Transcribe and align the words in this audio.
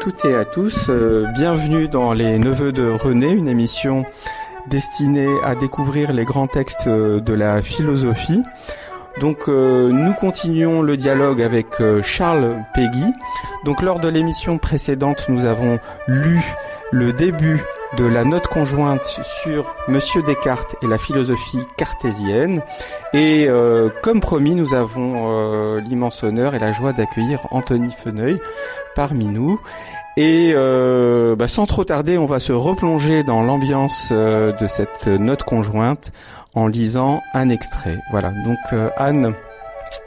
Toutes 0.00 0.24
et 0.24 0.34
à 0.34 0.44
tous, 0.44 0.86
euh, 0.88 1.26
bienvenue 1.34 1.88
dans 1.88 2.12
Les 2.12 2.38
Neveux 2.38 2.72
de 2.72 2.88
René, 2.90 3.30
une 3.30 3.48
émission 3.48 4.04
destinée 4.68 5.28
à 5.42 5.54
découvrir 5.54 6.12
les 6.12 6.24
grands 6.24 6.46
textes 6.46 6.86
euh, 6.86 7.20
de 7.20 7.32
la 7.32 7.62
philosophie. 7.62 8.42
Donc 9.20 9.48
euh, 9.48 9.90
nous 9.90 10.12
continuons 10.12 10.82
le 10.82 10.96
dialogue 10.96 11.42
avec 11.42 11.66
Charles 12.02 12.62
Peggy. 12.74 13.12
Donc 13.64 13.82
lors 13.82 13.98
de 13.98 14.08
l'émission 14.08 14.58
précédente, 14.58 15.26
nous 15.28 15.46
avons 15.46 15.78
lu 16.06 16.40
le 16.92 17.12
début 17.12 17.64
de 17.96 18.04
la 18.04 18.24
note 18.24 18.46
conjointe 18.46 19.20
sur 19.42 19.74
Monsieur 19.88 20.22
Descartes 20.22 20.76
et 20.82 20.86
la 20.86 20.98
philosophie 20.98 21.66
cartésienne. 21.76 22.62
Et 23.12 23.48
comme 24.02 24.20
promis, 24.20 24.54
nous 24.54 24.74
avons 24.74 25.78
l'immense 25.78 26.22
honneur 26.22 26.54
et 26.54 26.58
la 26.58 26.72
joie 26.72 26.92
d'accueillir 26.92 27.40
Anthony 27.50 27.90
Feneuil 27.90 28.38
parmi 28.96 29.26
nous. 29.26 29.60
Et 30.16 30.52
euh, 30.54 31.36
bah, 31.36 31.46
sans 31.46 31.66
trop 31.66 31.84
tarder, 31.84 32.18
on 32.18 32.26
va 32.26 32.40
se 32.40 32.52
replonger 32.52 33.22
dans 33.22 33.42
l'ambiance 33.42 34.10
de 34.10 34.66
cette 34.66 35.06
note 35.06 35.44
conjointe 35.44 36.10
en 36.54 36.66
lisant 36.66 37.22
un 37.34 37.50
extrait. 37.50 37.98
Voilà, 38.10 38.32
donc 38.44 38.58
Anne 38.96 39.34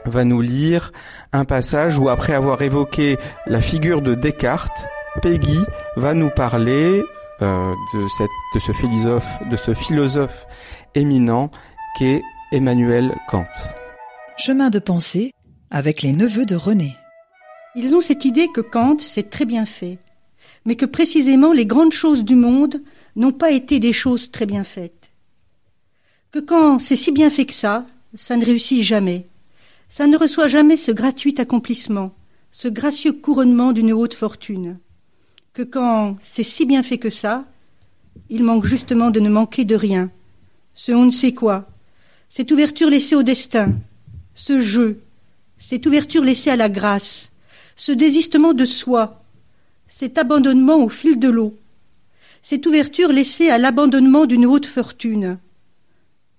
va 0.05 0.23
nous 0.23 0.41
lire 0.41 0.91
un 1.31 1.45
passage 1.45 1.99
où 1.99 2.09
après 2.09 2.33
avoir 2.33 2.61
évoqué 2.61 3.17
la 3.45 3.61
figure 3.61 4.01
de 4.01 4.15
Descartes, 4.15 4.87
Peggy 5.21 5.59
va 5.95 6.13
nous 6.13 6.29
parler 6.29 7.03
euh, 7.41 7.73
de, 7.93 8.07
cette, 8.07 8.29
de 8.53 8.59
ce 8.59 8.71
philosophe, 8.71 9.39
de 9.49 9.55
ce 9.55 9.73
philosophe 9.73 10.45
éminent 10.95 11.49
qu'est 11.97 12.21
Emmanuel 12.51 13.15
Kant. 13.27 13.45
Chemin 14.37 14.69
de 14.69 14.79
pensée 14.79 15.31
avec 15.71 16.01
les 16.01 16.13
neveux 16.13 16.45
de 16.45 16.55
René. 16.55 16.95
Ils 17.75 17.95
ont 17.95 18.01
cette 18.01 18.25
idée 18.25 18.47
que 18.53 18.61
Kant 18.61 18.99
s'est 18.99 19.23
très 19.23 19.45
bien 19.45 19.65
fait, 19.65 19.99
mais 20.65 20.75
que 20.75 20.85
précisément 20.85 21.53
les 21.53 21.65
grandes 21.65 21.93
choses 21.93 22.23
du 22.23 22.35
monde 22.35 22.81
n'ont 23.15 23.31
pas 23.31 23.51
été 23.51 23.79
des 23.79 23.93
choses 23.93 24.31
très 24.31 24.45
bien 24.45 24.63
faites. 24.63 25.11
Que 26.31 26.39
quand 26.39 26.79
c'est 26.79 26.95
si 26.95 27.11
bien 27.11 27.29
fait 27.29 27.45
que 27.45 27.53
ça, 27.53 27.85
ça 28.15 28.35
ne 28.35 28.45
réussit 28.45 28.83
jamais. 28.83 29.27
Ça 29.87 30.07
ne 30.07 30.17
reçoit 30.17 30.47
jamais 30.47 30.77
ce 30.77 30.91
gratuit 30.91 31.35
accomplissement, 31.39 32.13
ce 32.51 32.67
gracieux 32.67 33.13
couronnement 33.13 33.71
d'une 33.71 33.93
haute 33.93 34.13
fortune 34.13 34.77
que 35.59 35.63
quand 35.63 36.15
c'est 36.21 36.45
si 36.45 36.65
bien 36.65 36.83
fait 36.83 36.97
que 36.97 37.09
ça, 37.09 37.45
il 38.29 38.45
manque 38.45 38.65
justement 38.65 39.11
de 39.11 39.19
ne 39.19 39.29
manquer 39.29 39.65
de 39.65 39.75
rien. 39.75 40.09
Ce 40.73 40.93
on 40.93 41.03
ne 41.03 41.11
sait 41.11 41.33
quoi, 41.33 41.67
cette 42.29 42.51
ouverture 42.51 42.89
laissée 42.89 43.15
au 43.15 43.23
destin, 43.23 43.73
ce 44.35 44.61
jeu, 44.61 45.01
cette 45.57 45.85
ouverture 45.85 46.23
laissée 46.23 46.49
à 46.49 46.55
la 46.55 46.69
grâce, 46.69 47.33
ce 47.79 47.93
désistement 47.93 48.53
de 48.53 48.65
soi, 48.65 49.23
cet 49.87 50.17
abandonnement 50.17 50.83
au 50.83 50.89
fil 50.89 51.17
de 51.17 51.29
l'eau, 51.29 51.57
cette 52.41 52.67
ouverture 52.67 53.13
laissée 53.13 53.49
à 53.49 53.57
l'abandonnement 53.57 54.25
d'une 54.25 54.45
haute 54.45 54.65
fortune, 54.65 55.37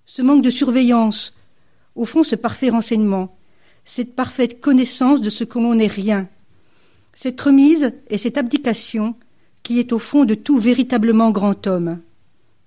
ce 0.05 0.21
manque 0.21 0.43
de 0.43 0.51
surveillance, 0.51 1.33
au 1.95 2.05
fond 2.05 2.23
ce 2.23 2.35
parfait 2.35 2.69
renseignement, 2.69 3.35
cette 3.85 4.15
parfaite 4.15 4.61
connaissance 4.61 5.19
de 5.19 5.31
ce 5.31 5.43
que 5.43 5.57
l'on 5.57 5.73
n'est 5.73 5.87
rien, 5.87 6.27
cette 7.11 7.41
remise 7.41 7.91
et 8.11 8.19
cette 8.19 8.37
abdication 8.37 9.15
qui 9.63 9.79
est 9.79 9.93
au 9.93 9.99
fond 9.99 10.25
de 10.25 10.35
tout 10.35 10.59
véritablement 10.59 11.31
grand 11.31 11.65
homme. 11.65 12.01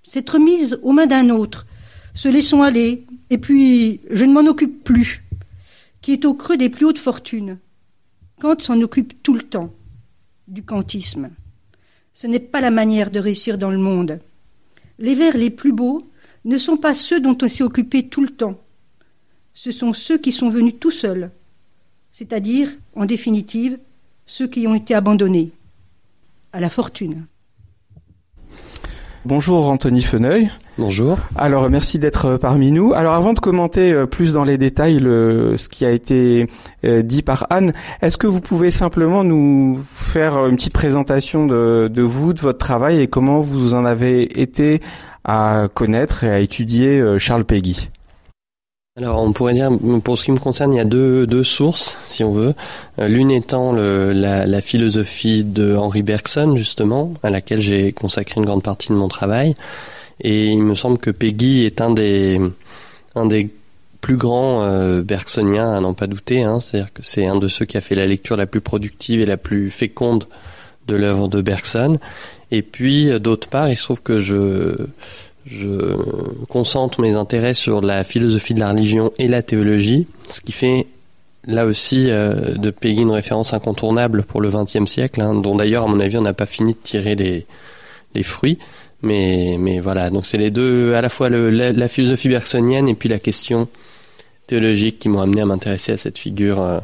Cette 0.03 0.29
remise 0.29 0.79
aux 0.83 0.91
mains 0.91 1.07
d'un 1.07 1.29
autre, 1.29 1.65
se 2.13 2.27
laissons 2.27 2.61
aller, 2.61 3.05
et 3.29 3.37
puis 3.37 4.01
je 4.11 4.25
ne 4.25 4.33
m'en 4.33 4.49
occupe 4.49 4.83
plus, 4.83 5.23
qui 6.01 6.11
est 6.11 6.25
au 6.25 6.33
creux 6.33 6.57
des 6.57 6.69
plus 6.69 6.85
hautes 6.85 6.99
fortunes. 6.99 7.57
Kant 8.39 8.59
s'en 8.59 8.81
occupe 8.81 9.21
tout 9.23 9.33
le 9.33 9.41
temps, 9.41 9.73
du 10.47 10.63
kantisme. 10.63 11.31
Ce 12.13 12.27
n'est 12.27 12.39
pas 12.39 12.61
la 12.61 12.71
manière 12.71 13.11
de 13.11 13.19
réussir 13.19 13.57
dans 13.57 13.71
le 13.71 13.77
monde. 13.77 14.19
Les 14.99 15.15
vers 15.15 15.37
les 15.37 15.49
plus 15.49 15.71
beaux 15.71 16.09
ne 16.43 16.57
sont 16.57 16.77
pas 16.77 16.93
ceux 16.93 17.19
dont 17.19 17.37
on 17.41 17.49
s'est 17.49 17.63
occupé 17.63 18.07
tout 18.07 18.21
le 18.21 18.29
temps. 18.29 18.59
Ce 19.53 19.71
sont 19.71 19.93
ceux 19.93 20.17
qui 20.17 20.31
sont 20.31 20.49
venus 20.49 20.75
tout 20.79 20.91
seuls, 20.91 21.31
c'est-à-dire, 22.11 22.69
en 22.95 23.05
définitive, 23.05 23.79
ceux 24.25 24.47
qui 24.47 24.67
ont 24.67 24.75
été 24.75 24.93
abandonnés 24.93 25.51
à 26.51 26.59
la 26.59 26.69
fortune. 26.69 27.25
Bonjour 29.25 29.71
Anthony 29.71 30.03
Feneuil. 30.03 30.51
Bonjour. 30.77 31.17
Alors 31.35 31.67
merci 31.71 31.97
d'être 31.97 32.37
parmi 32.37 32.71
nous. 32.71 32.93
Alors 32.93 33.13
avant 33.13 33.33
de 33.33 33.39
commenter 33.39 33.91
euh, 33.91 34.05
plus 34.05 34.33
dans 34.33 34.43
les 34.43 34.59
détails 34.59 34.99
le, 34.99 35.57
ce 35.57 35.67
qui 35.67 35.83
a 35.83 35.89
été 35.89 36.45
euh, 36.83 37.01
dit 37.01 37.23
par 37.23 37.47
Anne, 37.49 37.73
est-ce 38.03 38.17
que 38.17 38.27
vous 38.27 38.39
pouvez 38.39 38.69
simplement 38.69 39.23
nous 39.23 39.79
faire 39.95 40.45
une 40.45 40.57
petite 40.57 40.73
présentation 40.73 41.47
de, 41.47 41.89
de 41.91 42.01
vous, 42.03 42.33
de 42.33 42.41
votre 42.41 42.59
travail 42.59 43.01
et 43.01 43.07
comment 43.07 43.41
vous 43.41 43.73
en 43.73 43.83
avez 43.83 44.39
été 44.39 44.79
à 45.23 45.69
connaître 45.73 46.23
et 46.23 46.29
à 46.29 46.39
étudier 46.39 46.99
euh, 46.99 47.17
Charles 47.17 47.45
Peggy? 47.45 47.89
Alors 48.97 49.21
on 49.21 49.33
pourrait 49.33 49.53
dire, 49.53 49.69
pour 50.05 50.17
ce 50.17 50.23
qui 50.23 50.31
me 50.31 50.39
concerne, 50.39 50.73
il 50.73 50.77
y 50.77 50.79
a 50.79 50.85
deux, 50.85 51.27
deux 51.27 51.43
sources, 51.43 51.97
si 52.05 52.23
on 52.23 52.31
veut. 52.31 52.53
Euh, 52.97 53.09
l'une 53.09 53.29
étant 53.29 53.73
le, 53.73 54.13
la, 54.13 54.45
la, 54.45 54.61
philosophie 54.61 55.43
de 55.43 55.75
Henri 55.75 56.01
Bergson, 56.01 56.55
justement, 56.55 57.13
à 57.21 57.29
laquelle 57.29 57.59
j'ai 57.59 57.91
consacré 57.91 58.39
une 58.39 58.45
grande 58.45 58.63
partie 58.63 58.87
de 58.87 58.93
mon 58.93 59.09
travail. 59.09 59.55
Et 60.21 60.45
il 60.45 60.61
me 60.61 60.75
semble 60.75 60.97
que 60.97 61.11
Peggy 61.11 61.65
est 61.65 61.81
un 61.81 61.91
des, 61.91 62.39
un 63.15 63.25
des 63.25 63.49
plus 63.99 64.15
grands 64.15 64.63
euh, 64.63 65.01
bergsoniens, 65.01 65.73
à 65.73 65.81
n'en 65.81 65.93
pas 65.93 66.07
douter. 66.07 66.43
Hein. 66.43 66.61
C'est-à-dire 66.61 66.93
que 66.93 67.03
c'est 67.03 67.25
un 67.25 67.35
de 67.35 67.49
ceux 67.49 67.65
qui 67.65 67.75
a 67.75 67.81
fait 67.81 67.95
la 67.95 68.05
lecture 68.05 68.37
la 68.37 68.45
plus 68.45 68.61
productive 68.61 69.19
et 69.19 69.25
la 69.25 69.35
plus 69.35 69.71
féconde 69.71 70.25
de 70.87 70.95
l'œuvre 70.95 71.27
de 71.27 71.41
Bergson. 71.41 71.99
Et 72.49 72.61
puis, 72.61 73.19
d'autre 73.19 73.49
part, 73.49 73.67
il 73.67 73.75
se 73.75 73.83
trouve 73.83 74.01
que 74.01 74.19
je 74.19 74.87
je 75.45 75.95
concentre 76.49 77.01
mes 77.01 77.15
intérêts 77.15 77.53
sur 77.53 77.81
la 77.81 78.03
philosophie 78.03 78.53
de 78.53 78.59
la 78.59 78.71
religion 78.71 79.11
et 79.19 79.27
la 79.27 79.43
théologie, 79.43 80.07
ce 80.29 80.41
qui 80.41 80.51
fait 80.51 80.87
là 81.45 81.65
aussi 81.65 82.09
euh, 82.09 82.55
de 82.55 82.71
Peggy 82.71 83.01
une 83.01 83.11
référence 83.11 83.53
incontournable 83.53 84.23
pour 84.23 84.41
le 84.41 84.49
XXe 84.49 84.89
siècle, 84.89 85.21
hein, 85.21 85.35
dont 85.35 85.55
d'ailleurs 85.55 85.83
à 85.83 85.87
mon 85.87 85.99
avis 85.99 86.17
on 86.17 86.21
n'a 86.21 86.33
pas 86.33 86.47
fini 86.47 86.73
de 86.73 86.79
tirer 86.79 87.15
les, 87.15 87.45
fruits. 88.23 88.57
Mais, 89.01 89.79
voilà, 89.81 90.09
donc 90.09 90.25
c'est 90.25 90.39
les 90.39 90.49
deux, 90.49 90.95
à 90.95 91.01
la 91.01 91.09
fois 91.09 91.29
la, 91.29 91.87
philosophie 91.87 92.29
bergsonienne 92.29 92.87
et 92.87 92.95
puis 92.95 93.07
la 93.07 93.19
question 93.19 93.67
théologique 94.47 94.97
qui 94.97 95.09
m'ont 95.09 95.21
amené 95.21 95.41
à 95.41 95.45
m'intéresser 95.45 95.91
à 95.91 95.97
cette 95.97 96.17
figure 96.17 96.59
euh, 96.59 96.79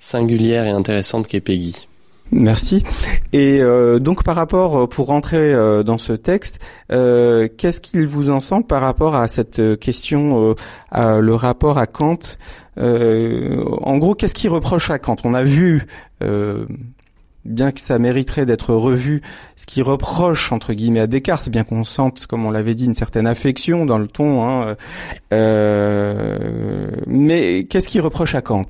singulière 0.00 0.66
et 0.66 0.70
intéressante 0.70 1.26
qu'est 1.26 1.40
Peggy. 1.40 1.87
Merci. 2.30 2.84
Et 3.32 3.58
euh, 3.60 3.98
donc 3.98 4.22
par 4.22 4.36
rapport, 4.36 4.78
euh, 4.78 4.86
pour 4.86 5.06
rentrer 5.06 5.54
euh, 5.54 5.82
dans 5.82 5.98
ce 5.98 6.12
texte, 6.12 6.58
qu'est-ce 6.88 7.80
qu'il 7.80 8.06
vous 8.06 8.30
en 8.30 8.40
semble 8.40 8.66
par 8.66 8.82
rapport 8.82 9.14
à 9.14 9.28
cette 9.28 9.78
question, 9.78 10.54
à 10.90 11.18
le 11.18 11.34
rapport 11.34 11.78
à 11.78 11.86
Kant 11.86 12.18
En 12.76 13.98
gros, 13.98 14.14
qu'est-ce 14.14 14.34
qu'il 14.34 14.50
reproche 14.50 14.90
à 14.90 14.98
Kant? 14.98 15.16
On 15.24 15.34
a 15.34 15.42
vu, 15.42 15.86
bien 17.44 17.72
que 17.72 17.80
ça 17.80 17.98
mériterait 17.98 18.46
d'être 18.46 18.74
revu, 18.74 19.22
ce 19.56 19.66
qu'il 19.66 19.82
reproche 19.82 20.52
entre 20.52 20.72
guillemets 20.72 21.00
à 21.00 21.06
Descartes, 21.06 21.48
bien 21.48 21.64
qu'on 21.64 21.84
sente, 21.84 22.26
comme 22.26 22.46
on 22.46 22.50
l'avait 22.50 22.74
dit, 22.74 22.86
une 22.86 22.94
certaine 22.94 23.26
affection 23.26 23.86
dans 23.86 23.98
le 23.98 24.08
ton. 24.08 24.42
Hein, 24.44 24.76
mais 27.06 27.66
qu'est-ce 27.68 27.88
qu'il 27.88 28.00
reproche 28.00 28.34
à 28.34 28.42
Kant? 28.42 28.66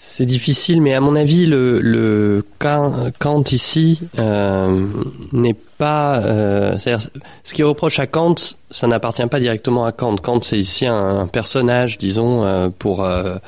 C'est 0.00 0.26
difficile, 0.26 0.80
mais 0.80 0.94
à 0.94 1.00
mon 1.00 1.16
avis, 1.16 1.44
le, 1.44 1.80
le 1.80 2.44
Kant, 2.60 3.42
ici 3.50 3.98
euh, 4.20 4.86
n'est 5.32 5.56
pas. 5.76 6.20
Euh, 6.20 6.78
c'est-à-dire, 6.78 7.10
ce 7.42 7.52
qui 7.52 7.64
reproche 7.64 7.98
à 7.98 8.06
Kant, 8.06 8.36
ça 8.70 8.86
n'appartient 8.86 9.26
pas 9.26 9.40
directement 9.40 9.84
à 9.84 9.90
Kant. 9.90 10.14
Kant, 10.14 10.40
c'est 10.42 10.56
ici 10.56 10.86
un, 10.86 11.26
personnage, 11.26 11.98
disons, 11.98 12.44
euh, 12.44 12.68
pour 12.68 13.02
euh, 13.02 13.38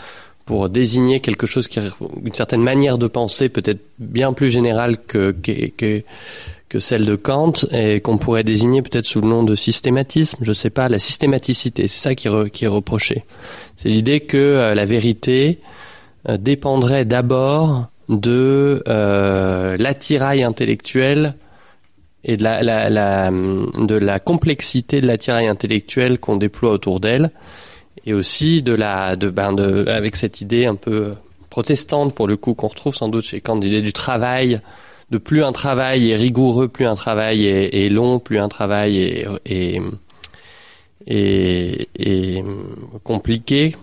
pour 0.44 0.68
désigner 0.68 1.20
quelque 1.20 1.46
chose 1.46 1.68
qui, 1.68 1.78
une 1.78 2.34
certaine 2.34 2.62
manière 2.62 2.98
de 2.98 3.06
penser, 3.06 3.48
peut-être 3.48 3.82
bien 4.00 4.32
plus 4.32 4.50
générale 4.50 4.98
que 4.98 5.30
que, 5.30 6.02
que 6.68 6.78
celle 6.80 7.06
de 7.06 7.14
Kant 7.14 7.52
et 7.70 8.00
qu'on 8.00 8.18
pourrait 8.18 8.42
désigner 8.42 8.82
peut-être 8.82 9.06
sous 9.06 9.20
le 9.20 9.28
nom 9.28 9.44
de 9.44 9.54
systématisme, 9.54 10.38
je 10.42 10.52
sais 10.52 10.70
pas, 10.70 10.88
la 10.88 10.98
systématicité, 10.98 11.86
c'est 11.86 12.00
ça 12.00 12.16
qui, 12.16 12.28
qui 12.52 12.64
est 12.64 12.68
reproché. 12.68 13.24
C'est 13.76 13.88
l'idée 13.88 14.18
que 14.18 14.72
la 14.74 14.84
vérité 14.84 15.60
euh, 15.62 15.79
dépendrait 16.28 17.04
d'abord 17.04 17.88
de 18.10 18.82
euh, 18.88 19.76
l'attirail 19.78 20.42
intellectuel 20.42 21.36
et 22.24 22.36
de 22.36 22.42
la, 22.42 23.30
de 23.30 23.94
la 23.94 24.18
complexité 24.18 25.00
de 25.00 25.06
l'attirail 25.06 25.46
intellectuel 25.46 26.18
qu'on 26.18 26.36
déploie 26.36 26.72
autour 26.72 27.00
d'elle, 27.00 27.30
et 28.04 28.12
aussi 28.12 28.62
de 28.62 28.74
la, 28.74 29.16
de, 29.16 29.30
ben 29.30 29.56
avec 29.88 30.16
cette 30.16 30.42
idée 30.42 30.66
un 30.66 30.74
peu 30.74 31.14
protestante 31.48 32.14
pour 32.14 32.26
le 32.26 32.36
coup 32.36 32.52
qu'on 32.54 32.68
retrouve 32.68 32.94
sans 32.94 33.08
doute 33.08 33.24
chez 33.24 33.40
Kant, 33.40 33.58
l'idée 33.58 33.80
du 33.80 33.92
travail, 33.92 34.60
de 35.10 35.18
plus 35.18 35.42
un 35.42 35.52
travail 35.52 36.10
est 36.10 36.16
rigoureux, 36.16 36.68
plus 36.68 36.86
un 36.86 36.94
travail 36.94 37.46
est, 37.46 37.88
long, 37.88 38.18
plus 38.18 38.38
un 38.38 38.48
travail 38.48 39.26
est 39.46 39.80
compliqué, 43.02 43.76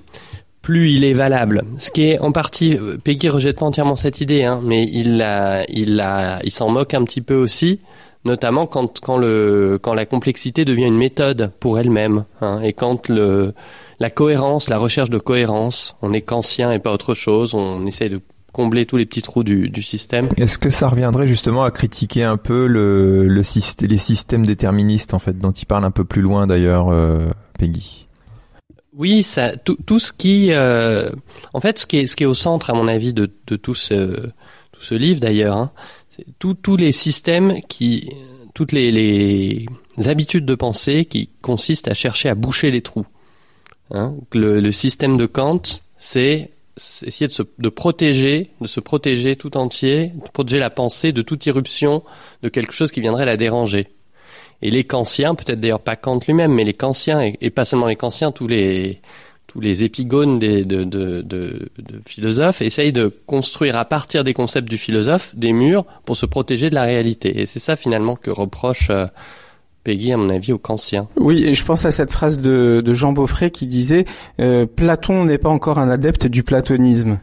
plus 0.67 0.91
il 0.91 1.05
est 1.05 1.13
valable. 1.13 1.63
Ce 1.77 1.91
qui 1.91 2.09
est 2.09 2.19
en 2.19 2.33
partie, 2.33 2.77
Peggy 3.01 3.29
rejette 3.29 3.59
pas 3.59 3.65
entièrement 3.65 3.95
cette 3.95 4.19
idée, 4.19 4.43
hein, 4.43 4.59
mais 4.61 4.83
il 4.83 5.25
il 5.69 6.05
il 6.43 6.51
s'en 6.51 6.67
moque 6.69 6.93
un 6.93 7.05
petit 7.05 7.21
peu 7.21 7.35
aussi, 7.35 7.79
notamment 8.25 8.65
quand 8.65 8.99
quand 8.99 9.17
le 9.17 9.79
quand 9.81 9.93
la 9.93 10.05
complexité 10.05 10.65
devient 10.65 10.87
une 10.87 10.97
méthode 10.97 11.53
pour 11.61 11.79
elle-même, 11.79 12.25
hein, 12.41 12.59
et 12.61 12.73
quand 12.73 13.07
le 13.07 13.53
la 14.01 14.09
cohérence, 14.09 14.67
la 14.67 14.77
recherche 14.77 15.09
de 15.09 15.19
cohérence, 15.19 15.95
on 16.01 16.11
est 16.11 16.21
kantien 16.21 16.73
et 16.73 16.79
pas 16.79 16.91
autre 16.91 17.13
chose, 17.13 17.53
on 17.53 17.87
essaye 17.87 18.09
de 18.09 18.19
combler 18.51 18.85
tous 18.85 18.97
les 18.97 19.05
petits 19.05 19.21
trous 19.21 19.45
du, 19.45 19.69
du 19.69 19.81
système. 19.81 20.27
Est-ce 20.35 20.57
que 20.57 20.69
ça 20.69 20.89
reviendrait 20.89 21.27
justement 21.27 21.63
à 21.63 21.71
critiquer 21.71 22.23
un 22.23 22.35
peu 22.35 22.67
le, 22.67 23.25
le 23.25 23.41
les 23.87 23.97
systèmes 23.97 24.45
déterministes 24.45 25.13
en 25.13 25.19
fait, 25.19 25.39
dont 25.39 25.51
il 25.53 25.65
parle 25.65 25.85
un 25.85 25.91
peu 25.91 26.03
plus 26.03 26.21
loin 26.21 26.45
d'ailleurs, 26.45 26.89
euh, 26.89 27.27
Peggy? 27.57 28.06
Oui, 28.97 29.21
ça, 29.21 29.55
tout, 29.55 29.77
tout 29.85 29.99
ce 29.99 30.11
qui, 30.11 30.51
euh, 30.51 31.09
en 31.53 31.61
fait, 31.61 31.77
ce 31.77 31.85
qui 31.85 31.97
est, 31.97 32.25
au 32.25 32.33
centre, 32.33 32.71
à 32.71 32.73
mon 32.73 32.88
avis, 32.88 33.13
de, 33.13 33.27
tout 33.27 33.75
ce, 33.75 34.27
tout 34.71 34.81
ce 34.81 34.95
livre 34.95 35.19
d'ailleurs, 35.19 35.55
hein, 35.55 35.71
c'est 36.15 36.25
tous 36.39 36.77
les 36.77 36.91
systèmes 36.91 37.61
qui, 37.67 38.09
toutes 38.55 38.71
les, 38.71 39.65
habitudes 40.05 40.45
de 40.45 40.55
pensée 40.55 41.05
qui 41.05 41.29
consistent 41.41 41.88
à 41.88 41.94
chercher 41.94 42.29
à 42.29 42.35
boucher 42.35 42.71
les 42.71 42.81
trous. 42.81 43.05
Hein. 43.91 44.15
Le, 44.33 44.59
le, 44.59 44.71
système 44.71 45.15
de 45.15 45.27
Kant, 45.27 45.61
c'est 45.97 46.51
essayer 46.75 47.27
de 47.27 47.31
se 47.31 47.44
de 47.57 47.69
protéger, 47.69 48.51
de 48.61 48.67
se 48.67 48.79
protéger 48.79 49.35
tout 49.35 49.57
entier, 49.57 50.11
de 50.15 50.29
protéger 50.31 50.59
la 50.59 50.69
pensée 50.69 51.11
de 51.11 51.21
toute 51.21 51.45
irruption 51.45 52.03
de 52.41 52.49
quelque 52.49 52.73
chose 52.73 52.91
qui 52.91 53.01
viendrait 53.01 53.25
la 53.25 53.38
déranger. 53.38 53.88
Et 54.62 54.71
les 54.71 54.83
kantiens, 54.83 55.36
peut-être 55.36 55.59
d'ailleurs 55.59 55.80
pas 55.80 55.95
Kant 55.95 56.19
lui-même, 56.25 56.54
mais 56.54 56.63
les 56.63 56.74
kantiens, 56.74 57.21
et, 57.21 57.38
et, 57.42 57.50
pas 57.50 57.65
seulement 57.65 57.86
les 57.86 57.95
kantiens, 57.95 58.31
tous 58.31 58.48
les, 58.48 59.01
tous 59.48 59.62
les 59.62 59.83
épigones 59.83 60.39
de, 60.39 60.63
de, 60.63 60.83
de, 60.83 61.69
philosophes 62.06 62.62
essayent 62.62 62.92
de 62.92 63.12
construire 63.25 63.77
à 63.77 63.86
partir 63.86 64.24
des 64.24 64.33
concepts 64.33 64.69
du 64.69 64.77
philosophe 64.77 65.36
des 65.36 65.54
murs 65.54 65.86
pour 66.06 66.18
se 66.18 66.25
protéger 66.25 66.69
de 66.69 66.75
la 66.75 66.83
réalité. 66.83 67.39
Et 67.39 67.45
c'est 67.45 67.59
ça 67.59 67.75
finalement 67.75 68.15
que 68.15 68.30
reproche 68.30 68.89
euh, 68.89 69.07
Peggy, 69.83 70.12
à 70.12 70.18
mon 70.18 70.30
avis, 70.30 70.51
aux 70.51 70.57
kantiens. 70.57 71.07
Oui, 71.15 71.45
et 71.45 71.56
je 71.56 71.63
pense 71.63 71.86
à 71.86 71.92
cette 71.92 72.12
phrase 72.12 72.39
de, 72.39 72.83
de 72.86 72.94
Jean 72.94 73.13
Beaufray 73.13 73.51
qui 73.51 73.68
disait 73.68 74.04
euh, 74.42 74.65
Platon 74.65 75.24
n'est 75.24 75.38
pas 75.38 75.50
encore 75.50 75.80
un 75.80 75.89
adepte 75.89 76.27
du 76.27 76.44
platonisme. 76.44 77.19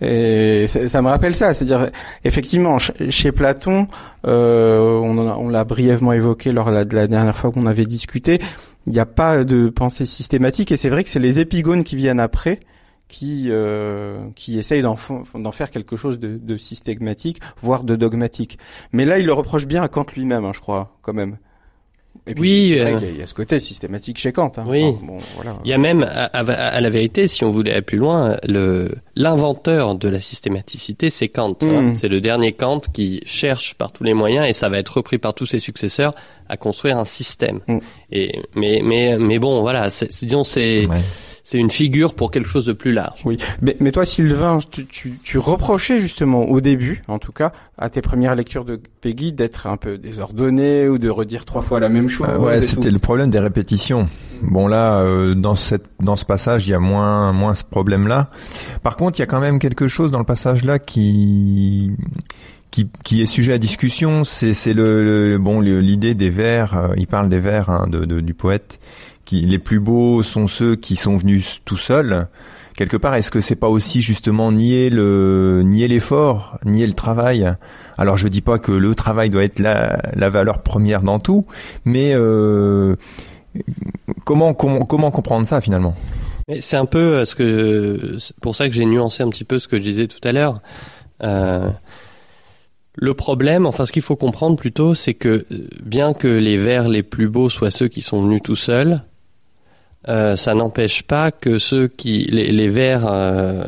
Et 0.00 0.66
ça 0.68 1.02
me 1.02 1.08
rappelle 1.08 1.34
ça, 1.34 1.54
c'est-à-dire 1.54 1.90
effectivement 2.24 2.78
chez 2.78 3.32
Platon, 3.32 3.88
euh, 4.26 4.78
on, 4.78 5.48
l'a 5.48 5.64
brièvement 5.64 6.12
évoqué 6.12 6.52
lors 6.52 6.70
de 6.70 6.94
la 6.94 7.06
dernière 7.08 7.36
fois 7.36 7.50
qu'on 7.50 7.66
avait 7.66 7.86
discuté, 7.86 8.40
il 8.86 8.92
n'y 8.92 9.00
a 9.00 9.06
pas 9.06 9.44
de 9.44 9.68
pensée 9.68 10.06
systématique 10.06 10.70
et 10.70 10.76
c'est 10.76 10.88
vrai 10.88 11.02
que 11.02 11.10
c'est 11.10 11.18
les 11.18 11.40
épigones 11.40 11.82
qui 11.82 11.96
viennent 11.96 12.20
après 12.20 12.60
qui 13.08 13.46
euh, 13.48 14.18
qui 14.36 14.58
essayent 14.58 14.82
d'en 14.82 14.96
faire 15.52 15.70
quelque 15.70 15.96
chose 15.96 16.20
de, 16.20 16.56
systématique, 16.58 17.40
voire 17.60 17.82
de 17.82 17.96
dogmatique. 17.96 18.58
Mais 18.92 19.04
là, 19.04 19.18
il 19.18 19.26
le 19.26 19.32
reproche 19.32 19.66
bien 19.66 19.82
à 19.82 19.88
Kant 19.88 20.06
lui-même, 20.14 20.44
hein, 20.44 20.52
je 20.54 20.60
crois, 20.60 20.96
quand 21.02 21.14
même. 21.14 21.38
Et 22.26 22.34
puis, 22.34 22.42
oui, 22.42 22.78
euh... 22.78 22.98
qu'il 22.98 23.16
y, 23.16 23.22
a 23.22 23.26
ce 23.26 23.34
côté 23.34 23.60
systématique 23.60 24.18
chez 24.18 24.32
Kant. 24.32 24.52
Hein. 24.56 24.64
Oui. 24.66 24.84
Enfin, 24.84 25.00
bon, 25.02 25.18
voilà. 25.36 25.58
Il 25.64 25.70
y 25.70 25.74
a 25.74 25.78
même, 25.78 26.02
à, 26.02 26.24
à, 26.24 26.40
à, 26.40 26.80
la 26.80 26.90
vérité, 26.90 27.26
si 27.26 27.44
on 27.44 27.50
voulait 27.50 27.72
aller 27.72 27.82
plus 27.82 27.98
loin, 27.98 28.36
le 28.44 28.90
l'inventeur 29.16 29.94
de 29.94 30.08
la 30.08 30.20
systématicité, 30.20 31.10
c'est 31.10 31.28
Kant. 31.28 31.56
Hein. 31.62 31.94
C'est 31.94 32.08
le 32.08 32.20
dernier 32.20 32.52
Kant 32.52 32.80
qui 32.92 33.20
cherche 33.24 33.74
par 33.74 33.92
tous 33.92 34.04
les 34.04 34.14
moyens, 34.14 34.48
et 34.48 34.52
ça 34.52 34.68
va 34.68 34.78
être 34.78 34.96
repris 34.96 35.18
par 35.18 35.34
tous 35.34 35.46
ses 35.46 35.58
successeurs, 35.58 36.14
à 36.48 36.56
construire 36.56 36.98
un 36.98 37.04
système. 37.04 37.60
Mm. 37.66 37.78
Et 38.12 38.42
mais 38.54 38.80
mais 38.84 39.18
mais 39.18 39.38
bon, 39.38 39.60
voilà, 39.60 39.88
disons 39.88 40.44
c'est. 40.44 40.86
Ouais 40.86 40.96
c'est 41.50 41.56
une 41.56 41.70
figure 41.70 42.12
pour 42.12 42.30
quelque 42.30 42.46
chose 42.46 42.66
de 42.66 42.74
plus 42.74 42.92
large. 42.92 43.20
Oui, 43.24 43.38
mais, 43.62 43.74
mais 43.80 43.90
toi, 43.90 44.04
Sylvain, 44.04 44.58
tu, 44.70 44.84
tu, 44.84 45.18
tu, 45.24 45.38
reprochais 45.38 45.98
justement 45.98 46.44
au 46.44 46.60
début, 46.60 47.02
en 47.08 47.18
tout 47.18 47.32
cas, 47.32 47.52
à 47.78 47.88
tes 47.88 48.02
premières 48.02 48.34
lectures 48.34 48.66
de 48.66 48.78
Peggy, 49.00 49.32
d'être 49.32 49.66
un 49.66 49.78
peu 49.78 49.96
désordonné 49.96 50.90
ou 50.90 50.98
de 50.98 51.08
redire 51.08 51.46
trois 51.46 51.62
fois 51.62 51.80
la 51.80 51.88
même 51.88 52.10
chose. 52.10 52.26
Euh, 52.28 52.36
ouais, 52.36 52.60
c'était 52.60 52.90
le 52.90 52.98
problème 52.98 53.30
des 53.30 53.38
répétitions. 53.38 54.04
Bon 54.42 54.68
là, 54.68 55.00
euh, 55.00 55.34
dans 55.34 55.54
cette 55.54 55.86
dans 56.00 56.16
ce 56.16 56.26
passage, 56.26 56.68
il 56.68 56.72
y 56.72 56.74
a 56.74 56.80
moins 56.80 57.32
moins 57.32 57.54
ce 57.54 57.64
problème-là. 57.64 58.28
Par 58.82 58.98
contre, 58.98 59.18
il 59.18 59.22
y 59.22 59.24
a 59.24 59.26
quand 59.26 59.40
même 59.40 59.58
quelque 59.58 59.88
chose 59.88 60.10
dans 60.10 60.18
le 60.18 60.26
passage 60.26 60.66
là 60.66 60.78
qui 60.78 61.92
qui, 62.70 62.90
qui 63.04 63.22
est 63.22 63.26
sujet 63.26 63.54
à 63.54 63.58
discussion, 63.58 64.22
c'est 64.22 64.52
c'est 64.52 64.74
le, 64.74 65.30
le, 65.30 65.38
bon 65.38 65.60
l'idée 65.60 66.14
des 66.14 66.28
vers. 66.28 66.76
Euh, 66.76 66.88
il 66.98 67.06
parle 67.06 67.30
des 67.30 67.38
vers 67.38 67.70
hein, 67.70 67.86
de, 67.88 68.04
de, 68.04 68.20
du 68.20 68.34
poète 68.34 68.78
les 69.32 69.58
plus 69.58 69.80
beaux 69.80 70.22
sont 70.22 70.46
ceux 70.46 70.76
qui 70.76 70.96
sont 70.96 71.16
venus 71.16 71.60
tout 71.64 71.76
seuls. 71.76 72.28
Quelque 72.76 72.96
part, 72.96 73.14
est-ce 73.14 73.30
que 73.30 73.40
c'est 73.40 73.56
pas 73.56 73.68
aussi 73.68 74.02
justement 74.02 74.52
nier 74.52 74.88
le 74.88 75.62
nier 75.64 75.88
l'effort, 75.88 76.58
nier 76.64 76.86
le 76.86 76.92
travail? 76.92 77.52
Alors, 77.96 78.16
je 78.16 78.28
dis 78.28 78.40
pas 78.40 78.58
que 78.60 78.70
le 78.70 78.94
travail 78.94 79.30
doit 79.30 79.42
être 79.42 79.58
la, 79.58 80.30
valeur 80.30 80.62
première 80.62 81.02
dans 81.02 81.18
tout, 81.18 81.44
mais 81.84 82.12
euh, 82.14 82.94
comment, 84.24 84.54
comprendre 84.54 85.44
ça 85.44 85.60
finalement? 85.60 85.94
C'est 86.60 86.76
un 86.76 86.86
peu 86.86 87.24
ce 87.24 87.34
que 87.34 88.16
pour 88.40 88.54
ça 88.54 88.68
que 88.68 88.74
j'ai 88.74 88.86
nuancé 88.86 89.22
un 89.22 89.28
petit 89.28 89.44
peu 89.44 89.58
ce 89.58 89.66
que 89.66 89.76
je 89.76 89.82
disais 89.82 90.06
tout 90.06 90.26
à 90.26 90.32
l'heure. 90.32 90.62
Euh, 91.24 91.68
le 92.94 93.14
problème, 93.14 93.66
enfin 93.66 93.86
ce 93.86 93.92
qu'il 93.92 94.02
faut 94.02 94.16
comprendre 94.16 94.56
plutôt, 94.56 94.94
c'est 94.94 95.14
que 95.14 95.44
bien 95.82 96.14
que 96.14 96.28
les 96.28 96.56
vers 96.56 96.88
les 96.88 97.02
plus 97.02 97.28
beaux 97.28 97.48
soient 97.48 97.70
ceux 97.70 97.88
qui 97.88 98.02
sont 98.02 98.22
venus 98.22 98.42
tout 98.42 98.56
seuls, 98.56 99.02
euh, 100.06 100.36
ça 100.36 100.54
n'empêche 100.54 101.02
pas 101.02 101.32
que 101.32 101.58
ceux 101.58 101.88
qui 101.88 102.22
les, 102.30 102.68
vers 102.68 103.06
euh, 103.08 103.64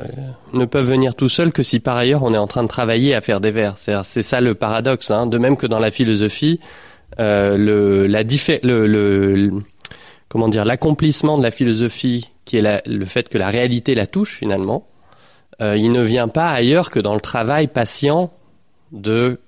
ne 0.52 0.64
peuvent 0.64 0.86
venir 0.88 1.16
tout 1.16 1.28
seuls 1.28 1.52
que 1.52 1.64
si 1.64 1.80
par 1.80 1.96
ailleurs 1.96 2.22
on 2.22 2.32
est 2.32 2.38
en 2.38 2.46
train 2.46 2.62
de 2.62 2.68
travailler 2.68 3.14
à 3.16 3.20
faire 3.20 3.40
des 3.40 3.50
vers. 3.50 3.76
C'est 3.76 4.22
ça 4.22 4.40
le 4.40 4.54
paradoxe. 4.54 5.10
Hein. 5.10 5.26
De 5.26 5.38
même 5.38 5.56
que 5.56 5.66
dans 5.66 5.80
la 5.80 5.90
philosophie, 5.90 6.60
euh, 7.18 7.56
le, 7.56 8.06
la 8.06 8.22
le, 8.22 8.86
le, 8.86 9.50
comment 10.28 10.48
dire 10.48 10.64
l'accomplissement 10.64 11.36
de 11.36 11.42
la 11.42 11.50
philosophie, 11.50 12.30
qui 12.44 12.58
est 12.58 12.86
le 12.86 13.04
fait 13.04 13.28
que 13.28 13.36
la 13.36 13.48
réalité 13.48 13.96
la 13.96 14.06
touche 14.06 14.36
finalement, 14.36 14.86
il 15.60 15.92
ne 15.92 16.00
vient 16.00 16.28
pas 16.28 16.48
ailleurs 16.48 16.90
que 16.90 17.00
dans 17.00 17.12
le 17.12 17.20
travail 17.20 17.66
patient 17.66 18.32
de 18.92 19.38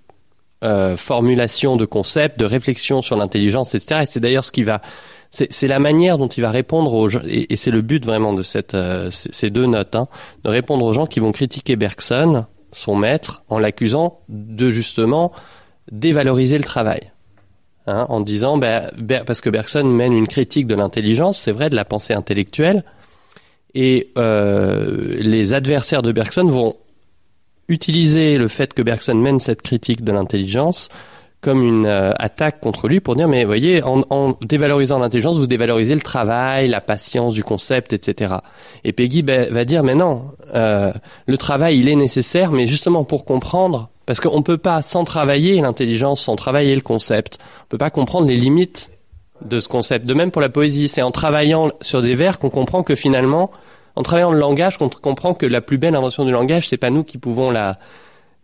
formulation 0.96 1.76
de 1.76 1.86
concepts, 1.86 2.38
de 2.38 2.44
réflexion 2.44 3.00
sur 3.00 3.16
l'intelligence, 3.16 3.74
etc. 3.74 4.00
Et 4.02 4.06
c'est 4.06 4.20
d'ailleurs 4.20 4.44
ce 4.44 4.52
qui 4.52 4.62
va 4.62 4.82
c'est 5.32 5.66
la 5.66 5.78
manière 5.78 6.18
dont 6.18 6.28
il 6.28 6.42
va 6.42 6.50
répondre 6.50 6.92
aux 6.92 7.08
gens, 7.08 7.22
et, 7.24 7.56
c'est 7.56 7.70
le 7.70 7.80
but 7.80 8.04
vraiment 8.04 8.34
de 8.34 8.42
euh, 8.74 9.08
ces 9.10 9.48
deux 9.48 9.64
notes, 9.64 9.96
hein, 9.96 10.06
de 10.44 10.50
répondre 10.50 10.84
aux 10.84 10.92
gens 10.92 11.06
qui 11.06 11.20
vont 11.20 11.32
critiquer 11.32 11.74
Bergson, 11.74 12.44
son 12.70 12.96
maître, 12.96 13.42
en 13.48 13.58
l'accusant 13.58 14.20
de 14.28 14.70
justement 14.70 15.32
dévaloriser 15.90 16.58
le 16.58 16.64
travail. 16.64 17.12
Hein, 17.86 18.06
en 18.10 18.20
disant, 18.20 18.58
ben, 18.58 18.90
parce 19.26 19.40
que 19.40 19.50
Bergson 19.50 19.84
mène 19.84 20.12
une 20.12 20.28
critique 20.28 20.66
de 20.66 20.74
l'intelligence, 20.74 21.38
c'est 21.38 21.50
vrai, 21.50 21.70
de 21.70 21.76
la 21.76 21.86
pensée 21.86 22.12
intellectuelle, 22.12 22.84
et 23.74 24.12
euh, 24.18 25.16
les 25.18 25.54
adversaires 25.54 26.02
de 26.02 26.12
Bergson 26.12 26.44
vont 26.44 26.76
utiliser 27.68 28.36
le 28.36 28.48
fait 28.48 28.74
que 28.74 28.82
Bergson 28.82 29.14
mène 29.14 29.38
cette 29.38 29.62
critique 29.62 30.04
de 30.04 30.12
l'intelligence 30.12 30.90
comme 31.42 31.62
une 31.62 31.86
euh, 31.86 32.12
attaque 32.18 32.60
contre 32.60 32.88
lui 32.88 33.00
pour 33.00 33.16
dire 33.16 33.28
mais 33.28 33.44
voyez 33.44 33.82
en, 33.82 34.04
en 34.08 34.36
dévalorisant 34.40 34.98
l'intelligence 34.98 35.36
vous 35.38 35.48
dévalorisez 35.48 35.94
le 35.94 36.00
travail 36.00 36.68
la 36.68 36.80
patience 36.80 37.34
du 37.34 37.44
concept 37.44 37.92
etc 37.92 38.36
et 38.84 38.92
Peggy 38.92 39.22
ben, 39.22 39.52
va 39.52 39.64
dire 39.64 39.82
mais 39.82 39.96
non 39.96 40.30
euh, 40.54 40.92
le 41.26 41.36
travail 41.36 41.78
il 41.78 41.88
est 41.88 41.96
nécessaire 41.96 42.52
mais 42.52 42.66
justement 42.66 43.04
pour 43.04 43.24
comprendre 43.24 43.90
parce 44.06 44.20
qu'on 44.20 44.42
peut 44.42 44.56
pas 44.56 44.82
sans 44.82 45.04
travailler 45.04 45.60
l'intelligence 45.60 46.22
sans 46.22 46.36
travailler 46.36 46.74
le 46.74 46.80
concept 46.80 47.38
on 47.64 47.68
peut 47.68 47.78
pas 47.78 47.90
comprendre 47.90 48.28
les 48.28 48.36
limites 48.36 48.92
de 49.44 49.58
ce 49.58 49.68
concept. 49.68 50.06
De 50.06 50.14
même 50.14 50.30
pour 50.30 50.42
la 50.42 50.48
poésie 50.48 50.88
c'est 50.88 51.02
en 51.02 51.10
travaillant 51.10 51.72
sur 51.80 52.02
des 52.02 52.14
vers 52.14 52.38
qu'on 52.38 52.50
comprend 52.50 52.82
que 52.82 52.94
finalement 52.94 53.50
en 53.96 54.02
travaillant 54.02 54.30
le 54.30 54.38
langage 54.38 54.78
qu'on 54.78 54.88
comprend 54.88 55.34
que 55.34 55.46
la 55.46 55.60
plus 55.60 55.78
belle 55.78 55.96
invention 55.96 56.24
du 56.24 56.30
langage 56.30 56.68
c'est 56.68 56.76
pas 56.76 56.90
nous 56.90 57.04
qui 57.04 57.18
pouvons 57.18 57.50
la 57.50 57.78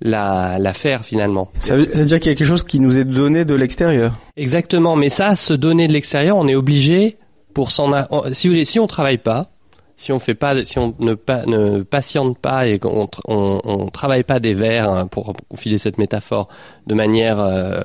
la, 0.00 0.58
la 0.58 0.72
faire 0.74 1.04
finalement. 1.04 1.50
Ça 1.60 1.76
veut, 1.76 1.88
ça 1.92 2.00
veut 2.00 2.06
dire 2.06 2.20
qu'il 2.20 2.30
y 2.30 2.34
a 2.34 2.36
quelque 2.36 2.46
chose 2.46 2.64
qui 2.64 2.80
nous 2.80 2.98
est 2.98 3.04
donné 3.04 3.44
de 3.44 3.54
l'extérieur. 3.54 4.18
Exactement, 4.36 4.96
mais 4.96 5.08
ça, 5.08 5.36
se 5.36 5.54
donner 5.54 5.88
de 5.88 5.92
l'extérieur, 5.92 6.36
on 6.36 6.46
est 6.48 6.54
obligé 6.54 7.18
pour 7.54 7.70
s'en. 7.70 7.90
Si 8.32 8.48
vous 8.48 8.52
voulez, 8.52 8.64
si 8.64 8.78
on 8.78 8.86
travaille 8.86 9.18
pas, 9.18 9.50
si 9.96 10.12
on 10.12 10.20
fait 10.20 10.34
pas, 10.34 10.64
si 10.64 10.78
on 10.78 10.94
ne, 11.00 11.82
patiente 11.82 12.38
pas 12.38 12.68
et 12.68 12.78
qu'on 12.78 13.08
on, 13.26 13.60
on 13.64 13.86
travaille 13.88 14.22
pas 14.22 14.38
des 14.38 14.54
vers 14.54 14.88
hein, 14.88 15.06
pour 15.08 15.34
filer 15.56 15.78
cette 15.78 15.98
métaphore 15.98 16.48
de 16.86 16.94
manière 16.94 17.40
euh, 17.40 17.82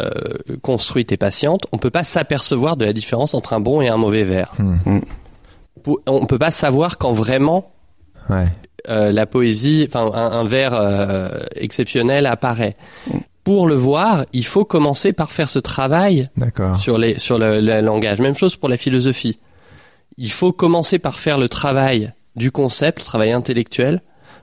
euh, 0.00 0.10
construite 0.62 1.12
et 1.12 1.18
patiente, 1.18 1.66
on 1.72 1.78
peut 1.78 1.90
pas 1.90 2.02
s'apercevoir 2.02 2.78
de 2.78 2.86
la 2.86 2.94
différence 2.94 3.34
entre 3.34 3.52
un 3.52 3.60
bon 3.60 3.82
et 3.82 3.88
un 3.88 3.98
mauvais 3.98 4.24
verre. 4.24 4.52
Mmh. 4.58 5.00
On 6.06 6.24
peut 6.24 6.38
pas 6.38 6.50
savoir 6.50 6.96
quand 6.96 7.12
vraiment 7.12 7.70
ouais. 8.30 8.48
Euh, 8.90 9.12
la 9.12 9.24
poésie, 9.24 9.86
enfin 9.88 10.10
un, 10.12 10.32
un 10.32 10.44
vers 10.44 10.74
euh, 10.74 11.28
exceptionnel 11.56 12.26
apparaît. 12.26 12.76
Pour 13.42 13.66
le 13.66 13.74
voir, 13.74 14.26
il 14.34 14.44
faut 14.44 14.66
commencer 14.66 15.14
par 15.14 15.32
faire 15.32 15.48
ce 15.48 15.58
travail 15.58 16.28
sur 16.76 16.98
les 16.98 17.18
sur 17.18 17.38
le, 17.38 17.60
le, 17.60 17.80
langage. 17.80 18.20
Même 18.20 18.34
chose 18.34 18.56
pour 18.56 18.68
la 18.68 18.76
philosophie. 18.76 19.38
Il 20.18 20.30
faut 20.30 20.52
commencer 20.52 20.98
par 20.98 21.18
faire 21.18 21.38
le 21.38 21.48
travail 21.48 22.12
du 22.36 22.50
concept, 22.50 22.98
le 22.98 23.04
travail 23.04 23.32
intellectuel, 23.32 24.02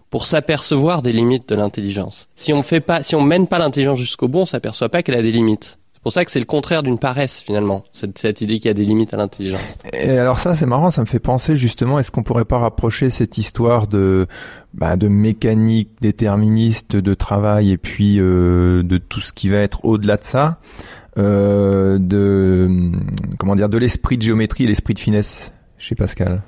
pour 0.10 0.26
s'apercevoir 0.26 1.04
des 1.04 1.14
limites 1.14 1.48
de 1.48 1.56
l'intelligence. 1.56 2.28
Si 2.36 2.52
on 2.52 2.64
fait 2.64 2.82
pas, 2.82 3.04
si 3.04 3.16
on 3.16 3.22
mène 3.22 3.48
pas 3.48 3.60
l'intelligence 3.60 4.00
jusqu'au 4.00 4.28
bout, 4.28 4.40
on 4.40 4.46
s'aperçoit 4.46 4.90
pas 4.90 5.04
qu'elle 5.04 5.18
a 5.18 5.22
des 5.22 5.32
limites. 5.32 5.78
C'est 6.02 6.06
pour 6.06 6.14
ça 6.14 6.26
que 6.26 6.32
c'est 6.32 6.40
le 6.40 6.46
contraire 6.46 6.82
d'une 6.82 6.98
paresse 6.98 7.42
finalement, 7.42 7.84
cette, 7.92 8.18
cette 8.18 8.42
idée 8.42 8.58
qu'il 8.58 8.66
y 8.66 8.72
a 8.72 8.74
des 8.74 8.86
limites 8.86 9.14
à 9.14 9.18
l'intelligence. 9.18 9.78
Et 9.94 10.18
alors 10.18 10.40
ça, 10.40 10.56
c'est 10.56 10.66
marrant, 10.66 10.90
ça 10.90 11.02
me 11.02 11.06
fait 11.06 11.20
penser 11.20 11.56
justement, 11.56 12.00
est-ce 12.00 12.10
qu'on 12.10 12.24
pourrait 12.24 12.44
pas 12.44 12.58
rapprocher 12.58 13.12
cette 13.12 13.38
histoire 13.38 13.86
de 13.86 14.26
bah, 14.74 14.98
de 14.98 15.08
mécanique 15.08 15.90
déterministe 16.02 16.96
de 16.96 17.14
travail 17.14 17.70
et 17.70 17.78
puis 17.78 18.20
euh, 18.20 18.82
de 18.82 18.98
tout 18.98 19.22
ce 19.22 19.32
qui 19.32 19.50
va 19.50 19.58
être 19.58 19.86
au-delà 19.86 20.18
de 20.18 20.24
ça, 20.24 20.58
euh, 21.20 22.00
de 22.00 22.90
comment 23.38 23.56
dire, 23.56 23.70
de 23.70 23.78
l'esprit 23.78 24.18
de 24.18 24.24
géométrie 24.24 24.64
et 24.64 24.68
l'esprit 24.68 24.96
de 24.96 25.00
finesse 25.00 25.52
chez 25.78 25.94
Pascal? 25.94 26.42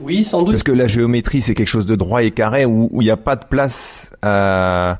Oui, 0.00 0.24
sans 0.24 0.40
doute. 0.40 0.54
Parce 0.54 0.64
que 0.64 0.72
la 0.72 0.88
géométrie, 0.88 1.40
c'est 1.40 1.54
quelque 1.54 1.68
chose 1.68 1.86
de 1.86 1.94
droit 1.94 2.24
et 2.24 2.32
carré 2.32 2.66
où 2.66 2.90
il 3.00 3.04
n'y 3.04 3.10
a 3.10 3.16
pas 3.16 3.36
de 3.36 3.44
place 3.44 4.10
à 4.22 4.98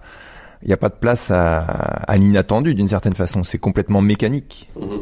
il 0.62 0.68
n'y 0.68 0.74
a 0.74 0.76
pas 0.76 0.88
de 0.88 0.94
place 0.94 1.30
à, 1.30 2.14
l'inattendu 2.16 2.74
d'une 2.74 2.88
certaine 2.88 3.14
façon. 3.14 3.44
C'est 3.44 3.58
complètement 3.58 4.02
mécanique. 4.02 4.68
Mhm. 4.80 5.00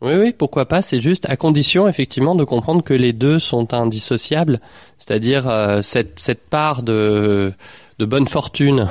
Oui, 0.00 0.14
oui, 0.16 0.34
pourquoi 0.36 0.66
pas. 0.66 0.82
C'est 0.82 1.00
juste 1.00 1.30
à 1.30 1.36
condition 1.36 1.88
effectivement 1.88 2.34
de 2.34 2.44
comprendre 2.44 2.82
que 2.82 2.92
les 2.92 3.14
deux 3.14 3.38
sont 3.38 3.72
indissociables, 3.72 4.60
c'est-à-dire 4.98 5.48
euh, 5.48 5.80
cette 5.80 6.48
part 6.50 6.82
de 6.82 7.54
de 7.98 8.04
bonne 8.04 8.26
fortune, 8.26 8.88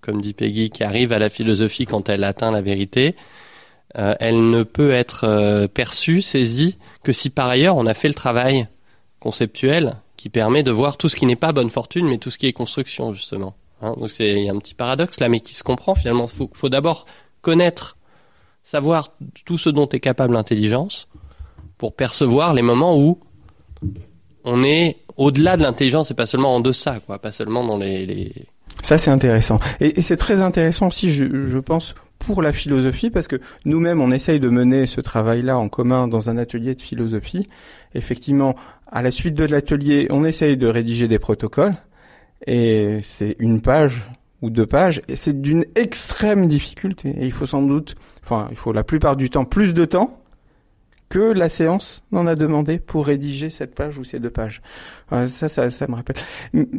comme 0.00 0.20
dit 0.20 0.32
Peggy, 0.32 0.70
qui 0.70 0.84
arrive 0.84 1.12
à 1.12 1.18
la 1.18 1.30
philosophie 1.30 1.86
quand 1.86 2.08
elle 2.08 2.24
atteint 2.24 2.50
la 2.50 2.62
vérité. 2.62 3.14
Euh, 3.98 4.14
elle 4.20 4.50
ne 4.50 4.62
peut 4.62 4.90
être 4.90 5.24
euh, 5.24 5.68
perçue, 5.68 6.22
saisie, 6.22 6.78
que 7.02 7.12
si 7.12 7.28
par 7.28 7.48
ailleurs 7.48 7.76
on 7.76 7.86
a 7.86 7.94
fait 7.94 8.08
le 8.08 8.14
travail 8.14 8.66
conceptuel 9.20 9.96
qui 10.16 10.30
permet 10.30 10.62
de 10.62 10.70
voir 10.70 10.96
tout 10.96 11.08
ce 11.08 11.16
qui 11.16 11.26
n'est 11.26 11.36
pas 11.36 11.52
bonne 11.52 11.68
fortune, 11.68 12.08
mais 12.08 12.18
tout 12.18 12.30
ce 12.30 12.38
qui 12.38 12.46
est 12.46 12.52
construction 12.52 13.12
justement. 13.12 13.54
Hein, 13.82 13.94
donc 13.98 14.08
c'est 14.08 14.30
il 14.30 14.44
y 14.44 14.48
a 14.48 14.52
un 14.52 14.58
petit 14.58 14.74
paradoxe 14.74 15.20
là, 15.20 15.28
mais 15.28 15.40
qui 15.40 15.54
se 15.54 15.62
comprend 15.62 15.94
finalement. 15.94 16.26
Faut, 16.26 16.48
faut 16.54 16.68
d'abord 16.68 17.04
connaître, 17.42 17.98
savoir 18.62 19.10
tout 19.44 19.58
ce 19.58 19.68
dont 19.68 19.88
est 19.88 20.00
capable 20.00 20.34
l'intelligence 20.34 21.08
pour 21.78 21.94
percevoir 21.94 22.54
les 22.54 22.62
moments 22.62 22.96
où 22.96 23.18
on 24.44 24.62
est 24.62 24.98
au-delà 25.16 25.56
de 25.56 25.62
l'intelligence 25.62 26.10
et 26.10 26.14
pas 26.14 26.26
seulement 26.26 26.54
en 26.54 26.60
deçà, 26.60 27.00
quoi, 27.00 27.18
pas 27.18 27.32
seulement 27.32 27.64
dans 27.66 27.76
les. 27.76 28.06
les... 28.06 28.32
Ça 28.82 28.98
c'est 28.98 29.10
intéressant 29.10 29.60
et, 29.80 29.98
et 29.98 30.02
c'est 30.02 30.16
très 30.16 30.40
intéressant 30.40 30.88
aussi, 30.88 31.12
je, 31.12 31.46
je 31.46 31.58
pense, 31.58 31.94
pour 32.22 32.40
la 32.40 32.52
philosophie, 32.52 33.10
parce 33.10 33.26
que 33.26 33.40
nous-mêmes, 33.64 34.00
on 34.00 34.10
essaye 34.10 34.38
de 34.40 34.48
mener 34.48 34.86
ce 34.86 35.00
travail-là 35.00 35.58
en 35.58 35.68
commun 35.68 36.06
dans 36.06 36.30
un 36.30 36.38
atelier 36.38 36.74
de 36.74 36.80
philosophie. 36.80 37.48
Effectivement, 37.94 38.54
à 38.90 39.02
la 39.02 39.10
suite 39.10 39.34
de 39.34 39.44
l'atelier, 39.44 40.06
on 40.10 40.24
essaye 40.24 40.56
de 40.56 40.68
rédiger 40.68 41.08
des 41.08 41.18
protocoles 41.18 41.74
et 42.46 42.98
c'est 43.02 43.36
une 43.38 43.60
page 43.60 44.08
ou 44.40 44.50
deux 44.50 44.66
pages, 44.66 45.02
et 45.08 45.16
c'est 45.16 45.40
d'une 45.40 45.64
extrême 45.76 46.48
difficulté. 46.48 47.10
Et 47.10 47.26
il 47.26 47.32
faut 47.32 47.46
sans 47.46 47.62
doute, 47.62 47.94
enfin, 48.24 48.46
il 48.50 48.56
faut 48.56 48.72
la 48.72 48.84
plupart 48.84 49.16
du 49.16 49.30
temps 49.30 49.44
plus 49.44 49.72
de 49.72 49.84
temps 49.84 50.18
que 51.12 51.18
la 51.18 51.50
séance 51.50 52.02
n'en 52.10 52.26
a 52.26 52.34
demandé 52.34 52.78
pour 52.78 53.06
rédiger 53.06 53.50
cette 53.50 53.74
page 53.74 53.98
ou 53.98 54.04
ces 54.04 54.18
deux 54.18 54.30
pages. 54.30 54.62
Ça, 55.10 55.50
ça, 55.50 55.68
ça 55.68 55.86
me 55.86 55.94
rappelle, 55.94 56.16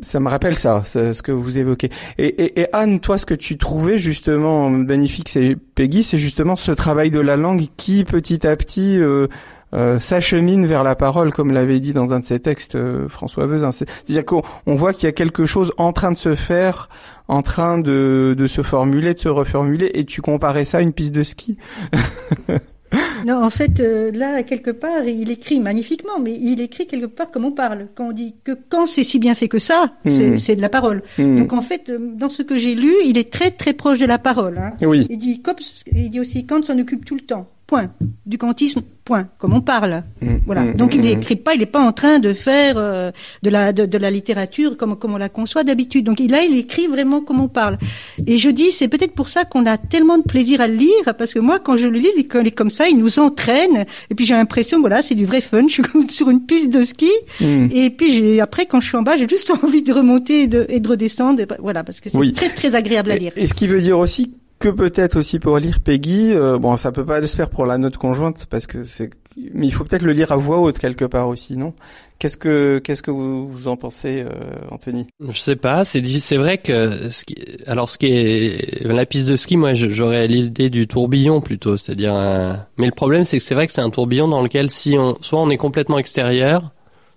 ça 0.01 0.19
me 0.19 0.27
rappelle 0.27 0.55
ça, 0.55 0.83
ce 0.85 1.21
que 1.21 1.31
vous 1.31 1.59
évoquez. 1.59 1.91
Et, 2.17 2.25
et, 2.25 2.61
et, 2.61 2.67
Anne, 2.73 2.99
toi, 2.99 3.19
ce 3.19 3.27
que 3.27 3.35
tu 3.35 3.59
trouvais 3.59 3.99
justement 3.99 4.71
magnifique, 4.71 5.29
c'est 5.29 5.55
Peggy, 5.75 6.01
c'est 6.01 6.17
justement 6.17 6.55
ce 6.55 6.71
travail 6.71 7.11
de 7.11 7.19
la 7.19 7.37
langue 7.37 7.67
qui, 7.77 8.05
petit 8.05 8.47
à 8.47 8.55
petit, 8.55 8.97
euh, 8.97 9.27
euh, 9.73 9.99
s'achemine 9.99 10.65
vers 10.65 10.83
la 10.83 10.95
parole, 10.95 11.33
comme 11.33 11.51
l'avait 11.51 11.79
dit 11.79 11.93
dans 11.93 12.13
un 12.13 12.19
de 12.19 12.25
ses 12.25 12.39
textes 12.39 12.75
euh, 12.75 13.07
François 13.07 13.45
Vezin. 13.45 13.71
C'est-à-dire 13.71 14.25
qu'on 14.25 14.43
voit 14.75 14.93
qu'il 14.93 15.05
y 15.05 15.09
a 15.09 15.13
quelque 15.13 15.45
chose 15.45 15.73
en 15.77 15.93
train 15.93 16.11
de 16.11 16.17
se 16.17 16.35
faire, 16.35 16.89
en 17.27 17.41
train 17.41 17.77
de, 17.79 18.35
de 18.37 18.47
se 18.47 18.61
formuler, 18.61 19.13
de 19.13 19.19
se 19.19 19.29
reformuler, 19.29 19.91
et 19.93 20.05
tu 20.05 20.21
comparais 20.21 20.65
ça 20.65 20.77
à 20.77 20.81
une 20.81 20.93
piste 20.93 21.13
de 21.13 21.23
ski. 21.23 21.57
non, 23.25 23.43
en 23.43 23.49
fait, 23.49 23.79
euh, 23.79 24.11
là, 24.11 24.43
quelque 24.43 24.71
part, 24.71 25.03
il 25.05 25.31
écrit 25.31 25.59
magnifiquement, 25.59 26.19
mais 26.19 26.33
il 26.33 26.61
écrit 26.61 26.85
quelque 26.85 27.05
part 27.07 27.31
comme 27.31 27.45
on 27.45 27.51
parle. 27.51 27.87
Quand 27.95 28.09
on 28.09 28.11
dit 28.11 28.35
que 28.43 28.51
quand 28.69 28.85
c'est 28.85 29.03
si 29.03 29.19
bien 29.19 29.35
fait 29.35 29.47
que 29.47 29.59
ça, 29.59 29.91
Mmh. 30.05 30.37
c'est 30.37 30.55
de 30.55 30.61
la 30.61 30.69
parole. 30.69 31.01
Mmh. 31.17 31.37
Donc 31.39 31.53
en 31.53 31.61
fait, 31.61 31.91
dans 31.91 32.29
ce 32.29 32.41
que 32.41 32.57
j'ai 32.57 32.75
lu, 32.75 32.93
il 33.05 33.17
est 33.17 33.31
très 33.31 33.51
très 33.51 33.73
proche 33.73 33.99
de 33.99 34.05
la 34.05 34.19
parole. 34.19 34.57
Hein. 34.57 34.73
Oui. 34.81 35.07
Il 35.09 35.17
dit, 35.17 35.41
comme, 35.41 35.55
il 35.91 36.09
dit 36.09 36.19
aussi 36.19 36.45
Kant 36.45 36.61
s'en 36.61 36.77
occupe 36.77 37.05
tout 37.05 37.15
le 37.15 37.21
temps. 37.21 37.47
Point. 37.73 37.89
Du 38.25 38.37
kantisme, 38.37 38.81
point. 39.03 39.27
Comme 39.39 39.53
on 39.53 39.61
parle. 39.61 40.03
Mmh, 40.21 40.27
Voilà. 40.45 40.61
mmh, 40.61 40.73
Donc 40.75 40.93
il 40.95 41.01
n'écrit 41.01 41.35
pas, 41.35 41.55
il 41.55 41.59
n'est 41.59 41.65
pas 41.65 41.79
en 41.81 41.91
train 41.91 42.19
de 42.19 42.33
faire 42.33 42.75
euh, 42.77 43.11
de 43.41 43.49
la 43.49 43.73
de, 43.73 43.85
de 43.87 43.97
la 43.97 44.11
littérature 44.11 44.77
comme 44.77 44.95
comme 44.95 45.13
on 45.15 45.17
la 45.17 45.29
conçoit 45.29 45.63
d'habitude. 45.63 46.05
Donc 46.05 46.19
il- 46.19 46.29
là, 46.29 46.43
il 46.43 46.55
écrit 46.55 46.85
vraiment 46.87 47.21
comme 47.21 47.41
on 47.41 47.47
parle. 47.47 47.77
Et 48.27 48.37
je 48.37 48.49
dis, 48.49 48.71
c'est 48.71 48.87
peut-être 48.87 49.13
pour 49.13 49.29
ça 49.29 49.43
qu'on 49.45 49.65
a 49.65 49.77
tellement 49.79 50.17
de 50.19 50.23
plaisir 50.23 50.61
à 50.61 50.67
le 50.67 50.75
lire, 50.75 51.15
parce 51.17 51.33
que 51.33 51.39
moi, 51.39 51.59
quand 51.59 51.75
je 51.77 51.87
le 51.87 51.97
lis, 51.97 52.09
il 52.15 52.21
est- 52.21 52.51
comme 52.55 52.69
ça, 52.69 52.87
il 52.89 52.97
nous 52.99 53.17
entraîne. 53.19 53.85
Et 54.11 54.15
puis 54.15 54.25
j'ai 54.27 54.35
l'impression, 54.35 54.79
voilà, 54.79 55.01
c'est 55.01 55.15
du 55.15 55.25
vrai 55.25 55.41
fun. 55.41 55.63
Je 55.67 55.73
suis 55.73 55.83
comme 55.83 56.07
sur 56.09 56.29
une 56.29 56.41
piste 56.45 56.69
de 56.69 56.83
ski. 56.83 57.09
Mmh. 57.41 57.67
Et 57.73 57.89
puis 57.89 58.39
après, 58.39 58.67
quand 58.67 58.79
je 58.81 58.87
suis 58.89 58.97
en 58.97 59.01
bas, 59.01 59.17
j'ai 59.17 59.27
juste 59.27 59.51
envie 59.63 59.81
de 59.81 59.91
remonter 59.93 60.43
et 60.43 60.47
de, 60.47 60.65
et 60.69 60.79
de 60.79 60.87
redescendre. 60.87 61.39
Et 61.41 61.47
voilà, 61.59 61.83
parce 61.83 61.99
que 61.99 62.09
c'est 62.11 62.17
Oui. 62.17 62.33
très 62.33 62.49
très 62.49 62.75
agréable 62.75 63.09
à 63.11 63.17
lire. 63.17 63.31
Et, 63.35 63.43
et 63.43 63.47
ce 63.47 63.53
qui 63.55 63.65
veut 63.67 63.81
dire 63.81 63.97
aussi 63.97 64.31
que 64.63 64.69
peut-être 64.69 65.17
aussi 65.17 65.39
pour 65.39 65.57
lire 65.57 65.81
Peggy, 65.81 66.31
euh, 66.31 66.57
bon, 66.57 66.77
ça 66.77 66.93
peut 66.93 67.03
pas 67.03 67.25
se 67.27 67.35
faire 67.35 67.49
pour 67.49 67.65
la 67.65 67.77
note 67.77 67.97
conjointe 67.97 68.45
parce 68.45 68.65
que 68.65 68.85
c'est, 68.85 69.09
mais 69.53 69.67
il 69.67 69.71
faut 69.71 69.83
peut-être 69.83 70.03
le 70.03 70.13
lire 70.13 70.31
à 70.31 70.37
voix 70.37 70.59
haute 70.59 70.79
quelque 70.79 71.03
part 71.03 71.27
aussi, 71.27 71.57
non? 71.57 71.73
Qu'est-ce 72.17 72.37
que 72.37 72.79
qu'est-ce 72.79 73.03
que 73.03 73.11
vous, 73.11 73.49
vous 73.49 73.67
en 73.67 73.75
pensez, 73.75 74.21
euh, 74.21 74.29
Anthony? 74.71 75.07
Je 75.19 75.37
sais 75.37 75.57
pas, 75.57 75.83
c'est 75.83 76.01
c'est 76.21 76.37
vrai 76.37 76.59
que 76.59 77.09
ce 77.09 77.25
qui, 77.25 77.35
alors 77.67 77.89
ce 77.89 77.97
qui 77.97 78.07
est 78.07 78.85
la 78.85 79.05
piste 79.05 79.27
de 79.27 79.35
ski, 79.35 79.57
moi 79.57 79.73
j'aurais 79.73 80.29
l'idée 80.29 80.69
du 80.69 80.87
tourbillon 80.87 81.41
plutôt, 81.41 81.75
c'est-à-dire 81.75 82.13
mais 82.77 82.85
le 82.85 82.93
problème 82.93 83.25
c'est 83.25 83.39
que 83.39 83.43
c'est 83.43 83.55
vrai 83.55 83.67
que 83.67 83.73
c'est 83.73 83.81
un 83.81 83.89
tourbillon 83.89 84.29
dans 84.29 84.41
lequel 84.41 84.69
si 84.69 84.95
on 84.97 85.17
soit 85.19 85.41
on 85.41 85.49
est 85.49 85.57
complètement 85.57 85.99
extérieur, 85.99 86.71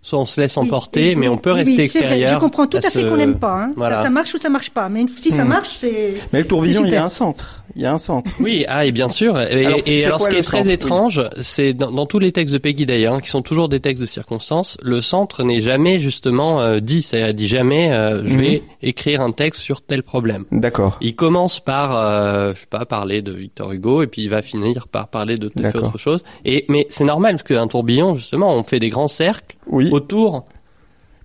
soit 0.07 0.21
on 0.21 0.25
se 0.25 0.41
laisse 0.41 0.57
emporter, 0.57 1.09
Oui, 1.11 1.17
mais 1.17 1.29
on 1.29 1.37
peut 1.37 1.51
oui, 1.51 1.65
rester 1.65 1.83
oui, 1.83 1.89
c'est 1.89 1.99
vrai. 1.99 2.07
extérieur. 2.11 2.35
Je 2.35 2.39
comprends 2.39 2.67
tout 2.69 2.77
à, 2.77 2.87
à 2.87 2.91
fait 2.91 3.01
ce- 3.01 3.07
qu'on 3.09 3.17
n'aime 3.17 3.39
pas. 3.41 3.63
Hein. 3.65 3.71
Voilà. 3.77 3.97
Ça, 3.97 4.03
ça 4.05 4.11
marche 4.11 4.35
ou 4.35 4.39
ça 4.39 4.49
marche 4.49 4.71
pas. 4.71 4.89
Mais 4.89 5.05
si 5.17 5.33
ça 5.33 5.45
Hmm. 5.45 5.49
marche, 5.49 5.77
c'est. 5.81 6.15
Mais 6.33 6.41
le 6.41 6.47
tourbillon, 6.47 6.85
il 6.85 6.93
y 6.93 6.97
a 6.97 7.05
un 7.05 7.09
centre. 7.09 7.65
Il 7.75 7.83
y 7.83 7.87
a 7.87 7.93
un 7.93 7.99
centre. 7.99 8.31
Oui, 8.41 8.65
ah 8.69 8.87
et 8.87 8.93
bien 8.93 9.09
sûr. 9.09 9.39
Et 9.41 9.67
Alors, 9.67 9.81
et 9.85 10.05
quoi 10.05 10.19
ce 10.21 10.29
qui 10.29 10.37
est 10.37 10.43
très 10.43 10.59
centre, 10.59 10.71
étrange, 10.71 11.23
c'est 11.43 11.75
dans, 11.75 11.91
dans 11.91 12.07
tous 12.07 12.19
les 12.21 12.31
textes 12.33 12.55
de 12.55 12.59
Peggy 12.59 12.87
d'ailleurs, 12.87 13.15
hein, 13.15 13.21
qui 13.21 13.29
sont 13.29 13.43
toujours 13.43 13.69
des 13.69 13.81
textes 13.81 14.01
de 14.01 14.07
circonstance, 14.07 14.79
le 14.83 15.01
centre 15.01 15.43
n'est 15.43 15.61
jamais 15.61 15.99
justement 15.99 16.61
euh, 16.61 16.79
dit. 16.79 17.03
C'est-à-dire, 17.03 17.29
il 17.31 17.35
dit 17.35 17.49
jamais, 17.49 17.93
euh, 17.93 18.25
je 18.25 18.33
Mhm. 18.33 18.41
vais 18.41 18.63
écrire 18.83 19.21
un 19.21 19.33
texte 19.33 19.61
sur 19.61 19.83
tel 19.83 20.03
problème. 20.05 20.45
D'accord. 20.53 20.99
Il 21.01 21.17
commence 21.17 21.59
par, 21.61 21.97
euh, 21.97 22.53
je 22.55 22.61
sais 22.61 22.67
pas, 22.71 22.87
parler 22.87 23.21
de 23.23 23.33
Victor 23.33 23.73
Hugo, 23.73 24.03
et 24.03 24.07
puis 24.07 24.23
il 24.23 24.31
va 24.31 24.41
finir 24.41 24.87
par 24.89 25.09
parler 25.09 25.37
de 25.37 25.51
D'accord. 25.57 25.83
autre 25.89 25.99
chose. 25.99 26.23
Et 26.45 26.65
mais 26.69 26.87
c'est 26.91 27.05
normal 27.05 27.33
parce 27.35 27.43
qu'un 27.43 27.67
tourbillon, 27.67 28.15
justement, 28.15 28.55
on 28.55 28.63
fait 28.63 28.79
des 28.79 28.89
grands 28.89 29.09
cercles 29.09 29.56
Oui. 29.67 29.91
autour. 29.93 30.47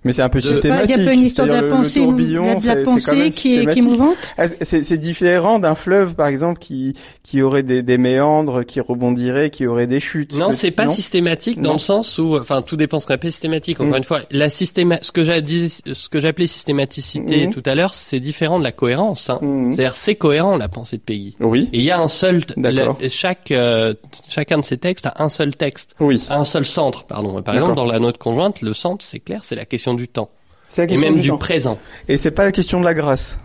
Mais 0.04 0.12
c'est 0.12 0.22
un 0.22 0.28
peu 0.28 0.40
de- 0.40 0.46
systématique. 0.46 0.90
il 0.96 0.98
y 0.98 1.02
a 1.02 1.04
pas 1.06 1.14
une 1.14 1.20
histoire 1.22 1.46
de 1.46 1.52
la 1.52 1.58
C'est-à-dire, 1.60 1.74
le- 1.76 1.78
le 1.78 1.82
pensée, 1.84 2.00
tourbillon, 2.00 2.42
de 2.42 2.66
la, 2.66 3.30
qui 3.30 3.56
est, 3.56 3.66
qui 3.72 3.78
est 3.78 3.82
mouvante. 3.82 4.16
Ah, 4.36 4.46
C'est 4.62 4.98
différent 4.98 5.58
d'un 5.58 5.74
fleuve, 5.74 6.14
par 6.14 6.26
exemple, 6.26 6.58
qui 6.58 6.94
qui 7.22 7.40
aurait 7.42 7.62
des, 7.62 7.82
des 7.82 7.98
méandres, 7.98 8.64
qui 8.64 8.80
rebondirait, 8.80 9.50
qui 9.50 9.66
aurait 9.66 9.86
des 9.86 10.00
chutes. 10.00 10.34
Non, 10.36 10.50
c'est 10.52 10.70
pas 10.72 10.88
systématique 10.88 11.60
dans 11.60 11.68
Non. 11.70 11.72
le 11.74 11.78
sens 11.78 12.18
où, 12.18 12.36
enfin, 12.36 12.62
tout 12.62 12.76
dépend 12.76 13.00
ce 13.00 13.06
qu'on 13.06 13.14
appelle 13.14 13.32
systématique. 13.32 13.80
Encore 13.80 13.94
Mm. 13.94 13.98
une 13.98 14.04
fois, 14.04 14.20
la 14.30 14.50
systéma, 14.50 14.98
ce 15.02 15.12
que 15.12 15.24
j'ai 15.24 15.40
dit, 15.40 15.68
ce 15.68 16.08
que 16.08 16.20
j'appelais 16.20 16.46
systématicité 16.46 17.46
Mm. 17.46 17.50
tout 17.50 17.62
à 17.66 17.74
l'heure, 17.74 17.94
c'est 17.94 18.20
différent 18.20 18.58
de 18.58 18.64
la 18.64 18.72
cohérence. 18.72 19.30
Hein. 19.30 19.38
Mhm. 19.40 19.72
C'est-à-dire, 19.72 19.96
c'est 19.96 20.14
cohérent 20.16 20.56
la 20.56 20.68
pensée 20.68 20.96
de 20.96 21.02
Peggy. 21.02 21.36
Oui. 21.40 21.68
Et 21.72 21.78
il 21.78 21.84
y 21.84 21.90
a 21.90 22.00
un 22.00 22.08
seul, 22.08 22.42
le- 22.56 23.08
chaque, 23.08 23.50
euh, 23.50 23.94
chacun 24.28 24.58
de 24.58 24.64
ces 24.64 24.78
textes 24.78 25.06
a 25.06 25.14
un 25.18 25.28
seul 25.28 25.54
texte, 25.56 25.94
Oui. 26.00 26.22
un 26.30 26.44
seul 26.44 26.64
centre, 26.66 27.04
pardon. 27.04 27.40
Par 27.42 27.54
exemple, 27.54 27.74
dans 27.74 27.84
la 27.84 27.98
note 27.98 28.18
conjointe, 28.18 28.62
le 28.62 28.72
centre, 28.74 29.04
c'est 29.04 29.20
clair, 29.20 29.40
c'est 29.44 29.54
la 29.56 29.64
question 29.64 29.91
du 29.94 30.08
temps. 30.08 30.30
C'est 30.68 30.86
la 30.86 30.94
Et 30.94 30.96
même 30.98 31.14
du 31.14 31.22
du 31.22 31.28
temps. 31.28 31.38
présent. 31.38 31.78
Et 32.08 32.16
c'est 32.16 32.30
pas 32.30 32.44
la 32.44 32.52
question 32.52 32.80
de 32.80 32.84
la 32.84 32.94
grâce. 32.94 33.36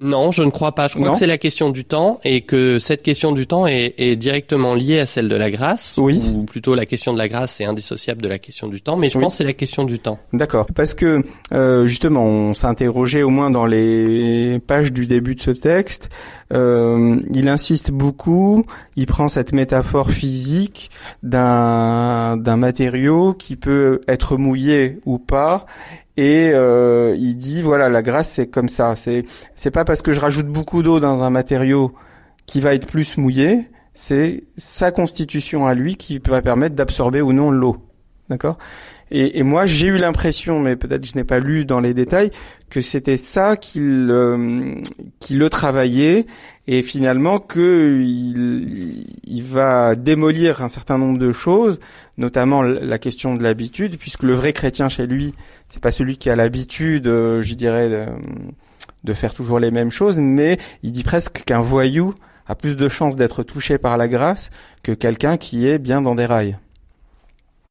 Non, 0.00 0.32
je 0.32 0.42
ne 0.42 0.50
crois 0.50 0.72
pas. 0.74 0.88
Je 0.88 0.94
crois 0.94 1.06
Non. 1.06 1.12
que 1.12 1.18
c'est 1.18 1.26
la 1.28 1.38
question 1.38 1.70
du 1.70 1.84
temps 1.84 2.18
et 2.24 2.40
que 2.40 2.80
cette 2.80 3.02
question 3.02 3.30
du 3.30 3.46
temps 3.46 3.66
est, 3.68 3.94
est 3.96 4.16
directement 4.16 4.74
liée 4.74 4.98
à 4.98 5.06
celle 5.06 5.28
de 5.28 5.36
la 5.36 5.52
grâce. 5.52 5.94
Oui. 5.98 6.20
Ou 6.34 6.42
plutôt 6.42 6.74
la 6.74 6.84
question 6.84 7.12
de 7.12 7.18
la 7.18 7.28
grâce 7.28 7.60
est 7.60 7.64
indissociable 7.64 8.20
de 8.20 8.26
la 8.28 8.38
question 8.40 8.66
du 8.66 8.82
temps. 8.82 8.96
Mais 8.96 9.08
je 9.08 9.16
Oui. 9.18 9.22
pense 9.24 9.34
que 9.34 9.36
c'est 9.38 9.44
la 9.44 9.52
question 9.52 9.84
du 9.84 10.00
temps. 10.00 10.18
D'accord. 10.32 10.66
Parce 10.74 10.94
que 10.94 11.22
euh, 11.52 11.86
justement, 11.86 12.24
on 12.26 12.54
s'est 12.54 12.66
interrogé 12.66 13.22
au 13.22 13.30
moins 13.30 13.50
dans 13.52 13.66
les 13.66 14.58
pages 14.66 14.92
du 14.92 15.06
début 15.06 15.36
de 15.36 15.40
ce 15.40 15.52
texte. 15.52 16.10
Euh, 16.52 17.16
il 17.32 17.48
insiste 17.48 17.90
beaucoup. 17.92 18.66
Il 18.96 19.06
prend 19.06 19.28
cette 19.28 19.52
métaphore 19.52 20.10
physique 20.10 20.90
d'un 21.22 22.36
d'un 22.36 22.56
matériau 22.56 23.32
qui 23.32 23.56
peut 23.56 24.00
être 24.08 24.36
mouillé 24.36 24.98
ou 25.06 25.18
pas. 25.18 25.66
Et 26.16 26.50
euh, 26.52 27.16
il 27.18 27.36
dit 27.36 27.60
voilà 27.60 27.88
la 27.88 28.02
grâce 28.02 28.30
c'est 28.30 28.46
comme 28.46 28.68
ça. 28.68 28.94
C'est 28.96 29.24
c'est 29.54 29.70
pas 29.70 29.84
parce 29.84 30.02
que 30.02 30.12
je 30.12 30.20
rajoute 30.20 30.46
beaucoup 30.46 30.82
d'eau 30.82 31.00
dans 31.00 31.22
un 31.22 31.30
matériau 31.30 31.92
qui 32.46 32.60
va 32.60 32.74
être 32.74 32.86
plus 32.86 33.16
mouillé. 33.16 33.68
C'est 33.94 34.44
sa 34.56 34.90
constitution 34.90 35.66
à 35.66 35.74
lui 35.74 35.96
qui 35.96 36.18
va 36.18 36.42
permettre 36.42 36.74
d'absorber 36.74 37.20
ou 37.20 37.32
non 37.32 37.50
l'eau. 37.50 37.76
D'accord? 38.28 38.58
Et, 39.10 39.42
moi, 39.42 39.66
j'ai 39.66 39.88
eu 39.88 39.96
l'impression, 39.96 40.60
mais 40.60 40.76
peut-être 40.76 41.06
je 41.06 41.14
n'ai 41.14 41.24
pas 41.24 41.38
lu 41.38 41.64
dans 41.64 41.80
les 41.80 41.94
détails, 41.94 42.30
que 42.70 42.80
c'était 42.80 43.16
ça 43.16 43.56
qu'il 43.56 44.08
euh, 44.10 44.74
le 45.30 45.48
travaillait 45.48 46.26
et 46.66 46.82
finalement 46.82 47.38
que 47.38 48.00
il, 48.02 49.06
il 49.24 49.42
va 49.42 49.94
démolir 49.94 50.62
un 50.62 50.68
certain 50.68 50.98
nombre 50.98 51.18
de 51.18 51.32
choses, 51.32 51.78
notamment 52.16 52.62
la 52.62 52.98
question 52.98 53.34
de 53.34 53.42
l'habitude, 53.42 53.98
puisque 53.98 54.22
le 54.22 54.34
vrai 54.34 54.52
chrétien 54.52 54.88
chez 54.88 55.06
lui, 55.06 55.34
c'est 55.68 55.82
pas 55.82 55.92
celui 55.92 56.16
qui 56.16 56.30
a 56.30 56.36
l'habitude, 56.36 57.06
euh, 57.06 57.42
je 57.42 57.54
dirais, 57.54 57.90
de, 57.90 58.06
de 59.04 59.12
faire 59.12 59.34
toujours 59.34 59.60
les 59.60 59.70
mêmes 59.70 59.90
choses, 59.90 60.18
mais 60.18 60.58
il 60.82 60.92
dit 60.92 61.02
presque 61.02 61.44
qu'un 61.44 61.60
voyou 61.60 62.14
a 62.46 62.54
plus 62.54 62.76
de 62.76 62.88
chances 62.88 63.16
d'être 63.16 63.42
touché 63.42 63.78
par 63.78 63.96
la 63.96 64.08
grâce 64.08 64.50
que 64.82 64.92
quelqu'un 64.92 65.36
qui 65.36 65.66
est 65.66 65.78
bien 65.78 66.02
dans 66.02 66.14
des 66.14 66.26
rails. 66.26 66.58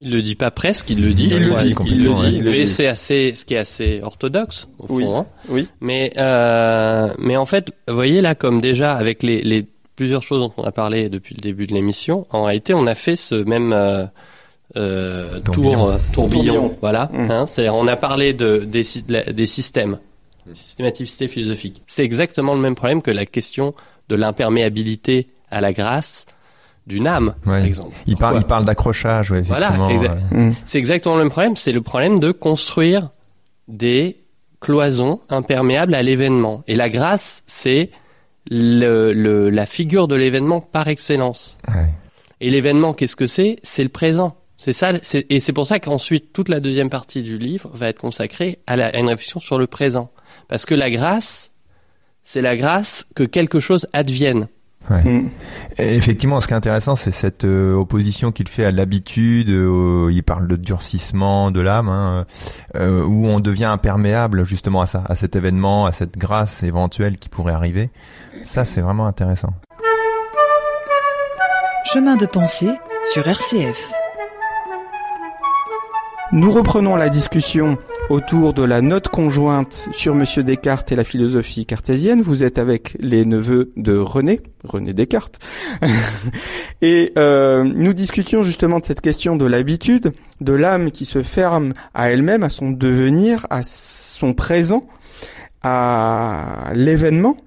Il 0.05 0.11
le 0.11 0.21
dit 0.21 0.35
pas 0.35 0.51
presque, 0.51 0.89
il 0.89 1.01
le 1.01 1.13
dit. 1.13 1.29
Il 1.31 1.45
le 1.47 1.55
dit, 1.63 1.73
il 1.85 2.03
le 2.03 2.13
dit. 2.13 2.41
Mais 2.43 2.65
c'est 2.65 2.87
assez, 2.87 3.33
ce 3.35 3.45
qui 3.45 3.53
est 3.53 3.57
assez 3.59 4.01
orthodoxe 4.03 4.67
au 4.79 4.85
Oui. 4.89 5.03
fond. 5.05 5.17
hein. 5.19 5.25
Oui. 5.47 5.67
Mais 5.79 6.11
euh, 6.17 7.07
mais 7.19 7.37
en 7.37 7.45
fait, 7.45 7.71
vous 7.87 7.95
voyez 7.95 8.19
là, 8.21 8.35
comme 8.35 8.59
déjà 8.59 8.93
avec 8.95 9.23
les, 9.23 9.41
les 9.41 9.65
plusieurs 9.95 10.21
choses 10.21 10.39
dont 10.39 10.51
on 10.57 10.63
a 10.63 10.71
parlé 10.73 11.07
depuis 11.07 11.35
le 11.35 11.41
début 11.41 11.67
de 11.67 11.73
l'émission, 11.73 12.27
en 12.31 12.43
réalité, 12.43 12.73
on 12.73 12.85
a 12.85 12.95
fait 12.95 13.15
ce 13.15 13.35
même 13.35 13.71
euh, 13.71 14.05
euh, 14.75 15.39
Tourbillon. 15.39 15.73
tour 15.73 15.89
euh, 15.89 15.97
tourbillon. 16.13 16.43
Tourbillon. 16.53 16.77
Voilà. 16.81 17.09
Mm. 17.13 17.31
Hein, 17.31 17.47
c'est-à-dire, 17.47 17.75
on 17.75 17.87
a 17.87 17.95
parlé 17.95 18.33
de 18.33 18.57
des, 18.57 18.83
des 19.31 19.45
systèmes, 19.45 19.99
systématicité 20.53 21.27
philosophique. 21.27 21.81
C'est 21.87 22.03
exactement 22.03 22.55
le 22.55 22.61
même 22.61 22.75
problème 22.75 23.01
que 23.01 23.11
la 23.11 23.25
question 23.25 23.73
de 24.09 24.15
l'imperméabilité 24.15 25.27
à 25.49 25.61
la 25.61 25.71
grâce 25.71 26.25
d'une 26.87 27.07
âme, 27.07 27.35
par 27.45 27.57
exemple. 27.57 27.95
Il 28.07 28.17
parle, 28.17 28.37
il 28.37 28.43
parle 28.43 28.65
d'accrochage, 28.65 29.31
ouais, 29.31 29.41
Voilà. 29.41 29.71
Mm. 29.71 30.51
c'est 30.65 30.79
exactement 30.79 31.15
le 31.15 31.21
même 31.23 31.29
problème. 31.31 31.55
C'est 31.55 31.71
le 31.71 31.81
problème 31.81 32.19
de 32.19 32.31
construire 32.31 33.09
des 33.67 34.17
cloisons 34.59 35.21
imperméables 35.29 35.95
à 35.95 36.03
l'événement. 36.03 36.63
Et 36.67 36.75
la 36.75 36.89
grâce, 36.89 37.43
c'est 37.45 37.89
le, 38.49 39.13
le- 39.13 39.49
la 39.49 39.65
figure 39.65 40.07
de 40.07 40.15
l'événement 40.15 40.61
par 40.61 40.87
excellence. 40.87 41.57
Ouais. 41.69 41.89
Et 42.41 42.49
l'événement, 42.49 42.93
qu'est-ce 42.93 43.15
que 43.15 43.27
c'est? 43.27 43.57
C'est 43.63 43.83
le 43.83 43.89
présent. 43.89 44.35
C'est 44.57 44.73
ça. 44.73 44.91
Et 45.29 45.39
c'est 45.39 45.53
pour 45.53 45.65
ça 45.65 45.79
qu'ensuite 45.79 46.31
toute 46.33 46.49
la 46.49 46.59
deuxième 46.59 46.89
partie 46.89 47.23
du 47.23 47.37
livre 47.37 47.69
va 47.73 47.87
être 47.87 47.99
consacrée 47.99 48.59
à, 48.67 48.75
la- 48.75 48.87
à 48.87 48.97
une 48.99 49.07
réflexion 49.07 49.39
sur 49.39 49.57
le 49.57 49.67
présent. 49.67 50.11
Parce 50.49 50.65
que 50.65 50.75
la 50.75 50.89
grâce, 50.89 51.51
c'est 52.25 52.41
la 52.41 52.55
grâce 52.57 53.05
que 53.15 53.23
quelque 53.23 53.59
chose 53.59 53.87
advienne. 53.93 54.47
Mm. 54.89 55.27
Effectivement, 55.77 56.39
ce 56.39 56.47
qui 56.47 56.53
est 56.53 56.57
intéressant, 56.57 56.95
c'est 56.95 57.11
cette 57.11 57.45
euh, 57.45 57.73
opposition 57.73 58.31
qu'il 58.31 58.47
fait 58.47 58.65
à 58.65 58.71
l'habitude. 58.71 59.49
euh, 59.49 60.09
il 60.11 60.23
parle 60.23 60.47
de 60.47 60.55
durcissement 60.55 61.51
de 61.51 61.61
l'âme, 61.61 61.89
hein, 61.89 62.25
euh, 62.75 63.03
où 63.03 63.27
on 63.27 63.39
devient 63.39 63.65
imperméable 63.65 64.45
justement 64.45 64.81
à 64.81 64.85
ça, 64.85 65.03
à 65.07 65.15
cet 65.15 65.35
événement, 65.35 65.85
à 65.85 65.91
cette 65.91 66.17
grâce 66.17 66.63
éventuelle 66.63 67.17
qui 67.17 67.29
pourrait 67.29 67.53
arriver. 67.53 67.89
Ça, 68.43 68.65
c'est 68.65 68.81
vraiment 68.81 69.07
intéressant. 69.07 69.53
Chemin 71.85 72.15
de 72.15 72.25
pensée 72.25 72.71
sur 73.05 73.27
RCF. 73.27 73.91
Nous 76.31 76.51
reprenons 76.51 76.95
la 76.95 77.09
discussion 77.09 77.77
autour 78.09 78.53
de 78.53 78.63
la 78.63 78.81
note 78.81 79.07
conjointe 79.07 79.89
sur 79.91 80.15
Monsieur 80.15 80.43
Descartes 80.43 80.91
et 80.91 80.95
la 80.95 81.03
philosophie 81.03 81.65
cartésienne. 81.65 82.21
Vous 82.21 82.43
êtes 82.43 82.57
avec 82.57 82.95
les 82.99 83.25
neveux 83.25 83.71
de 83.77 83.97
René, 83.97 84.39
René 84.63 84.93
Descartes, 84.93 85.39
et 86.81 87.13
euh, 87.17 87.63
nous 87.63 87.93
discutions 87.93 88.43
justement 88.43 88.79
de 88.79 88.85
cette 88.85 89.01
question 89.01 89.35
de 89.35 89.45
l'habitude, 89.45 90.13
de 90.41 90.53
l'âme 90.53 90.91
qui 90.91 91.05
se 91.05 91.23
ferme 91.23 91.73
à 91.93 92.11
elle-même, 92.11 92.43
à 92.43 92.49
son 92.49 92.71
devenir, 92.71 93.47
à 93.49 93.63
son 93.63 94.33
présent, 94.33 94.81
à 95.63 96.71
l'événement. 96.73 97.37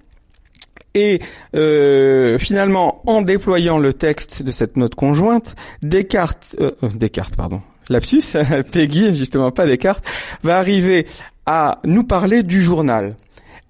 Et 0.97 1.21
euh, 1.55 2.39
finalement, 2.39 3.03
en 3.07 3.21
déployant 3.21 3.77
le 3.77 3.93
texte 3.93 4.43
de 4.43 4.51
cette 4.51 4.79
note 4.79 4.95
conjointe, 4.95 5.55
Descartes, 5.83 6.57
euh, 6.59 6.71
euh, 6.83 6.89
Descartes, 6.89 7.37
pardon, 7.37 7.61
lapsus, 7.89 8.37
Peggy, 8.73 9.17
justement 9.17 9.51
pas 9.51 9.67
Descartes, 9.67 10.05
va 10.43 10.59
arriver 10.59 11.07
à 11.47 11.81
nous 11.85 12.05
parler 12.05 12.43
du 12.43 12.63
journal. 12.63 13.15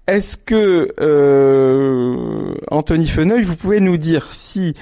Est-ce 0.07 0.37
que 0.37 0.93
euh, 0.99 2.55
Anthony 2.71 3.07
Feneuil, 3.07 3.43
vous 3.43 3.55
pouvez 3.55 3.81
nous 3.81 3.97
dire 3.97 4.31
si 4.31 4.73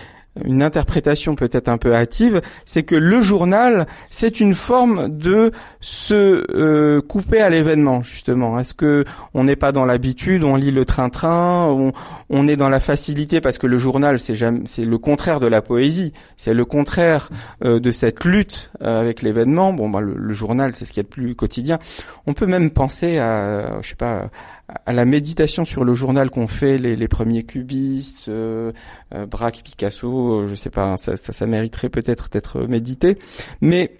une 0.43 0.61
interprétation 0.61 1.35
peut-être 1.35 1.69
un 1.69 1.77
peu 1.77 1.95
hâtive, 1.95 2.41
c'est 2.65 2.83
que 2.83 2.95
le 2.95 3.21
journal, 3.21 3.87
c'est 4.09 4.41
une 4.41 4.53
forme 4.53 5.17
de 5.17 5.51
se 5.79 6.45
euh, 6.53 7.01
couper 7.01 7.41
à 7.41 7.49
l'événement 7.49 8.03
justement. 8.03 8.59
Est-ce 8.59 8.73
que 8.73 9.05
on 9.33 9.45
n'est 9.45 9.55
pas 9.55 9.71
dans 9.71 9.85
l'habitude, 9.85 10.43
on 10.43 10.55
lit 10.55 10.71
le 10.71 10.83
train-train, 10.83 11.67
on, 11.67 11.93
on 12.29 12.47
est 12.47 12.55
dans 12.55 12.69
la 12.69 12.79
facilité 12.79 13.41
parce 13.41 13.57
que 13.57 13.67
le 13.67 13.77
journal 13.77 14.19
c'est 14.19 14.35
le 14.85 14.97
contraire 14.97 15.39
de 15.39 15.47
la 15.47 15.61
poésie, 15.61 16.13
c'est 16.37 16.53
le 16.53 16.65
contraire 16.65 17.29
euh, 17.63 17.79
de 17.79 17.91
cette 17.91 18.23
lutte 18.25 18.71
euh, 18.81 18.99
avec 18.99 19.21
l'événement. 19.21 19.73
Bon, 19.73 19.89
bah, 19.89 20.01
le, 20.01 20.33
journal 20.33 20.75
c'est 20.75 20.85
ce 20.85 20.91
qu'il 20.91 21.01
y 21.01 21.01
a 21.01 21.03
de 21.03 21.09
plus 21.09 21.35
quotidien. 21.35 21.79
On 22.25 22.33
peut 22.33 22.47
même 22.47 22.71
penser 22.71 23.19
à, 23.19 23.79
je 23.81 23.89
sais 23.89 23.95
pas, 23.95 24.29
à 24.85 24.93
la 24.93 25.05
méditation 25.05 25.65
sur 25.65 25.83
le 25.83 25.93
journal 25.93 26.29
qu'ont 26.29 26.47
fait 26.47 26.77
les, 26.77 27.07
premiers 27.07 27.43
cubistes, 27.43 28.29
euh, 28.29 28.71
Braque, 29.29 29.61
Picasso, 29.63 30.47
je 30.47 30.55
sais 30.55 30.71
pas, 30.71 30.97
ça, 30.97 31.15
ça, 31.17 31.45
mériterait 31.45 31.89
peut-être 31.89 32.29
d'être 32.29 32.61
médité. 32.61 33.17
Mais 33.61 33.93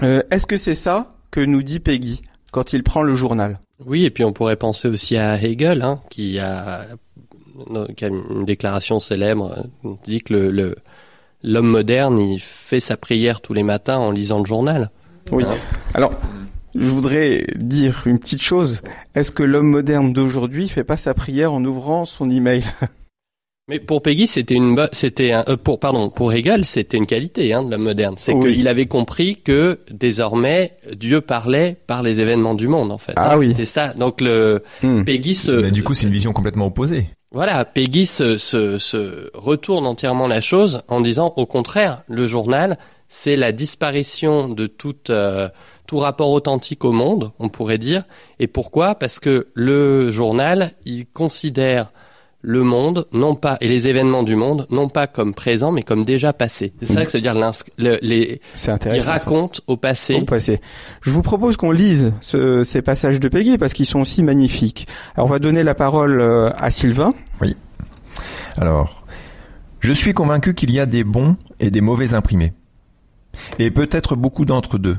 est-ce 0.00 0.46
que 0.46 0.56
c'est 0.56 0.74
ça 0.74 1.14
que 1.30 1.40
nous 1.40 1.62
dit 1.62 1.80
Peggy 1.80 2.22
quand 2.50 2.72
il 2.72 2.82
prend 2.82 3.02
le 3.02 3.14
journal? 3.14 3.60
Oui, 3.84 4.04
et 4.04 4.10
puis 4.10 4.24
on 4.24 4.32
pourrait 4.32 4.56
penser 4.56 4.88
aussi 4.88 5.16
à 5.16 5.42
Hegel, 5.42 5.82
hein, 5.82 6.00
qui 6.10 6.38
a, 6.38 6.86
qui 7.96 8.04
a 8.04 8.08
une 8.08 8.44
déclaration 8.44 9.00
célèbre, 9.00 9.66
euh, 9.84 9.94
qui 10.04 10.10
dit 10.12 10.20
que 10.20 10.32
le, 10.34 10.50
le- 10.50 10.74
l'homme 11.42 11.68
moderne, 11.68 12.18
il 12.18 12.38
fait 12.40 12.80
sa 12.80 12.96
prière 12.96 13.40
tous 13.40 13.54
les 13.54 13.62
matins 13.62 13.98
en 13.98 14.10
lisant 14.10 14.38
le 14.40 14.46
journal. 14.46 14.90
Oui. 15.32 15.44
Hein. 15.46 15.56
Alors, 15.94 16.12
je 16.74 16.86
voudrais 16.86 17.44
dire 17.56 18.02
une 18.06 18.18
petite 18.18 18.42
chose. 18.42 18.82
Est-ce 19.14 19.32
que 19.32 19.42
l'homme 19.42 19.68
moderne 19.68 20.12
d'aujourd'hui 20.12 20.68
fait 20.68 20.84
pas 20.84 20.96
sa 20.96 21.14
prière 21.14 21.52
en 21.52 21.64
ouvrant 21.64 22.04
son 22.04 22.28
email? 22.30 22.64
Mais 23.68 23.78
pour 23.78 24.02
Peggy, 24.02 24.26
c'était 24.26 24.56
une, 24.56 24.88
c'était 24.90 25.30
un, 25.30 25.44
euh, 25.48 25.56
pour, 25.56 25.78
pardon, 25.78 26.10
pour 26.10 26.32
Hegel, 26.32 26.64
c'était 26.64 26.96
une 26.96 27.06
qualité 27.06 27.52
hein, 27.52 27.62
de 27.62 27.70
l'homme 27.70 27.84
moderne. 27.84 28.14
C'est 28.18 28.32
Oui. 28.32 28.54
qu'il 28.56 28.66
avait 28.66 28.86
compris 28.86 29.36
que 29.36 29.78
désormais 29.92 30.76
Dieu 30.92 31.20
parlait 31.20 31.76
par 31.86 32.02
les 32.02 32.20
événements 32.20 32.56
du 32.56 32.66
monde, 32.66 32.90
en 32.90 32.98
fait. 32.98 33.12
Ah 33.14 33.34
hein. 33.34 33.38
oui. 33.38 33.48
C'était 33.48 33.66
ça. 33.66 33.92
Donc 33.94 34.20
le 34.20 34.62
Hmm. 34.82 35.04
Peggy 35.04 35.36
se, 35.36 35.52
Mais 35.52 35.70
du 35.70 35.84
coup, 35.84 35.94
c'est 35.94 36.06
une 36.08 36.12
vision 36.12 36.32
complètement 36.32 36.66
opposée. 36.66 37.06
Voilà, 37.32 37.64
Peggy 37.64 38.06
se, 38.06 39.30
retourne 39.36 39.86
entièrement 39.86 40.26
la 40.26 40.40
chose 40.40 40.82
en 40.88 41.00
disant 41.00 41.32
au 41.36 41.46
contraire, 41.46 42.02
le 42.08 42.26
journal, 42.26 42.76
c'est 43.06 43.36
la 43.36 43.52
disparition 43.52 44.48
de 44.48 44.66
toute, 44.66 45.10
euh, 45.10 45.48
tout 45.86 45.98
rapport 45.98 46.30
authentique 46.30 46.84
au 46.84 46.90
monde, 46.90 47.30
on 47.38 47.48
pourrait 47.48 47.78
dire. 47.78 48.02
Et 48.40 48.48
pourquoi? 48.48 48.96
Parce 48.96 49.20
que 49.20 49.46
le 49.54 50.10
journal, 50.10 50.72
il 50.84 51.06
considère 51.06 51.92
le 52.42 52.62
monde, 52.62 53.06
non 53.12 53.34
pas, 53.34 53.58
et 53.60 53.68
les 53.68 53.86
événements 53.86 54.22
du 54.22 54.34
monde, 54.34 54.66
non 54.70 54.88
pas 54.88 55.06
comme 55.06 55.34
présents, 55.34 55.72
mais 55.72 55.82
comme 55.82 56.04
déjà 56.06 56.32
passés. 56.32 56.72
C'est 56.80 56.86
ça 56.86 57.04
que 57.04 57.10
ça 57.10 57.18
veut 57.18 57.22
dire 57.22 57.34
l'insc- 57.34 57.68
le- 57.76 57.98
les, 58.00 58.40
C'est 58.54 58.70
il 58.70 58.74
intéressant. 58.74 59.06
ça. 59.06 59.12
raconte 59.12 59.60
au 59.66 59.76
passé. 59.76 60.14
Au 60.14 60.24
passé. 60.24 60.60
Je 61.02 61.10
vous 61.10 61.20
propose 61.22 61.56
qu'on 61.58 61.70
lise 61.70 62.12
ce- 62.22 62.64
ces 62.64 62.80
passages 62.80 63.20
de 63.20 63.28
Peggy 63.28 63.58
parce 63.58 63.74
qu'ils 63.74 63.84
sont 63.86 64.00
aussi 64.00 64.22
magnifiques. 64.22 64.86
Alors, 65.16 65.26
on 65.26 65.30
va 65.30 65.38
donner 65.38 65.62
la 65.62 65.74
parole 65.74 66.20
euh, 66.20 66.50
à 66.56 66.70
Sylvain. 66.70 67.12
Alors, 68.56 69.04
je 69.80 69.92
suis 69.92 70.12
convaincu 70.14 70.54
qu'il 70.54 70.72
y 70.72 70.80
a 70.80 70.86
des 70.86 71.04
bons 71.04 71.36
et 71.60 71.70
des 71.70 71.80
mauvais 71.80 72.14
imprimés. 72.14 72.52
Et 73.58 73.70
peut-être 73.70 74.16
beaucoup 74.16 74.44
d'entre 74.44 74.78
deux. 74.78 74.96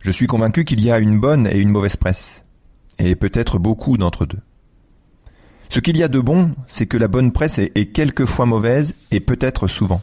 Je 0.00 0.10
suis 0.10 0.26
convaincu 0.26 0.64
qu'il 0.64 0.80
y 0.82 0.90
a 0.90 0.98
une 0.98 1.18
bonne 1.18 1.46
et 1.46 1.58
une 1.58 1.70
mauvaise 1.70 1.96
presse. 1.96 2.44
Et 2.98 3.14
peut-être 3.14 3.58
beaucoup 3.58 3.96
d'entre 3.96 4.26
deux. 4.26 4.38
Ce 5.70 5.80
qu'il 5.80 5.98
y 5.98 6.02
a 6.02 6.08
de 6.08 6.20
bon, 6.20 6.52
c'est 6.66 6.86
que 6.86 6.96
la 6.96 7.08
bonne 7.08 7.32
presse 7.32 7.58
est, 7.58 7.92
quelquefois 7.92 8.46
mauvaise 8.46 8.94
et 9.10 9.20
peut-être 9.20 9.68
souvent. 9.68 10.00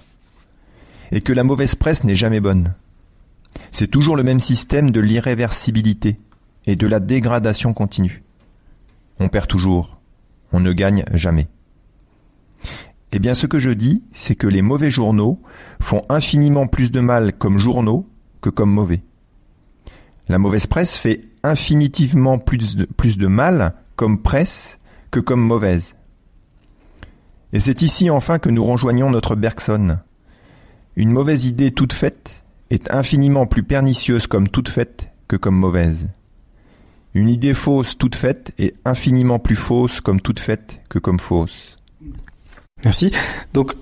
Et 1.12 1.22
que 1.22 1.34
la 1.34 1.44
mauvaise 1.44 1.76
presse 1.76 2.04
n'est 2.04 2.16
jamais 2.16 2.40
bonne. 2.40 2.74
C'est 3.72 3.88
toujours 3.88 4.16
le 4.16 4.24
même 4.24 4.40
système 4.40 4.92
de 4.92 5.00
l'irréversibilité 5.00 6.20
et 6.68 6.76
de 6.76 6.88
la 6.88 7.00
dégradation 7.00 7.74
continue. 7.74 8.24
On 9.20 9.30
perd 9.30 9.48
toujours. 9.48 9.98
On 10.52 10.60
ne 10.60 10.74
gagne 10.74 11.04
jamais. 11.14 11.48
Eh 13.12 13.20
bien, 13.20 13.34
ce 13.34 13.48
que 13.48 13.60
je 13.60 13.70
dis, 13.72 14.04
c'est 14.12 14.36
que 14.36 14.48
les 14.48 14.62
mauvais 14.62 14.92
journaux 14.92 15.42
font 15.82 16.04
infiniment 16.10 16.68
plus 16.68 16.92
de 16.92 17.00
mal 17.00 17.34
comme 17.34 17.60
journaux 17.60 18.08
que 18.42 18.50
comme 18.50 18.72
mauvais. 18.72 19.02
La 20.28 20.38
mauvaise 20.38 20.68
presse 20.68 20.96
fait 20.96 21.24
infinitivement 21.44 22.38
plus 22.40 22.76
de 22.76 23.28
mal 23.28 23.74
comme 23.96 24.22
presse 24.22 24.80
comme 25.20 25.42
mauvaise. 25.42 25.96
Et 27.54 27.60
c'est 27.60 27.82
ici 27.82 28.10
enfin 28.10 28.40
que 28.40 28.50
nous 28.50 28.64
rejoignons 28.64 29.10
notre 29.10 29.36
Bergson. 29.36 30.00
Une 30.96 31.12
mauvaise 31.12 31.46
idée 31.46 31.72
toute 31.72 31.94
faite 31.94 32.44
est 32.70 32.92
infiniment 32.92 33.46
plus 33.46 33.64
pernicieuse 33.64 34.28
comme 34.28 34.50
toute 34.50 34.70
faite 34.70 35.10
que 35.28 35.36
comme 35.36 35.56
mauvaise. 35.56 36.08
Une 37.14 37.30
idée 37.30 37.54
fausse 37.54 37.98
toute 37.98 38.16
faite 38.16 38.54
est 38.58 38.76
infiniment 38.84 39.40
plus 39.40 39.56
fausse 39.56 40.02
comme 40.02 40.20
toute 40.20 40.40
faite 40.40 40.82
que 40.90 41.00
comme 41.00 41.20
fausse. 41.20 41.78
Merci. 42.84 43.12
Donc, 43.54 43.74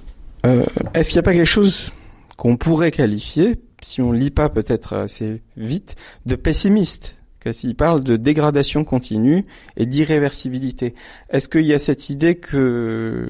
euh, 0.45 0.65
est-ce 0.93 1.09
qu'il 1.09 1.17
n'y 1.17 1.19
a 1.19 1.23
pas 1.23 1.33
quelque 1.33 1.45
chose 1.45 1.91
qu'on 2.37 2.57
pourrait 2.57 2.91
qualifier, 2.91 3.59
si 3.81 4.01
on 4.01 4.11
lit 4.11 4.29
pas 4.29 4.49
peut-être 4.49 4.93
assez 4.93 5.41
vite, 5.57 5.95
de 6.25 6.35
pessimiste? 6.35 7.15
Il 7.63 7.75
parle 7.75 8.03
de 8.03 8.17
dégradation 8.17 8.83
continue 8.83 9.45
et 9.77 9.85
d'irréversibilité. 9.85 10.93
Est-ce 11.29 11.49
qu'il 11.49 11.65
y 11.65 11.73
a 11.73 11.79
cette 11.79 12.09
idée 12.09 12.35
que 12.35 13.29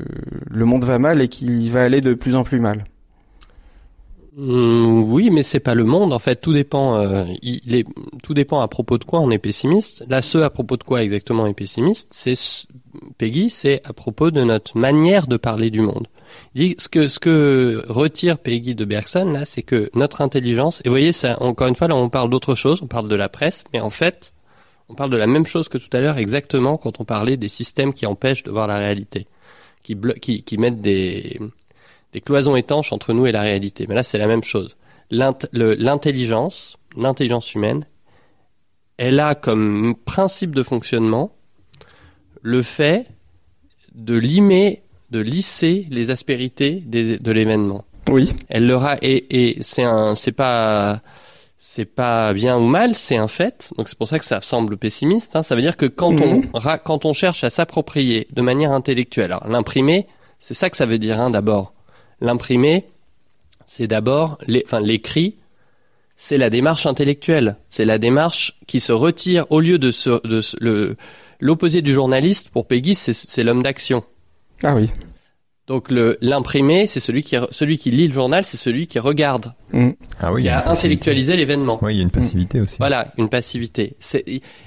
le 0.49 0.65
monde 0.65 0.85
va 0.85 0.99
mal 0.99 1.21
et 1.21 1.27
qu'il 1.27 1.69
va 1.71 1.83
aller 1.83 2.01
de 2.01 2.13
plus 2.13 2.35
en 2.35 2.43
plus 2.43 2.59
mal? 2.59 2.85
Mmh, 4.35 5.03
oui, 5.11 5.29
mais 5.29 5.43
c'est 5.43 5.59
pas 5.59 5.75
le 5.75 5.83
monde. 5.83 6.11
En 6.11 6.19
fait, 6.19 6.37
tout 6.37 6.53
dépend. 6.53 6.95
Euh, 6.95 7.25
tout 8.23 8.33
dépend 8.33 8.61
à 8.61 8.67
propos 8.67 8.97
de 8.97 9.03
quoi 9.03 9.19
on 9.19 9.29
est 9.29 9.37
pessimiste. 9.37 10.05
Là, 10.09 10.21
ce 10.21 10.39
à 10.39 10.49
propos 10.49 10.77
de 10.77 10.83
quoi 10.83 11.03
exactement 11.03 11.45
est 11.45 11.53
pessimiste, 11.53 12.09
c'est 12.13 12.35
Peggy, 13.17 13.49
c'est 13.49 13.81
à 13.85 13.93
propos 13.93 14.31
de 14.31 14.43
notre 14.43 14.77
manière 14.77 15.27
de 15.27 15.37
parler 15.37 15.69
du 15.69 15.81
monde. 15.81 16.07
Dit 16.55 16.75
ce 16.77 16.89
que 16.89 17.07
ce 17.07 17.19
que 17.19 17.83
retire 17.87 18.37
Peggy 18.37 18.75
de 18.75 18.85
Bergson 18.85 19.31
là, 19.31 19.45
c'est 19.45 19.63
que 19.63 19.89
notre 19.95 20.21
intelligence. 20.21 20.81
Et 20.81 20.89
vous 20.89 20.93
voyez, 20.93 21.11
ça 21.11 21.41
encore 21.41 21.67
une 21.67 21.75
fois 21.75 21.87
là, 21.87 21.95
on 21.95 22.09
parle 22.09 22.29
d'autre 22.29 22.55
chose. 22.55 22.81
On 22.81 22.87
parle 22.87 23.09
de 23.09 23.15
la 23.15 23.29
presse, 23.29 23.63
mais 23.73 23.79
en 23.79 23.89
fait, 23.89 24.33
on 24.89 24.95
parle 24.95 25.09
de 25.09 25.17
la 25.17 25.27
même 25.27 25.45
chose 25.45 25.69
que 25.69 25.77
tout 25.77 25.95
à 25.95 25.99
l'heure 25.99 26.17
exactement 26.17 26.77
quand 26.77 26.99
on 26.99 27.05
parlait 27.05 27.37
des 27.37 27.47
systèmes 27.47 27.93
qui 27.93 28.05
empêchent 28.05 28.43
de 28.43 28.51
voir 28.51 28.67
la 28.67 28.77
réalité, 28.77 29.27
qui 29.81 29.97
qui, 30.21 30.43
qui 30.43 30.57
mettent 30.57 30.81
des 30.81 31.39
des 32.13 32.21
cloisons 32.21 32.55
étanches 32.55 32.93
entre 32.93 33.13
nous 33.13 33.25
et 33.25 33.31
la 33.31 33.41
réalité. 33.41 33.85
Mais 33.87 33.95
là, 33.95 34.03
c'est 34.03 34.19
la 34.19 34.27
même 34.27 34.43
chose. 34.43 34.77
L'intelligence, 35.09 36.77
l'intelligence 36.95 37.53
humaine, 37.55 37.85
elle 38.97 39.19
a 39.19 39.35
comme 39.35 39.95
principe 40.05 40.55
de 40.55 40.63
fonctionnement 40.63 41.35
le 42.41 42.61
fait 42.61 43.07
de 43.95 44.15
limer, 44.15 44.82
de 45.13 45.21
lisser 45.21 45.87
les 45.91 46.09
aspérités 46.09 46.83
de 46.85 47.31
l'événement. 47.31 47.85
Oui. 48.09 48.33
Elle 48.49 48.65
leur 48.65 48.83
a 48.83 48.97
et, 49.01 49.51
et 49.51 49.63
c'est 49.63 49.83
un, 49.83 50.15
c'est 50.15 50.31
pas, 50.33 51.01
c'est 51.57 51.85
pas 51.85 52.33
bien 52.33 52.57
ou 52.57 52.65
mal, 52.67 52.95
c'est 52.95 53.15
un 53.15 53.27
fait. 53.27 53.69
Donc 53.77 53.87
c'est 53.87 53.97
pour 53.97 54.07
ça 54.07 54.19
que 54.19 54.25
ça 54.25 54.41
semble 54.41 54.75
pessimiste. 54.75 55.35
Hein. 55.35 55.43
Ça 55.43 55.55
veut 55.55 55.61
dire 55.61 55.77
que 55.77 55.85
quand 55.85 56.19
on 56.19 56.41
mhm. 56.41 56.79
quand 56.83 57.05
on 57.05 57.13
cherche 57.13 57.43
à 57.43 57.49
s'approprier 57.49 58.27
de 58.31 58.41
manière 58.41 58.71
intellectuelle, 58.71 59.31
alors 59.31 59.47
l'imprimer, 59.47 60.07
c'est 60.39 60.55
ça 60.55 60.69
que 60.69 60.75
ça 60.75 60.87
veut 60.87 60.99
dire 60.99 61.21
hein, 61.21 61.29
d'abord. 61.29 61.73
L'imprimé, 62.19 62.87
c'est 63.65 63.87
d'abord, 63.87 64.39
enfin 64.65 64.79
l'écrit, 64.79 65.37
c'est 66.17 66.37
la 66.37 66.49
démarche 66.49 66.85
intellectuelle, 66.85 67.57
c'est 67.69 67.85
la 67.85 67.99
démarche 67.99 68.59
qui 68.65 68.79
se 68.79 68.91
retire 68.91 69.45
au 69.51 69.59
lieu 69.59 69.77
de, 69.77 69.91
de 70.27 70.41
le 70.59 70.95
l'opposé 71.39 71.81
du 71.81 71.93
journaliste 71.93 72.49
pour 72.49 72.67
Peggy, 72.67 72.95
c'est 72.95 73.43
l'homme 73.43 73.63
d'action. 73.63 74.03
Ah 74.63 74.75
oui. 74.75 74.89
Donc 75.67 75.89
le 75.89 76.17
l'imprimé, 76.19 76.87
c'est 76.87 76.99
celui 76.99 77.23
qui 77.23 77.37
celui 77.51 77.77
qui 77.77 77.89
lit 77.91 78.07
le 78.07 78.13
journal, 78.13 78.43
c'est 78.43 78.57
celui 78.57 78.85
qui 78.85 78.99
regarde, 78.99 79.53
mm. 79.71 79.91
ah 80.19 80.33
oui, 80.33 80.41
qui 80.41 80.49
a, 80.49 80.69
intellectualisé 80.69 81.37
l'événement. 81.37 81.79
Oui, 81.81 81.93
il 81.93 81.97
y 81.97 81.99
a 82.01 82.03
une 82.03 82.11
passivité 82.11 82.59
aussi. 82.59 82.77
Voilà, 82.79 83.13
une 83.17 83.29
passivité. 83.29 83.95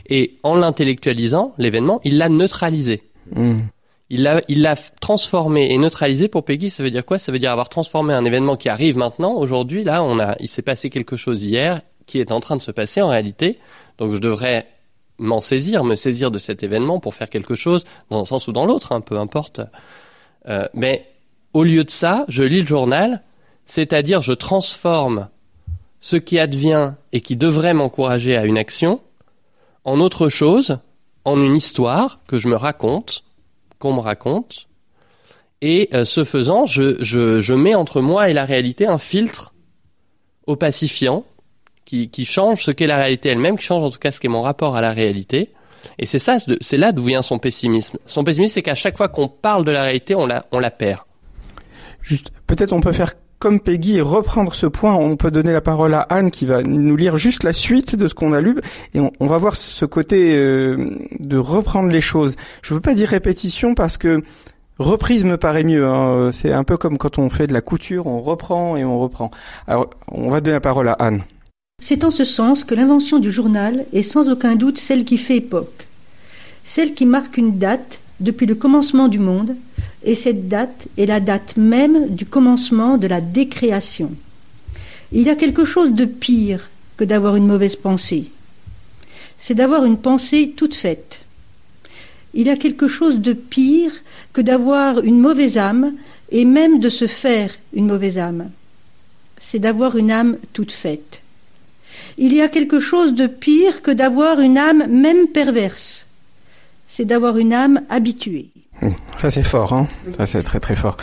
Et 0.08 0.38
en 0.42 0.56
l'intellectualisant, 0.56 1.54
l'événement, 1.58 2.00
il 2.04 2.16
l'a 2.16 2.30
neutralisé. 2.30 3.02
Mm 3.34 3.60
il 4.08 4.22
l'a 4.22 4.40
il 4.48 4.62
l'a 4.62 4.76
transformé 5.00 5.72
et 5.72 5.78
neutralisé 5.78 6.28
pour 6.28 6.44
Peggy 6.44 6.70
ça 6.70 6.82
veut 6.82 6.90
dire 6.90 7.04
quoi? 7.04 7.18
Ça 7.18 7.32
veut 7.32 7.38
dire 7.38 7.50
avoir 7.50 7.68
transformé 7.68 8.14
un 8.14 8.24
événement 8.24 8.56
qui 8.56 8.68
arrive 8.68 8.96
maintenant 8.96 9.34
aujourd'hui 9.34 9.84
là 9.84 10.02
on 10.02 10.18
a 10.18 10.36
il 10.38 10.48
s'est 10.48 10.62
passé 10.62 10.90
quelque 10.90 11.16
chose 11.16 11.42
hier 11.42 11.82
qui 12.06 12.20
est 12.20 12.30
en 12.30 12.40
train 12.40 12.56
de 12.56 12.62
se 12.62 12.70
passer 12.70 13.02
en 13.02 13.08
réalité 13.08 13.58
donc 13.98 14.12
je 14.12 14.18
devrais 14.18 14.66
m'en 15.18 15.40
saisir 15.40 15.84
me 15.84 15.94
saisir 15.94 16.30
de 16.30 16.38
cet 16.38 16.62
événement 16.62 17.00
pour 17.00 17.14
faire 17.14 17.30
quelque 17.30 17.54
chose 17.54 17.84
dans 18.10 18.20
un 18.20 18.24
sens 18.24 18.48
ou 18.48 18.52
dans 18.52 18.66
l'autre 18.66 18.92
hein, 18.92 19.00
peu 19.00 19.18
importe 19.18 19.60
euh, 20.48 20.68
mais 20.74 21.06
au 21.52 21.64
lieu 21.64 21.84
de 21.84 21.90
ça 21.90 22.24
je 22.28 22.42
lis 22.42 22.60
le 22.60 22.66
journal 22.66 23.22
c'est-à-dire 23.64 24.22
je 24.22 24.32
transforme 24.32 25.28
ce 26.00 26.16
qui 26.16 26.38
advient 26.38 26.94
et 27.12 27.20
qui 27.20 27.36
devrait 27.36 27.74
m'encourager 27.74 28.36
à 28.36 28.44
une 28.44 28.58
action 28.58 29.00
en 29.84 30.00
autre 30.00 30.28
chose 30.28 30.78
en 31.24 31.40
une 31.42 31.56
histoire 31.56 32.20
que 32.26 32.38
je 32.38 32.48
me 32.48 32.56
raconte 32.56 33.24
qu'on 33.78 33.94
me 33.94 34.00
raconte. 34.00 34.68
Et 35.60 35.88
euh, 35.94 36.04
ce 36.04 36.24
faisant, 36.24 36.66
je, 36.66 37.02
je, 37.02 37.40
je, 37.40 37.54
mets 37.54 37.74
entre 37.74 38.00
moi 38.00 38.28
et 38.28 38.32
la 38.32 38.44
réalité 38.44 38.86
un 38.86 38.98
filtre 38.98 39.54
opacifiant 40.46 41.24
qui, 41.86 42.10
qui 42.10 42.26
change 42.26 42.64
ce 42.64 42.70
qu'est 42.70 42.86
la 42.86 42.96
réalité 42.96 43.30
elle-même, 43.30 43.56
qui 43.56 43.64
change 43.64 43.82
en 43.82 43.90
tout 43.90 43.98
cas 43.98 44.12
ce 44.12 44.20
qu'est 44.20 44.28
mon 44.28 44.42
rapport 44.42 44.76
à 44.76 44.82
la 44.82 44.92
réalité. 44.92 45.52
Et 45.98 46.04
c'est 46.04 46.18
ça, 46.18 46.36
c'est 46.60 46.76
là 46.76 46.92
d'où 46.92 47.04
vient 47.04 47.22
son 47.22 47.38
pessimisme. 47.38 47.96
Son 48.04 48.24
pessimisme, 48.24 48.52
c'est 48.52 48.62
qu'à 48.62 48.74
chaque 48.74 48.96
fois 48.96 49.08
qu'on 49.08 49.28
parle 49.28 49.64
de 49.64 49.70
la 49.70 49.82
réalité, 49.82 50.14
on 50.14 50.26
la, 50.26 50.44
on 50.52 50.58
la 50.58 50.70
perd. 50.70 51.00
Juste, 52.02 52.32
peut-être 52.46 52.72
on 52.72 52.80
peut 52.80 52.92
faire 52.92 53.14
comme 53.38 53.60
Peggy 53.60 53.98
et 53.98 54.00
reprendre 54.00 54.54
ce 54.54 54.66
point, 54.66 54.94
on 54.94 55.16
peut 55.16 55.30
donner 55.30 55.52
la 55.52 55.60
parole 55.60 55.94
à 55.94 56.00
Anne 56.00 56.30
qui 56.30 56.46
va 56.46 56.62
nous 56.62 56.96
lire 56.96 57.16
juste 57.16 57.42
la 57.42 57.52
suite 57.52 57.94
de 57.94 58.08
ce 58.08 58.14
qu'on 58.14 58.32
a 58.32 58.40
lu 58.40 58.56
et 58.94 59.00
on, 59.00 59.26
va 59.26 59.36
voir 59.38 59.56
ce 59.56 59.84
côté 59.84 60.36
euh, 60.36 60.96
de 61.18 61.36
reprendre 61.36 61.90
les 61.90 62.00
choses. 62.00 62.36
Je 62.62 62.72
veux 62.72 62.80
pas 62.80 62.94
dire 62.94 63.08
répétition 63.08 63.74
parce 63.74 63.98
que 63.98 64.22
reprise 64.78 65.24
me 65.24 65.36
paraît 65.36 65.64
mieux. 65.64 65.86
Hein. 65.86 66.30
C'est 66.32 66.52
un 66.52 66.64
peu 66.64 66.76
comme 66.78 66.96
quand 66.96 67.18
on 67.18 67.28
fait 67.28 67.46
de 67.46 67.52
la 67.52 67.60
couture, 67.60 68.06
on 68.06 68.20
reprend 68.20 68.76
et 68.76 68.84
on 68.84 68.98
reprend. 68.98 69.30
Alors, 69.66 69.90
on 70.08 70.30
va 70.30 70.40
donner 70.40 70.54
la 70.54 70.60
parole 70.60 70.88
à 70.88 70.92
Anne. 70.92 71.22
C'est 71.78 72.04
en 72.04 72.10
ce 72.10 72.24
sens 72.24 72.64
que 72.64 72.74
l'invention 72.74 73.18
du 73.18 73.30
journal 73.30 73.84
est 73.92 74.02
sans 74.02 74.28
aucun 74.28 74.56
doute 74.56 74.78
celle 74.78 75.04
qui 75.04 75.18
fait 75.18 75.36
époque, 75.36 75.86
celle 76.64 76.94
qui 76.94 77.06
marque 77.06 77.36
une 77.36 77.58
date 77.58 78.00
depuis 78.18 78.46
le 78.46 78.54
commencement 78.54 79.08
du 79.08 79.18
monde 79.18 79.54
et 80.02 80.14
cette 80.14 80.48
date 80.48 80.88
est 80.96 81.06
la 81.06 81.20
date 81.20 81.56
même 81.56 82.08
du 82.08 82.24
commencement 82.26 82.96
de 82.96 83.06
la 83.06 83.20
décréation. 83.20 84.12
Il 85.12 85.22
y 85.22 85.30
a 85.30 85.36
quelque 85.36 85.64
chose 85.64 85.92
de 85.92 86.06
pire 86.06 86.70
que 86.96 87.04
d'avoir 87.04 87.36
une 87.36 87.46
mauvaise 87.46 87.76
pensée. 87.76 88.32
C'est 89.38 89.54
d'avoir 89.54 89.84
une 89.84 89.98
pensée 89.98 90.54
toute 90.56 90.74
faite. 90.74 91.20
Il 92.32 92.46
y 92.46 92.50
a 92.50 92.56
quelque 92.56 92.88
chose 92.88 93.20
de 93.20 93.34
pire 93.34 93.92
que 94.32 94.40
d'avoir 94.40 95.00
une 95.04 95.20
mauvaise 95.20 95.58
âme 95.58 95.94
et 96.30 96.46
même 96.46 96.80
de 96.80 96.88
se 96.88 97.06
faire 97.06 97.52
une 97.74 97.86
mauvaise 97.86 98.18
âme. 98.18 98.50
C'est 99.38 99.58
d'avoir 99.58 99.96
une 99.96 100.10
âme 100.10 100.38
toute 100.52 100.72
faite. 100.72 101.22
Il 102.18 102.34
y 102.34 102.40
a 102.40 102.48
quelque 102.48 102.80
chose 102.80 103.14
de 103.14 103.26
pire 103.26 103.82
que 103.82 103.90
d'avoir 103.90 104.40
une 104.40 104.58
âme 104.58 104.86
même 104.88 105.28
perverse. 105.28 106.06
C'est 106.86 107.04
d'avoir 107.04 107.36
une 107.36 107.52
âme 107.52 107.82
habituée. 107.90 108.50
Ça 109.16 109.30
c'est 109.30 109.42
fort, 109.42 109.72
hein 109.72 109.88
ça 110.18 110.26
c'est 110.26 110.42
très 110.42 110.60
très 110.60 110.76
fort. 110.76 110.96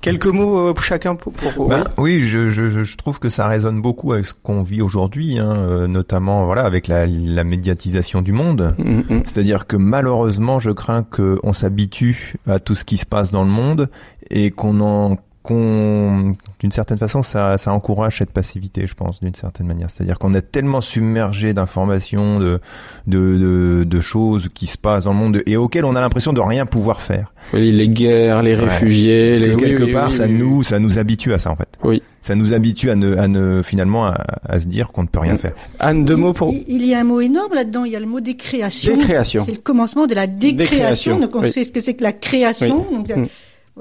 Quelques 0.00 0.26
mots 0.26 0.70
euh, 0.70 0.74
pour 0.74 0.82
chacun 0.82 1.14
pour. 1.14 1.32
Ben, 1.68 1.84
oui, 1.96 2.22
je, 2.22 2.50
je, 2.50 2.82
je, 2.82 2.96
trouve 2.96 3.20
que 3.20 3.28
ça 3.28 3.46
résonne 3.46 3.80
beaucoup 3.80 4.12
avec 4.12 4.26
ce 4.26 4.34
qu'on 4.34 4.62
vit 4.62 4.82
aujourd'hui, 4.82 5.38
hein, 5.38 5.54
euh, 5.56 5.86
notamment 5.86 6.44
voilà 6.44 6.64
avec 6.64 6.88
la, 6.88 7.06
la 7.06 7.44
médiatisation 7.44 8.20
du 8.20 8.32
monde. 8.32 8.74
Mm, 8.78 9.14
mm. 9.14 9.22
C'est-à-dire 9.26 9.68
que 9.68 9.76
malheureusement, 9.76 10.58
je 10.58 10.70
crains 10.70 11.04
qu'on 11.04 11.52
s'habitue 11.52 12.34
à 12.48 12.58
tout 12.58 12.74
ce 12.74 12.84
qui 12.84 12.96
se 12.96 13.06
passe 13.06 13.30
dans 13.30 13.44
le 13.44 13.50
monde 13.50 13.88
et 14.28 14.50
qu'on 14.50 14.80
en 14.80 15.16
qu'on, 15.50 16.32
d'une 16.60 16.70
certaine 16.70 16.98
façon, 16.98 17.22
ça, 17.22 17.58
ça 17.58 17.72
encourage 17.72 18.18
cette 18.18 18.30
passivité, 18.30 18.86
je 18.86 18.94
pense, 18.94 19.20
d'une 19.20 19.34
certaine 19.34 19.66
manière. 19.66 19.90
C'est-à-dire 19.90 20.18
qu'on 20.18 20.32
est 20.34 20.52
tellement 20.52 20.80
submergé 20.80 21.52
d'informations, 21.54 22.38
de, 22.38 22.60
de, 23.08 23.36
de, 23.36 23.84
de, 23.84 24.00
choses 24.00 24.48
qui 24.54 24.68
se 24.68 24.78
passent 24.78 25.04
dans 25.04 25.12
le 25.12 25.18
monde 25.18 25.42
et 25.46 25.56
auxquelles 25.56 25.84
on 25.84 25.96
a 25.96 26.00
l'impression 26.00 26.32
de 26.32 26.40
rien 26.40 26.66
pouvoir 26.66 27.02
faire. 27.02 27.32
les 27.52 27.88
guerres, 27.88 28.42
les 28.42 28.54
réfugiés, 28.54 29.40
les... 29.40 29.56
quelque 29.56 29.90
part, 29.90 30.12
ça 30.12 30.28
nous, 30.28 30.62
ça 30.62 30.78
nous 30.78 30.98
habitue 30.98 31.32
à 31.32 31.40
ça 31.40 31.50
en 31.50 31.56
fait. 31.56 31.68
Oui. 31.82 32.00
Ça 32.20 32.34
nous 32.34 32.52
habitue 32.52 32.90
à 32.90 32.94
ne, 32.96 33.16
à 33.16 33.26
ne 33.28 33.62
finalement 33.62 34.06
à, 34.06 34.22
à 34.46 34.60
se 34.60 34.68
dire 34.68 34.92
qu'on 34.92 35.02
ne 35.02 35.08
peut 35.08 35.20
rien 35.20 35.38
faire. 35.38 35.54
Anne, 35.78 36.04
deux 36.04 36.16
mots 36.16 36.34
pour. 36.34 36.54
Il, 36.68 36.86
y 36.86 36.94
a 36.94 37.00
un 37.00 37.04
mot 37.04 37.20
énorme 37.20 37.54
là-dedans. 37.54 37.86
Il 37.86 37.92
y 37.92 37.96
a 37.96 38.00
le 38.00 38.06
mot 38.06 38.20
décréation. 38.20 38.96
Décréation. 38.96 39.42
C'est 39.46 39.52
le 39.52 39.58
commencement 39.58 40.06
de 40.06 40.14
la 40.14 40.26
décréation. 40.26 41.18
Donc 41.18 41.34
on 41.34 41.42
sait 41.44 41.64
ce 41.64 41.72
que 41.72 41.80
c'est 41.80 41.94
que 41.94 42.02
la 42.02 42.12
création. 42.12 42.86
Donc, 42.92 43.08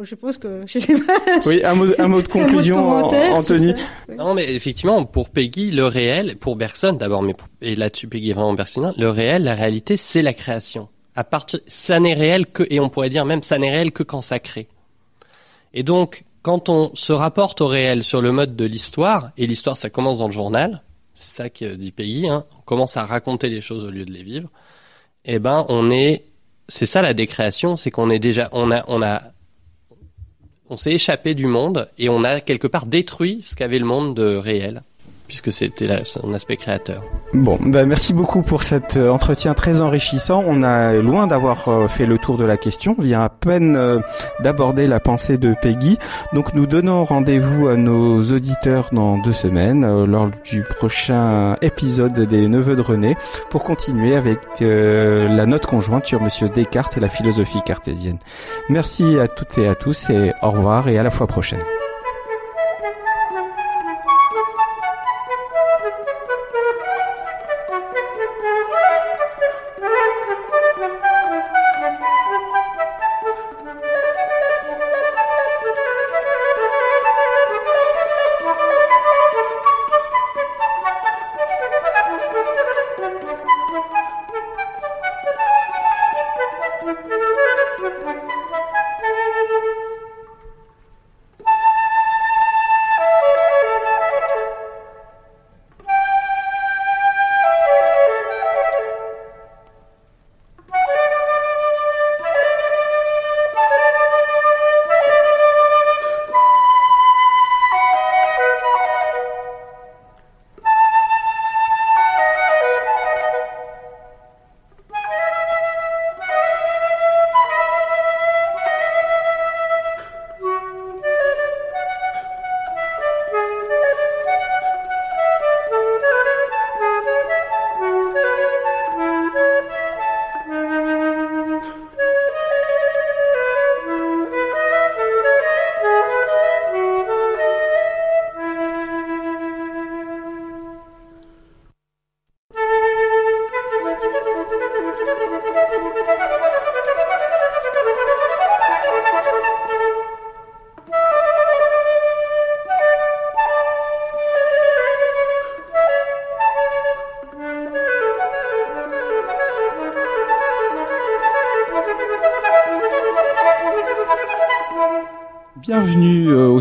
je 0.01 0.15
pense 0.15 0.37
que 0.37 0.63
je 0.65 0.79
sais 0.79 0.95
pas. 0.95 1.13
Oui, 1.45 1.63
un 1.63 1.75
mot, 1.75 1.87
un 1.99 2.07
mot 2.07 2.21
de 2.21 2.27
conclusion, 2.27 2.89
Anthony. 2.89 3.73
Non, 4.17 4.33
mais 4.33 4.53
effectivement, 4.53 5.05
pour 5.05 5.29
Peggy, 5.29 5.71
le 5.71 5.85
réel, 5.85 6.37
pour 6.37 6.55
Bergson 6.55 6.93
d'abord, 6.93 7.21
mais 7.21 7.33
et 7.61 7.75
là-dessus 7.75 8.07
Peggy 8.07 8.31
est 8.31 8.33
vraiment 8.33 8.53
bergsonien, 8.53 8.93
le 8.97 9.09
réel, 9.09 9.43
la 9.43 9.55
réalité, 9.55 9.97
c'est 9.97 10.21
la 10.21 10.33
création. 10.33 10.89
À 11.15 11.23
partir, 11.23 11.59
ça 11.67 11.99
n'est 11.99 12.13
réel 12.13 12.45
que, 12.47 12.63
et 12.69 12.79
on 12.79 12.89
pourrait 12.89 13.09
dire 13.09 13.25
même, 13.25 13.43
ça 13.43 13.57
n'est 13.57 13.71
réel 13.71 13.91
que 13.91 14.03
quand 14.03 14.21
ça 14.21 14.39
crée. 14.39 14.67
Et 15.73 15.83
donc, 15.83 16.23
quand 16.41 16.69
on 16.69 16.95
se 16.95 17.11
rapporte 17.11 17.61
au 17.61 17.67
réel 17.67 18.03
sur 18.03 18.21
le 18.21 18.31
mode 18.31 18.55
de 18.55 18.65
l'histoire, 18.65 19.31
et 19.37 19.45
l'histoire, 19.45 19.75
ça 19.75 19.89
commence 19.89 20.19
dans 20.19 20.27
le 20.27 20.33
journal, 20.33 20.81
c'est 21.13 21.31
ça 21.31 21.49
que 21.49 21.75
dit 21.75 21.91
Peggy, 21.91 22.29
hein, 22.29 22.45
on 22.57 22.61
commence 22.61 22.95
à 22.95 23.05
raconter 23.05 23.49
les 23.49 23.59
choses 23.59 23.83
au 23.83 23.91
lieu 23.91 24.05
de 24.05 24.11
les 24.11 24.23
vivre. 24.23 24.49
Eh 25.25 25.39
ben, 25.39 25.65
on 25.67 25.91
est, 25.91 26.23
c'est 26.69 26.85
ça 26.85 27.01
la 27.01 27.13
décréation, 27.13 27.75
c'est 27.75 27.91
qu'on 27.91 28.09
est 28.09 28.19
déjà, 28.19 28.47
on 28.53 28.71
a, 28.71 28.85
on 28.87 29.01
a 29.01 29.21
on 30.69 30.77
s'est 30.77 30.93
échappé 30.93 31.33
du 31.33 31.47
monde 31.47 31.89
et 31.97 32.09
on 32.09 32.23
a 32.23 32.39
quelque 32.39 32.67
part 32.67 32.85
détruit 32.85 33.41
ce 33.41 33.55
qu'avait 33.55 33.79
le 33.79 33.85
monde 33.85 34.15
de 34.15 34.35
réel. 34.35 34.83
Puisque 35.29 35.53
c'était 35.53 36.03
son 36.03 36.33
aspect 36.33 36.57
créateur. 36.57 37.03
Bon, 37.33 37.59
bah 37.61 37.85
merci 37.85 38.13
beaucoup 38.13 38.41
pour 38.41 38.63
cet 38.63 38.97
euh, 38.97 39.11
entretien 39.11 39.53
très 39.53 39.79
enrichissant. 39.79 40.43
On 40.47 40.63
a 40.63 40.93
loin 40.93 41.27
d'avoir 41.27 41.69
euh, 41.69 41.87
fait 41.87 42.07
le 42.07 42.17
tour 42.17 42.37
de 42.37 42.43
la 42.43 42.57
question, 42.57 42.95
on 42.97 43.01
vient 43.03 43.21
à 43.21 43.29
peine 43.29 43.75
euh, 43.75 43.99
d'aborder 44.39 44.87
la 44.87 44.99
pensée 44.99 45.37
de 45.37 45.53
Peggy. 45.61 45.99
Donc 46.33 46.55
nous 46.55 46.65
donnons 46.65 47.03
rendez-vous 47.03 47.67
à 47.67 47.75
nos 47.77 48.23
auditeurs 48.23 48.89
dans 48.91 49.19
deux 49.19 49.33
semaines, 49.33 50.05
lors 50.05 50.31
du 50.43 50.63
prochain 50.63 51.55
épisode 51.61 52.19
des 52.19 52.47
Neveux 52.47 52.75
de 52.75 52.81
René, 52.81 53.15
pour 53.51 53.63
continuer 53.63 54.15
avec 54.15 54.39
la 54.59 55.45
note 55.45 55.67
conjointe 55.67 56.07
sur 56.07 56.21
Monsieur 56.21 56.49
Descartes 56.49 56.97
et 56.97 56.99
la 56.99 57.09
philosophie 57.09 57.61
cartésienne. 57.63 58.17
Merci 58.69 59.19
à 59.19 59.27
toutes 59.27 59.57
et 59.59 59.67
à 59.67 59.75
tous 59.75 60.09
et 60.09 60.33
au 60.41 60.49
revoir 60.49 60.87
et 60.87 60.97
à 60.97 61.03
la 61.03 61.11
fois 61.11 61.27
prochaine. 61.27 61.61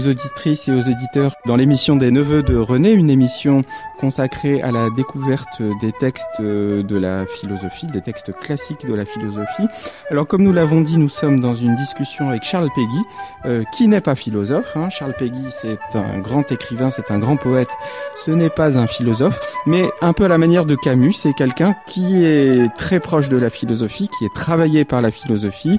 Auditrices 0.09 0.69
et 0.69 0.73
aux 0.73 0.89
auditeurs 0.89 1.38
dans 1.49 1.57
l'émission 1.57 1.97
des 1.97 2.11
Neveux 2.11 2.43
de 2.43 2.59
René, 2.59 2.93
une 2.93 3.09
émission 3.09 3.65
consacrée 3.99 4.61
à 4.61 4.71
la 4.71 4.91
découverte 4.91 5.63
des 5.81 5.93
textes 5.93 6.41
euh, 6.41 6.83
de 6.83 6.95
la 6.95 7.25
philosophie, 7.25 7.87
des 7.87 8.03
textes 8.03 8.35
classiques 8.39 8.87
de 8.87 8.93
la 8.93 9.07
philosophie. 9.07 9.67
Alors 10.11 10.27
comme 10.27 10.43
nous 10.43 10.53
l'avons 10.53 10.83
dit, 10.83 10.99
nous 10.99 11.09
sommes 11.09 11.41
dans 11.41 11.55
une 11.55 11.75
discussion 11.75 12.29
avec 12.29 12.43
Charles 12.43 12.69
Péguy, 12.75 13.01
euh, 13.47 13.65
qui 13.75 13.89
n'est 13.89 14.03
pas 14.03 14.15
philosophe. 14.15 14.77
Hein. 14.77 14.91
Charles 14.91 15.15
Péguy, 15.19 15.47
c'est 15.49 15.79
un 15.95 16.19
grand 16.19 16.53
écrivain, 16.53 16.91
c'est 16.91 17.11
un 17.11 17.19
grand 17.19 17.37
poète, 17.37 17.71
ce 18.15 18.31
n'est 18.31 18.51
pas 18.51 18.77
un 18.79 18.87
philosophe, 18.87 19.41
mais 19.67 19.89
un 20.03 20.13
peu 20.13 20.25
à 20.25 20.29
la 20.29 20.37
manière 20.37 20.67
de 20.67 20.77
Camus, 20.77 21.15
c'est 21.15 21.33
quelqu'un 21.33 21.75
qui 21.87 22.27
est 22.27 22.69
très 22.77 23.01
proche 23.01 23.31
de 23.31 23.39
la 23.39 23.49
philosophie, 23.49 24.11
qui 24.19 24.27
est 24.27 24.35
travaillé 24.35 24.85
par 24.85 25.01
la 25.01 25.11
philosophie, 25.11 25.79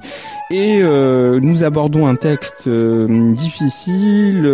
et 0.49 0.79
euh, 0.81 1.39
nous 1.39 1.63
abordons 1.63 2.07
un 2.07 2.15
texte 2.15 2.67
difficile, 2.67 4.47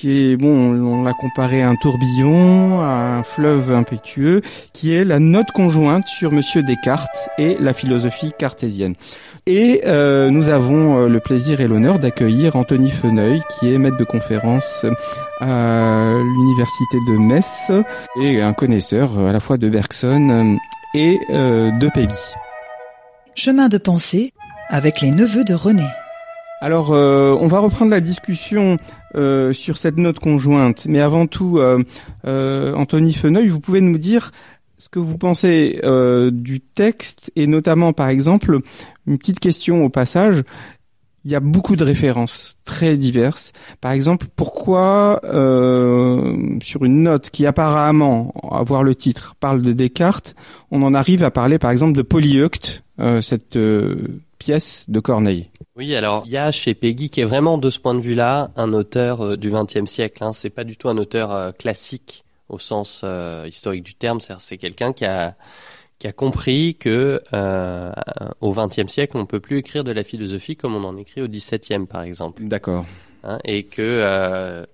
qui 0.00 0.32
est 0.32 0.36
bon, 0.36 0.48
on 0.48 1.04
l'a 1.04 1.12
comparé 1.12 1.62
à 1.62 1.68
un 1.68 1.76
tourbillon, 1.76 2.80
à 2.80 3.18
un 3.18 3.22
fleuve 3.22 3.70
impétueux, 3.70 4.40
qui 4.72 4.94
est 4.94 5.04
la 5.04 5.18
note 5.18 5.50
conjointe 5.50 6.08
sur 6.08 6.32
Monsieur 6.32 6.62
Descartes 6.62 7.28
et 7.36 7.58
la 7.60 7.74
philosophie 7.74 8.32
cartésienne. 8.32 8.94
Et 9.46 9.82
euh, 9.84 10.30
nous 10.30 10.48
avons 10.48 11.00
euh, 11.00 11.08
le 11.08 11.20
plaisir 11.20 11.60
et 11.60 11.68
l'honneur 11.68 11.98
d'accueillir 11.98 12.56
Anthony 12.56 12.90
Feneuil, 12.90 13.42
qui 13.50 13.74
est 13.74 13.76
maître 13.76 13.98
de 13.98 14.04
conférence 14.04 14.86
à 15.40 16.14
l'université 16.16 16.96
de 17.06 17.18
Metz 17.18 17.70
et 18.22 18.40
un 18.40 18.54
connaisseur 18.54 19.18
à 19.18 19.32
la 19.32 19.40
fois 19.40 19.58
de 19.58 19.68
Bergson 19.68 20.56
et 20.94 21.20
euh, 21.28 21.70
de 21.72 21.88
Peggy. 21.90 22.14
Chemin 23.34 23.68
de 23.68 23.76
pensée 23.76 24.32
avec 24.70 25.02
les 25.02 25.10
neveux 25.10 25.44
de 25.44 25.52
René. 25.52 25.84
Alors, 26.62 26.92
euh, 26.92 27.34
on 27.40 27.46
va 27.46 27.58
reprendre 27.60 27.90
la 27.90 28.00
discussion 28.00 28.76
euh, 29.14 29.52
sur 29.52 29.76
cette 29.76 29.96
note 29.96 30.18
conjointe. 30.18 30.86
Mais 30.86 31.00
avant 31.00 31.26
tout, 31.26 31.58
euh, 31.58 31.82
Anthony 32.74 33.12
Feneuil, 33.12 33.48
vous 33.48 33.60
pouvez 33.60 33.80
nous 33.80 33.98
dire 33.98 34.30
ce 34.78 34.88
que 34.88 34.98
vous 34.98 35.18
pensez 35.18 35.80
du 36.32 36.60
texte 36.60 37.30
et 37.36 37.46
notamment, 37.46 37.92
par 37.92 38.08
exemple, 38.08 38.60
une 39.06 39.18
petite 39.18 39.40
question 39.40 39.84
au 39.84 39.90
passage. 39.90 40.42
Il 41.26 41.30
y 41.30 41.34
a 41.34 41.40
beaucoup 41.40 41.76
de 41.76 41.84
références 41.84 42.56
très 42.64 42.96
diverses. 42.96 43.52
Par 43.82 43.92
exemple, 43.92 44.26
pourquoi 44.36 45.20
sur 45.22 46.84
une 46.84 47.02
note 47.02 47.28
qui 47.28 47.44
apparemment, 47.44 48.32
à 48.50 48.62
voir 48.62 48.82
le 48.82 48.94
titre, 48.94 49.36
parle 49.38 49.60
de 49.60 49.74
Descartes, 49.74 50.34
on 50.70 50.80
en 50.82 50.94
arrive 50.94 51.24
à 51.24 51.30
parler 51.30 51.58
par 51.58 51.72
exemple 51.72 51.92
de 51.92 52.02
Polyeucte, 52.02 52.82
cette 53.20 53.58
pièce 54.38 54.86
de 54.88 55.00
Corneille? 55.00 55.49
Oui, 55.76 55.94
alors 55.94 56.24
il 56.26 56.32
y 56.32 56.36
a 56.36 56.50
chez 56.50 56.74
Peggy 56.74 57.10
qui 57.10 57.20
est 57.20 57.24
vraiment 57.24 57.56
de 57.56 57.70
ce 57.70 57.78
point 57.78 57.94
de 57.94 58.00
vue-là 58.00 58.50
un 58.56 58.72
auteur 58.72 59.20
euh, 59.20 59.36
du 59.36 59.50
XXe 59.50 59.88
siècle. 59.88 60.24
Hein. 60.24 60.32
C'est 60.32 60.50
pas 60.50 60.64
du 60.64 60.76
tout 60.76 60.88
un 60.88 60.98
auteur 60.98 61.32
euh, 61.32 61.52
classique 61.52 62.24
au 62.48 62.58
sens 62.58 63.02
euh, 63.04 63.46
historique 63.48 63.84
du 63.84 63.94
terme. 63.94 64.18
C'est 64.20 64.58
quelqu'un 64.58 64.92
qui 64.92 65.04
a 65.04 65.36
qui 66.00 66.06
a 66.06 66.12
compris 66.12 66.76
que 66.76 67.22
au 68.40 68.54
XXe 68.54 68.90
siècle 68.90 69.18
on 69.18 69.26
peut 69.26 69.38
plus 69.38 69.58
écrire 69.58 69.84
de 69.84 69.92
la 69.92 70.02
philosophie 70.02 70.56
comme 70.56 70.74
on 70.74 70.82
en 70.82 70.96
écrit 70.96 71.20
au 71.20 71.28
XVIIe 71.28 71.86
par 71.86 72.02
exemple. 72.02 72.42
D'accord. 72.44 72.86
Hein, 73.22 73.38
et 73.44 73.64
que 73.64 74.66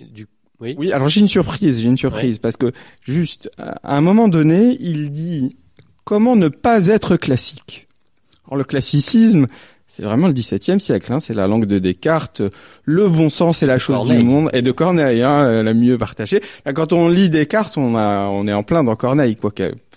du 0.00 0.26
oui. 0.60 0.76
Oui, 0.78 0.92
alors 0.92 1.08
j'ai 1.08 1.20
une 1.20 1.28
surprise, 1.28 1.80
j'ai 1.80 1.88
une 1.88 1.96
surprise 1.96 2.38
parce 2.38 2.58
que 2.58 2.72
juste 3.02 3.50
à 3.56 3.96
un 3.96 4.02
moment 4.02 4.28
donné, 4.28 4.76
il 4.78 5.10
dit 5.10 5.56
comment 6.04 6.36
ne 6.36 6.48
pas 6.48 6.88
être 6.88 7.16
classique? 7.16 7.88
Alors 8.46 8.58
le 8.58 8.64
classicisme, 8.64 9.46
c'est 9.94 10.02
vraiment 10.02 10.26
le 10.26 10.32
XVIIe 10.32 10.80
siècle. 10.80 11.12
Hein, 11.12 11.20
c'est 11.20 11.34
la 11.34 11.46
langue 11.46 11.66
de 11.66 11.78
Descartes. 11.78 12.42
Le 12.82 13.08
bon 13.08 13.30
sens 13.30 13.62
est 13.62 13.66
la 13.66 13.78
chose 13.78 14.10
du 14.10 14.24
monde 14.24 14.50
et 14.52 14.60
de 14.60 14.72
Corneille, 14.72 15.22
hein, 15.22 15.62
la 15.62 15.72
mieux 15.72 15.96
partagée. 15.96 16.40
Quand 16.74 16.92
on 16.92 17.08
lit 17.08 17.30
Descartes, 17.30 17.78
on 17.78 17.94
a, 17.94 18.26
on 18.26 18.48
est 18.48 18.52
en 18.52 18.64
plein 18.64 18.82
dans 18.82 18.96
Corneille, 18.96 19.36
quoi. 19.36 19.52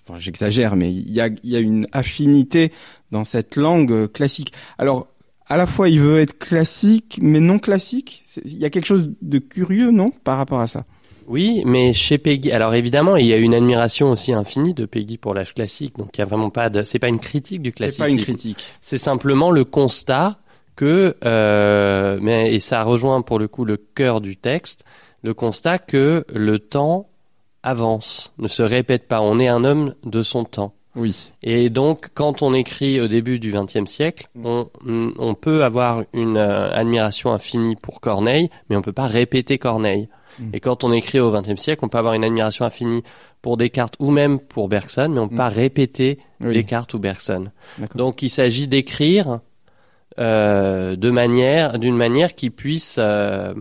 Enfin, 0.07 0.19
j'exagère, 0.19 0.75
mais 0.75 0.91
il 0.93 1.11
y 1.11 1.19
a, 1.19 1.29
il 1.43 1.49
y 1.49 1.55
a 1.55 1.59
une 1.59 1.87
affinité 1.93 2.71
dans 3.09 3.23
cette 3.23 3.55
langue 3.55 4.11
classique. 4.11 4.53
Alors, 4.77 5.07
à 5.47 5.57
la 5.57 5.65
fois, 5.65 5.89
il 5.89 5.99
veut 5.99 6.19
être 6.19 6.37
classique, 6.37 7.17
mais 7.19 7.39
non 7.39 7.57
classique. 7.57 8.23
Il 8.45 8.57
y 8.57 8.65
a 8.65 8.69
quelque 8.69 8.85
chose 8.85 9.09
de 9.23 9.39
curieux, 9.39 9.89
non, 9.89 10.11
par 10.11 10.37
rapport 10.37 10.59
à 10.59 10.67
ça? 10.67 10.85
Oui, 11.27 11.61
mais 11.65 11.91
chez 11.91 12.17
Peggy, 12.17 12.51
alors 12.51 12.73
évidemment, 12.73 13.17
il 13.17 13.25
y 13.25 13.33
a 13.33 13.37
une 13.37 13.53
admiration 13.53 14.11
aussi 14.11 14.31
infinie 14.31 14.73
de 14.73 14.85
Peggy 14.85 15.17
pour 15.17 15.33
l'âge 15.33 15.53
classique, 15.53 15.97
donc 15.97 16.17
il 16.17 16.19
y 16.19 16.21
a 16.21 16.25
vraiment 16.25 16.49
pas 16.49 16.69
de, 16.69 16.83
c'est 16.83 16.99
pas 16.99 17.09
une 17.09 17.19
critique 17.19 17.61
du 17.61 17.73
classique. 17.73 17.97
C'est 17.97 18.03
pas 18.03 18.09
une 18.09 18.21
critique. 18.21 18.65
C'est 18.79 18.97
simplement 18.97 19.51
le 19.51 19.65
constat 19.65 20.39
que, 20.77 21.17
euh, 21.25 22.17
mais 22.21 22.53
et 22.53 22.61
ça 22.61 22.83
rejoint 22.83 23.21
pour 23.21 23.39
le 23.39 23.49
coup 23.49 23.65
le 23.65 23.75
cœur 23.75 24.21
du 24.21 24.37
texte, 24.37 24.85
le 25.21 25.33
constat 25.33 25.79
que 25.79 26.23
le 26.33 26.59
temps 26.59 27.09
avance, 27.61 28.33
ne 28.37 28.47
se 28.47 28.63
répète 28.63 29.07
pas. 29.09 29.19
On 29.19 29.39
est 29.39 29.49
un 29.49 29.65
homme 29.65 29.95
de 30.05 30.21
son 30.21 30.45
temps. 30.45 30.76
Oui. 30.97 31.31
Et 31.43 31.69
donc, 31.69 32.09
quand 32.15 32.41
on 32.41 32.53
écrit 32.53 32.99
au 32.99 33.07
début 33.07 33.39
du 33.39 33.53
XXe 33.53 33.85
siècle, 33.89 34.27
on, 34.43 34.67
on 34.85 35.33
peut 35.35 35.63
avoir 35.63 36.03
une 36.13 36.37
euh, 36.37 36.69
admiration 36.73 37.31
infinie 37.31 37.75
pour 37.75 38.01
Corneille, 38.01 38.49
mais 38.69 38.75
on 38.75 38.81
peut 38.81 38.91
pas 38.93 39.07
répéter 39.07 39.57
Corneille. 39.59 40.09
Mm. 40.39 40.49
Et 40.53 40.59
quand 40.59 40.83
on 40.83 40.91
écrit 40.91 41.19
au 41.19 41.31
XXe 41.31 41.61
siècle, 41.61 41.85
on 41.85 41.87
peut 41.89 41.99
avoir 41.99 42.15
une 42.15 42.23
admiration 42.23 42.65
infinie 42.65 43.03
pour 43.41 43.57
Descartes 43.57 43.95
ou 43.99 44.09
même 44.09 44.39
pour 44.39 44.67
Bergson, 44.67 45.09
mais 45.11 45.19
on 45.19 45.27
peut 45.29 45.35
Mm. 45.35 45.37
pas 45.37 45.49
répéter 45.49 46.19
Oui. 46.41 46.53
Descartes 46.53 46.93
ou 46.95 46.99
Bergson. 46.99 47.45
Donc, 47.95 48.21
il 48.23 48.29
s'agit 48.29 48.67
d'écrire 48.67 49.39
euh, 50.19 50.95
de 50.95 51.09
manière, 51.11 51.77
d'une 51.77 51.95
manière 51.95 52.33
qui 52.33 52.49
puisse 52.49 52.95
euh, 52.99 53.53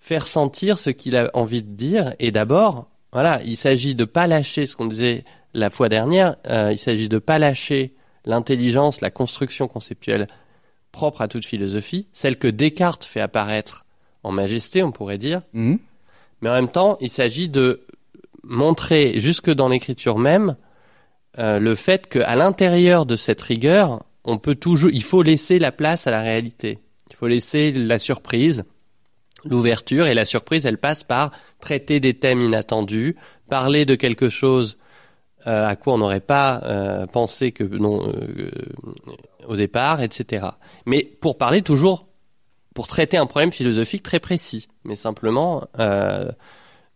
faire 0.00 0.28
sentir 0.28 0.78
ce 0.78 0.90
qu'il 0.90 1.16
a 1.16 1.30
envie 1.32 1.62
de 1.62 1.74
dire. 1.74 2.14
Et 2.18 2.30
d'abord, 2.30 2.88
voilà, 3.12 3.40
il 3.44 3.56
s'agit 3.56 3.94
de 3.94 4.04
pas 4.04 4.26
lâcher 4.26 4.66
ce 4.66 4.76
qu'on 4.76 4.84
disait 4.86 5.24
la 5.54 5.70
fois 5.70 5.88
dernière. 5.88 6.36
euh, 6.48 6.72
il 6.72 6.78
s'agit 6.78 7.08
de 7.08 7.18
pas 7.18 7.38
lâcher 7.38 7.94
l'intelligence, 8.24 9.00
la 9.00 9.10
construction 9.10 9.68
conceptuelle 9.68 10.28
propre 10.92 11.22
à 11.22 11.28
toute 11.28 11.44
philosophie, 11.44 12.06
celle 12.12 12.38
que 12.38 12.48
Descartes 12.48 13.04
fait 13.04 13.20
apparaître 13.20 13.84
en 14.22 14.32
majesté, 14.32 14.82
on 14.82 14.92
pourrait 14.92 15.18
dire. 15.18 15.42
Mhm. 15.52 15.78
Mais 16.40 16.50
en 16.50 16.54
même 16.54 16.70
temps, 16.70 16.96
il 17.00 17.10
s'agit 17.10 17.48
de 17.48 17.80
montrer 18.42 19.18
jusque 19.20 19.50
dans 19.50 19.68
l'écriture 19.68 20.18
même 20.18 20.56
euh, 21.38 21.58
le 21.58 21.74
fait 21.74 22.06
qu'à 22.06 22.36
l'intérieur 22.36 23.06
de 23.06 23.16
cette 23.16 23.40
rigueur, 23.40 24.04
on 24.24 24.38
peut 24.38 24.54
toujours, 24.54 24.90
il 24.92 25.02
faut 25.02 25.22
laisser 25.22 25.58
la 25.58 25.72
place 25.72 26.06
à 26.06 26.10
la 26.10 26.22
réalité. 26.22 26.78
Il 27.10 27.16
faut 27.16 27.26
laisser 27.26 27.72
la 27.72 27.98
surprise, 27.98 28.64
l'ouverture, 29.44 30.06
et 30.06 30.14
la 30.14 30.24
surprise, 30.24 30.64
elle 30.64 30.78
passe 30.78 31.04
par 31.04 31.32
traiter 31.60 32.00
des 32.00 32.14
thèmes 32.14 32.40
inattendus, 32.40 33.16
parler 33.48 33.84
de 33.84 33.94
quelque 33.94 34.30
chose 34.30 34.78
euh, 35.46 35.66
à 35.66 35.76
quoi 35.76 35.94
on 35.94 35.98
n'aurait 35.98 36.20
pas 36.20 36.60
euh, 36.64 37.06
pensé 37.06 37.52
que 37.52 37.64
non 37.64 38.06
euh, 38.08 38.50
au 39.46 39.56
départ, 39.56 40.00
etc. 40.02 40.46
Mais 40.86 41.04
pour 41.20 41.36
parler 41.38 41.62
toujours, 41.62 42.06
pour 42.74 42.86
traiter 42.86 43.16
un 43.16 43.26
problème 43.26 43.52
philosophique 43.52 44.02
très 44.02 44.20
précis, 44.20 44.68
mais 44.84 44.96
simplement 44.96 45.64
euh, 45.78 46.30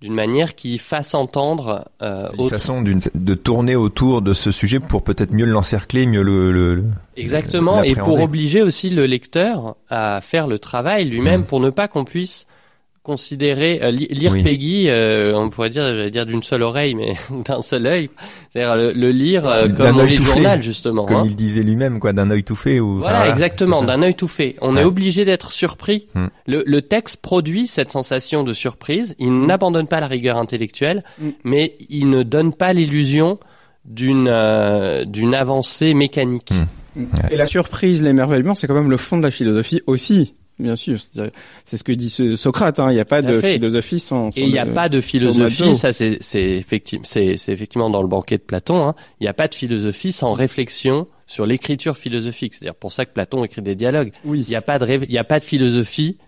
d'une 0.00 0.14
manière 0.14 0.54
qui 0.54 0.78
fasse 0.78 1.14
entendre 1.14 1.88
euh, 2.02 2.26
une 2.34 2.40
autre- 2.42 2.50
façon 2.50 2.82
de 2.82 3.34
tourner 3.34 3.74
autour 3.76 4.22
de 4.22 4.32
ce 4.32 4.50
sujet 4.52 4.78
pour 4.80 5.02
peut-être 5.02 5.32
mieux 5.32 5.44
l'encercler, 5.44 6.06
mieux 6.06 6.22
le, 6.22 6.52
le- 6.52 6.74
le- 6.76 6.84
Exactement, 7.16 7.82
et 7.82 7.94
pour 7.96 8.20
obliger 8.20 8.62
aussi 8.62 8.90
le 8.90 9.06
lecteur 9.06 9.74
à 9.90 10.20
faire 10.20 10.46
le 10.46 10.58
travail 10.58 11.04
lui-même 11.06 11.40
Mhm. 11.40 11.46
pour 11.46 11.60
ne 11.60 11.70
pas 11.70 11.88
qu'on 11.88 12.04
puisse 12.04 12.46
considérer 13.08 13.80
euh, 13.82 13.90
li- 13.90 14.06
lire 14.10 14.32
Oui. 14.34 14.42
Peggy, 14.44 14.84
euh, 14.88 15.32
on 15.34 15.48
pourrait 15.48 15.70
dire, 15.70 15.82
j'allais 15.82 16.10
dire 16.10 16.26
d'une 16.26 16.42
seule 16.42 16.62
oreille, 16.62 16.94
mais 16.94 17.14
d'un 17.46 17.62
seul 17.62 17.86
œil, 17.86 18.10
c'est-à-dire 18.52 18.76
le, 18.76 18.92
le 18.92 19.10
lire 19.10 19.48
euh, 19.48 19.66
comme 19.68 19.98
on 19.98 20.04
lit 20.04 20.16
le 20.16 20.22
journal 20.22 20.62
justement. 20.62 21.06
comme 21.06 21.16
hein. 21.16 21.22
il 21.24 21.34
disait 21.34 21.62
lui-même, 21.62 22.00
quoi, 22.00 22.12
d'un 22.12 22.30
œil 22.30 22.44
tout 22.44 22.54
fait 22.54 22.80
ou. 22.80 22.98
Voilà, 22.98 23.28
exactement, 23.30 23.82
d'un 23.82 24.02
œil 24.02 24.14
tout 24.14 24.28
fait. 24.28 24.56
On 24.60 24.74
Ouais. 24.76 24.82
est 24.82 24.84
obligé 24.84 25.24
d'être 25.24 25.50
surpris. 25.52 26.06
Hmm. 26.14 26.26
Le, 26.46 26.62
le 26.66 26.82
texte 26.82 27.16
produit 27.22 27.66
cette 27.66 27.90
sensation 27.90 28.44
de 28.44 28.52
surprise. 28.52 29.14
Il 29.18 29.46
n'abandonne 29.46 29.86
pas 29.88 30.00
la 30.00 30.06
rigueur 30.08 30.36
intellectuelle, 30.36 31.02
Hmm. 31.18 31.30
mais 31.44 31.76
il 31.88 32.10
ne 32.10 32.22
donne 32.22 32.52
pas 32.54 32.72
l'illusion 32.74 33.38
d'une 33.86 34.28
euh, 34.28 35.04
d'une 35.06 35.34
avancée 35.34 35.94
mécanique. 35.94 36.50
Hmm. 36.94 37.04
Et 37.30 37.36
la 37.36 37.46
surprise, 37.46 38.02
l'émerveillement, 38.02 38.54
c'est 38.54 38.66
quand 38.66 38.74
même 38.74 38.90
le 38.90 38.96
fond 38.96 39.16
de 39.18 39.22
la 39.22 39.30
philosophie 39.30 39.80
aussi, 39.86 40.34
bien 40.58 40.76
sûr. 40.76 40.98
C'est 41.64 41.76
ce 41.76 41.84
que 41.84 41.92
dit 41.92 42.08
Socrate. 42.36 42.78
hein. 42.80 42.90
Il 42.90 42.94
n'y 42.94 43.00
a 43.00 43.04
pas 43.04 43.22
de 43.22 43.40
fait. 43.40 43.54
philosophie 43.54 44.00
sans. 44.00 44.30
sans 44.30 44.40
Et 44.40 44.44
il 44.44 44.50
n'y 44.52 44.58
a 44.58 44.66
pas 44.66 44.88
de 44.88 45.00
philosophie, 45.00 45.74
ça 45.76 45.92
c'est 45.92 46.18
c'est 46.20 46.42
effectivement 46.42 47.04
c'est 47.06 47.36
c'est 47.36 47.52
effectivement 47.52 47.90
dans 47.90 48.02
le 48.02 48.08
banquet 48.08 48.38
de 48.38 48.42
Platon. 48.42 48.86
hein. 48.86 48.94
Il 49.20 49.24
n'y 49.24 49.28
a 49.28 49.34
pas 49.34 49.48
de 49.48 49.54
philosophie 49.54 50.12
sans 50.12 50.32
réflexion 50.32 51.06
sur 51.26 51.46
l'écriture 51.46 51.96
philosophique. 51.96 52.54
C'est-à-dire 52.54 52.74
pour 52.74 52.92
ça 52.92 53.04
que 53.04 53.12
Platon 53.12 53.44
écrit 53.44 53.62
des 53.62 53.74
dialogues. 53.74 54.12
Oui. 54.24 54.44
Il 54.46 54.50
n'y 54.50 54.56
a 54.56 54.62
pas 54.62 54.78
de 54.78 55.00
il 55.08 55.18
a 55.18 55.24
pas 55.24 55.40
de 55.40 55.44
philosophie 55.44 56.18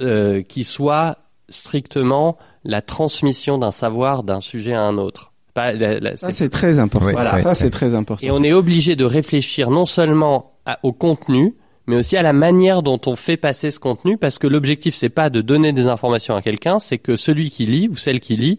euh, 0.00 0.42
qui 0.42 0.64
soit 0.64 1.18
strictement 1.48 2.36
la 2.64 2.80
transmission 2.82 3.58
d'un 3.58 3.70
savoir 3.70 4.22
d'un 4.24 4.40
sujet 4.40 4.72
à 4.72 4.82
un 4.82 4.96
autre. 4.98 5.32
Pas 5.52 5.72
la- 5.72 6.00
la- 6.00 6.16
Ça 6.16 6.32
c'est- 6.32 6.48
très 6.48 6.78
important. 6.80 7.12
Voilà. 7.12 7.38
Ça 7.38 7.54
c'est 7.54 7.70
très 7.70 7.94
important. 7.94 8.26
et 8.26 8.30
on 8.30 8.42
est 8.42 8.52
obligé 8.52 8.96
de 8.96 9.04
réfléchir 9.04 9.70
non 9.70 9.84
seulement 9.84 10.54
à- 10.66 10.80
au 10.82 10.92
contenu, 10.92 11.54
mais 11.86 11.96
aussi 11.96 12.16
à 12.16 12.22
la 12.22 12.32
manière 12.32 12.82
dont 12.82 13.00
on 13.06 13.16
fait 13.16 13.36
passer 13.36 13.70
ce 13.70 13.78
contenu, 13.80 14.16
parce 14.16 14.38
que 14.38 14.46
l'objectif 14.46 14.94
c'est 14.94 15.08
pas 15.08 15.30
de 15.30 15.40
donner 15.40 15.72
des 15.72 15.88
informations 15.88 16.34
à 16.34 16.42
quelqu'un, 16.42 16.78
c'est 16.78 16.98
que 16.98 17.16
celui 17.16 17.50
qui 17.50 17.66
lit 17.66 17.88
ou 17.88 17.96
celle 17.96 18.20
qui 18.20 18.36
lit 18.36 18.58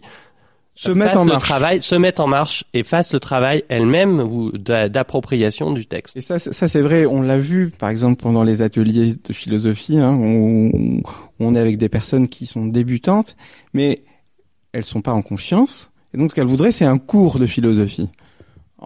Se 0.74 0.92
fasse 0.94 1.16
en 1.16 1.24
le 1.24 1.32
marche. 1.32 1.44
travail, 1.48 1.80
se 1.82 1.94
mette 1.94 2.20
en 2.20 2.26
marche 2.26 2.64
et 2.74 2.82
fasse 2.84 3.12
le 3.14 3.18
travail 3.20 3.64
elle-même 3.68 4.20
ou 4.20 4.52
d'a- 4.52 4.88
d'appropriation 4.90 5.72
du 5.72 5.86
texte. 5.86 6.16
Et 6.16 6.20
ça, 6.20 6.38
c'est- 6.38 6.52
ça 6.52 6.68
c'est 6.68 6.82
vrai. 6.82 7.06
On 7.06 7.22
l'a 7.22 7.38
vu, 7.38 7.70
par 7.70 7.88
exemple, 7.88 8.22
pendant 8.22 8.42
les 8.42 8.60
ateliers 8.62 9.14
de 9.24 9.32
philosophie. 9.32 9.98
Hein, 9.98 10.12
où 10.14 10.70
on, 10.74 11.02
on 11.40 11.54
est 11.54 11.58
avec 11.58 11.78
des 11.78 11.88
personnes 11.88 12.28
qui 12.28 12.44
sont 12.46 12.66
débutantes, 12.66 13.36
mais 13.72 14.02
elles 14.72 14.84
sont 14.84 15.00
pas 15.00 15.12
en 15.14 15.22
confiance. 15.22 15.90
Et 16.14 16.18
donc, 16.18 16.30
ce 16.30 16.34
qu'elles 16.34 16.46
voudraient, 16.46 16.72
c'est 16.72 16.84
un 16.84 16.98
cours 16.98 17.38
de 17.38 17.46
philosophie. 17.46 18.10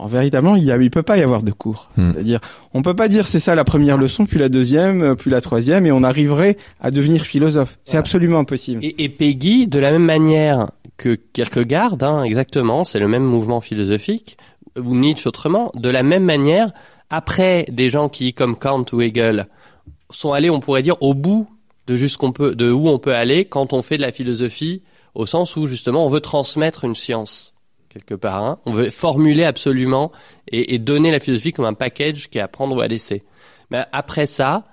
Alors, 0.00 0.08
véritablement, 0.08 0.56
il 0.56 0.64
y 0.64 0.72
a, 0.72 0.78
il 0.78 0.90
peut 0.90 1.02
pas 1.02 1.18
y 1.18 1.22
avoir 1.22 1.42
de 1.42 1.50
cours. 1.50 1.90
Hmm. 1.98 2.12
C'est-à-dire, 2.12 2.40
on 2.72 2.80
peut 2.80 2.96
pas 2.96 3.06
dire 3.08 3.26
c'est 3.26 3.38
ça 3.38 3.54
la 3.54 3.64
première 3.64 3.98
leçon, 3.98 4.24
puis 4.24 4.38
la 4.38 4.48
deuxième, 4.48 5.02
euh, 5.02 5.14
puis 5.14 5.30
la 5.30 5.42
troisième, 5.42 5.84
et 5.84 5.92
on 5.92 6.02
arriverait 6.02 6.56
à 6.80 6.90
devenir 6.90 7.24
philosophe. 7.24 7.78
C'est 7.84 7.92
Voilà. 7.92 8.00
absolument 8.00 8.38
impossible. 8.38 8.82
Et, 8.82 9.04
et 9.04 9.10
Peggy, 9.10 9.66
de 9.66 9.78
la 9.78 9.90
même 9.92 10.04
manière 10.04 10.70
que 10.96 11.18
Kierkegaard, 11.34 11.98
hein, 12.00 12.22
exactement, 12.22 12.84
c'est 12.84 12.98
le 12.98 13.08
même 13.08 13.24
mouvement 13.24 13.60
philosophique, 13.60 14.38
ou 14.82 14.94
Nietzsche 14.96 15.28
autrement, 15.28 15.70
de 15.74 15.90
la 15.90 16.02
même 16.02 16.24
manière, 16.24 16.72
après 17.10 17.66
des 17.70 17.90
gens 17.90 18.08
qui, 18.08 18.32
comme 18.32 18.56
Kant 18.56 18.86
ou 18.94 19.02
Hegel, 19.02 19.48
sont 20.08 20.32
allés, 20.32 20.48
on 20.48 20.60
pourrait 20.60 20.82
dire, 20.82 20.96
au 21.02 21.12
bout 21.12 21.46
de 21.86 21.98
jusqu'on 21.98 22.32
peut, 22.32 22.54
de 22.54 22.70
où 22.70 22.88
on 22.88 22.98
peut 22.98 23.14
aller 23.14 23.44
quand 23.44 23.74
on 23.74 23.82
fait 23.82 23.98
de 23.98 24.02
la 24.02 24.12
philosophie, 24.12 24.80
au 25.14 25.26
sens 25.26 25.56
où 25.56 25.66
justement 25.66 26.06
on 26.06 26.08
veut 26.08 26.20
transmettre 26.20 26.84
une 26.84 26.94
science 26.94 27.52
quelque 27.90 28.14
part, 28.14 28.42
hein. 28.44 28.59
on 28.66 28.70
veut 28.70 28.88
formuler 28.88 29.44
absolument 29.44 30.11
et, 30.48 30.74
et 30.74 30.79
donner 30.79 31.11
la 31.11 31.18
philosophie 31.20 31.53
comme 31.53 31.64
un 31.66 31.74
package 31.74 32.31
qui 32.31 32.38
est 32.38 32.40
à 32.40 32.48
prendre 32.48 32.74
ou 32.76 32.81
à 32.81 32.87
laisser. 32.88 33.22
Mais 33.70 33.85
après 33.92 34.26
ça, 34.26 34.66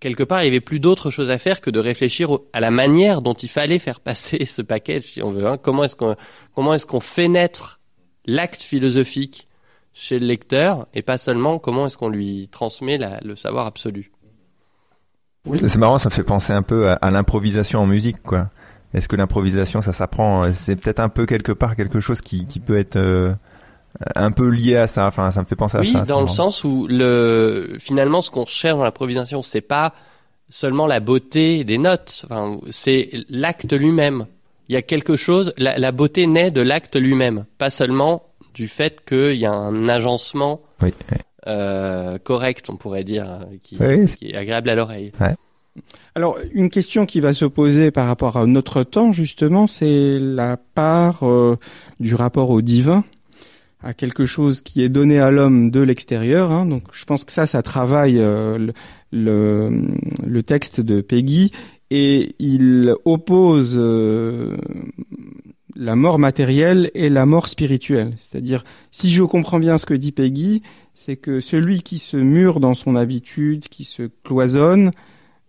quelque 0.00 0.22
part, 0.22 0.40
il 0.42 0.44
n'y 0.44 0.48
avait 0.50 0.60
plus 0.60 0.78
d'autre 0.78 1.10
chose 1.10 1.30
à 1.30 1.38
faire 1.38 1.60
que 1.60 1.70
de 1.70 1.78
réfléchir 1.80 2.30
à 2.52 2.60
la 2.60 2.70
manière 2.70 3.22
dont 3.22 3.34
il 3.34 3.48
fallait 3.48 3.78
faire 3.78 4.00
passer 4.00 4.44
ce 4.46 4.62
package, 4.62 5.04
si 5.04 5.22
on 5.22 5.30
veut. 5.30 5.46
hein. 5.46 5.56
Comment 5.56 5.84
est-ce 5.84 5.96
qu'on 5.96 6.14
comment 6.54 6.74
est-ce 6.74 6.86
qu'on 6.86 7.00
fait 7.00 7.28
naître 7.28 7.80
l'acte 8.26 8.62
philosophique 8.62 9.48
chez 9.94 10.18
le 10.18 10.26
lecteur 10.26 10.86
et 10.94 11.02
pas 11.02 11.18
seulement 11.18 11.58
comment 11.58 11.86
est-ce 11.86 11.96
qu'on 11.96 12.10
lui 12.10 12.48
transmet 12.52 12.98
la- 12.98 13.18
le 13.24 13.34
savoir 13.34 13.66
absolu? 13.66 14.12
C'est 15.56 15.68
c'est 15.68 15.78
marrant, 15.78 15.96
ça 15.98 16.10
fait 16.10 16.22
penser 16.24 16.52
un 16.52 16.62
peu 16.62 16.88
à, 16.90 16.94
à 16.94 17.10
l'improvisation 17.10 17.80
en 17.80 17.86
musique, 17.86 18.22
quoi. 18.22 18.50
Est-ce 18.94 19.08
que 19.08 19.16
l'improvisation, 19.16 19.80
ça 19.82 19.92
s'apprend 19.92 20.44
euh, 20.44 20.50
C'est 20.54 20.76
peut-être 20.76 21.00
un 21.00 21.08
peu 21.08 21.26
quelque 21.26 21.52
part 21.52 21.76
quelque 21.76 22.00
chose 22.00 22.20
qui, 22.20 22.46
qui 22.46 22.58
peut 22.60 22.78
être 22.78 22.96
euh, 22.96 23.34
un 24.14 24.30
peu 24.32 24.48
lié 24.48 24.76
à 24.76 24.86
ça. 24.86 25.06
Enfin, 25.06 25.30
ça 25.30 25.40
me 25.40 25.46
fait 25.46 25.56
penser 25.56 25.76
à 25.76 25.80
Oui, 25.80 25.92
ça. 25.92 26.00
c'est 26.04 26.08
dans 26.08 26.22
le 26.22 26.28
sens 26.28 26.64
où 26.64 26.86
le 26.88 27.76
finalement 27.78 28.22
ce 28.22 28.30
qu'on 28.30 28.46
cherche 28.46 28.76
dans 28.78 28.84
l'improvisation, 28.84 29.42
c'est 29.42 29.60
pas 29.60 29.92
seulement 30.48 30.86
la 30.86 31.00
beauté 31.00 31.64
des 31.64 31.76
notes, 31.76 32.24
enfin, 32.24 32.58
c'est 32.70 33.10
l'acte 33.28 33.72
lui-même. 33.74 34.24
Il 34.70 34.74
y 34.74 34.76
a 34.76 34.82
quelque 34.82 35.16
chose, 35.16 35.52
la, 35.58 35.78
la 35.78 35.92
beauté 35.92 36.26
naît 36.26 36.50
de 36.50 36.60
l'acte 36.62 36.96
lui-même, 36.96 37.44
pas 37.58 37.68
seulement 37.70 38.22
du 38.54 38.68
fait 38.68 39.04
qu'il 39.06 39.34
y 39.34 39.44
a 39.46 39.52
un 39.52 39.88
agencement 39.88 40.62
Oui, 40.82 40.92
oui. 41.12 41.18
euh, 41.46 42.16
correct, 42.18 42.66
on 42.70 42.76
pourrait 42.76 43.04
dire, 43.04 43.40
qui, 43.62 43.76
Oui, 43.80 44.06
qui 44.06 44.30
est 44.30 44.36
agréable 44.36 44.70
à 44.70 44.74
l'oreille. 44.74 45.12
Alors, 46.14 46.38
une 46.52 46.68
question 46.68 47.06
qui 47.06 47.20
va 47.20 47.32
se 47.32 47.44
poser 47.44 47.90
par 47.90 48.06
rapport 48.06 48.36
à 48.36 48.46
notre 48.46 48.82
temps, 48.82 49.12
justement, 49.12 49.66
c'est 49.66 50.18
la 50.18 50.56
part 50.56 51.22
euh, 51.22 51.56
du 52.00 52.14
rapport 52.14 52.50
au 52.50 52.60
divin, 52.62 53.04
à 53.82 53.94
quelque 53.94 54.24
chose 54.24 54.60
qui 54.60 54.82
est 54.82 54.88
donné 54.88 55.18
à 55.18 55.30
l'homme 55.30 55.70
de 55.70 55.80
l'extérieur. 55.80 56.50
hein. 56.50 56.66
Donc, 56.66 56.84
je 56.92 57.04
pense 57.04 57.24
que 57.24 57.32
ça, 57.32 57.46
ça 57.46 57.62
travaille 57.62 58.18
euh, 58.18 58.72
le, 59.12 60.42
texte 60.42 60.80
de 60.80 61.00
Peggy, 61.00 61.52
et 61.90 62.34
il 62.38 62.94
oppose 63.04 63.76
euh, 63.78 64.56
la 65.76 65.94
mort 65.94 66.18
matérielle 66.18 66.90
et 66.94 67.08
la 67.08 67.24
mort 67.24 67.48
spirituelle. 67.48 68.14
C'est-à-dire, 68.18 68.64
si 68.90 69.10
je 69.10 69.22
comprends 69.22 69.60
bien 69.60 69.78
ce 69.78 69.86
que 69.86 69.94
dit 69.94 70.12
Peggy, 70.12 70.62
c'est 70.94 71.16
que 71.16 71.38
celui 71.38 71.82
qui 71.82 72.00
se 72.00 72.16
mure 72.16 72.58
dans 72.58 72.74
son 72.74 72.96
habitude, 72.96 73.68
qui 73.68 73.84
se 73.84 74.10
cloisonne, 74.24 74.90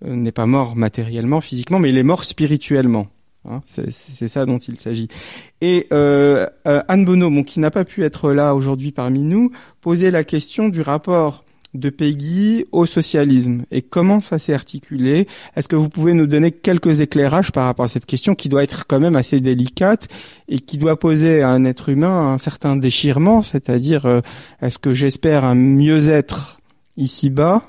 n'est 0.05 0.31
pas 0.31 0.45
mort 0.45 0.75
matériellement, 0.75 1.41
physiquement, 1.41 1.79
mais 1.79 1.89
il 1.89 1.97
est 1.97 2.03
mort 2.03 2.23
spirituellement. 2.23 3.07
Hein, 3.49 3.61
c'est 3.65 4.27
ça 4.27 4.45
dont 4.45 4.57
il 4.57 4.79
s'agit. 4.79 5.07
Et 5.61 5.87
euh, 5.93 6.45
euh, 6.67 6.81
Anne 6.87 7.05
Bonneau, 7.05 7.29
bon, 7.29 7.43
qui 7.43 7.59
n'a 7.59 7.71
pas 7.71 7.85
pu 7.85 8.03
être 8.03 8.31
là 8.31 8.53
aujourd'hui 8.53 8.91
parmi 8.91 9.23
nous, 9.23 9.51
posait 9.81 10.11
la 10.11 10.23
question 10.23 10.67
du 10.69 10.81
rapport 10.81 11.45
de 11.73 11.89
Peggy 11.89 12.65
au 12.71 12.85
socialisme 12.85 13.63
et 13.71 13.81
comment 13.81 14.19
ça 14.19 14.39
s'est 14.39 14.53
articulé? 14.53 15.27
Est-ce 15.55 15.67
que 15.67 15.75
vous 15.75 15.89
pouvez 15.89 16.13
nous 16.13 16.25
donner 16.25 16.51
quelques 16.51 16.99
éclairages 16.99 17.51
par 17.51 17.65
rapport 17.65 17.85
à 17.85 17.87
cette 17.87 18.07
question 18.07 18.35
qui 18.35 18.49
doit 18.49 18.63
être 18.63 18.87
quand 18.87 18.99
même 18.99 19.15
assez 19.15 19.39
délicate 19.39 20.07
et 20.47 20.59
qui 20.59 20.77
doit 20.77 20.97
poser 20.97 21.41
à 21.41 21.49
un 21.49 21.65
être 21.65 21.89
humain 21.89 22.33
un 22.33 22.39
certain 22.39 22.75
déchirement, 22.75 23.41
c'est-à-dire 23.41 24.05
euh, 24.05 24.21
est-ce 24.61 24.79
que 24.79 24.91
j'espère 24.91 25.45
un 25.45 25.55
mieux-être 25.55 26.59
ici-bas 26.97 27.63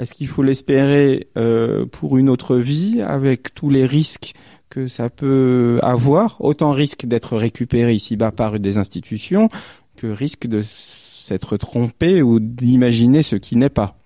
Est-ce 0.00 0.14
qu'il 0.14 0.28
faut 0.28 0.42
l'espérer 0.42 1.28
euh, 1.36 1.84
pour 1.84 2.16
une 2.16 2.30
autre 2.30 2.56
vie 2.56 3.02
avec 3.02 3.54
tous 3.54 3.68
les 3.68 3.84
risques 3.84 4.32
que 4.70 4.86
ça 4.86 5.10
peut 5.10 5.78
avoir, 5.82 6.40
autant 6.40 6.72
risque 6.72 7.04
d'être 7.04 7.36
récupéré 7.36 7.92
ici-bas 7.92 8.32
par 8.32 8.58
des 8.58 8.78
institutions 8.78 9.50
que 9.96 10.06
risque 10.06 10.46
de 10.46 10.62
s'être 10.62 11.58
trompé 11.58 12.22
ou 12.22 12.40
d'imaginer 12.40 13.22
ce 13.22 13.36
qui 13.36 13.56
n'est 13.56 13.68
pas. 13.68 13.98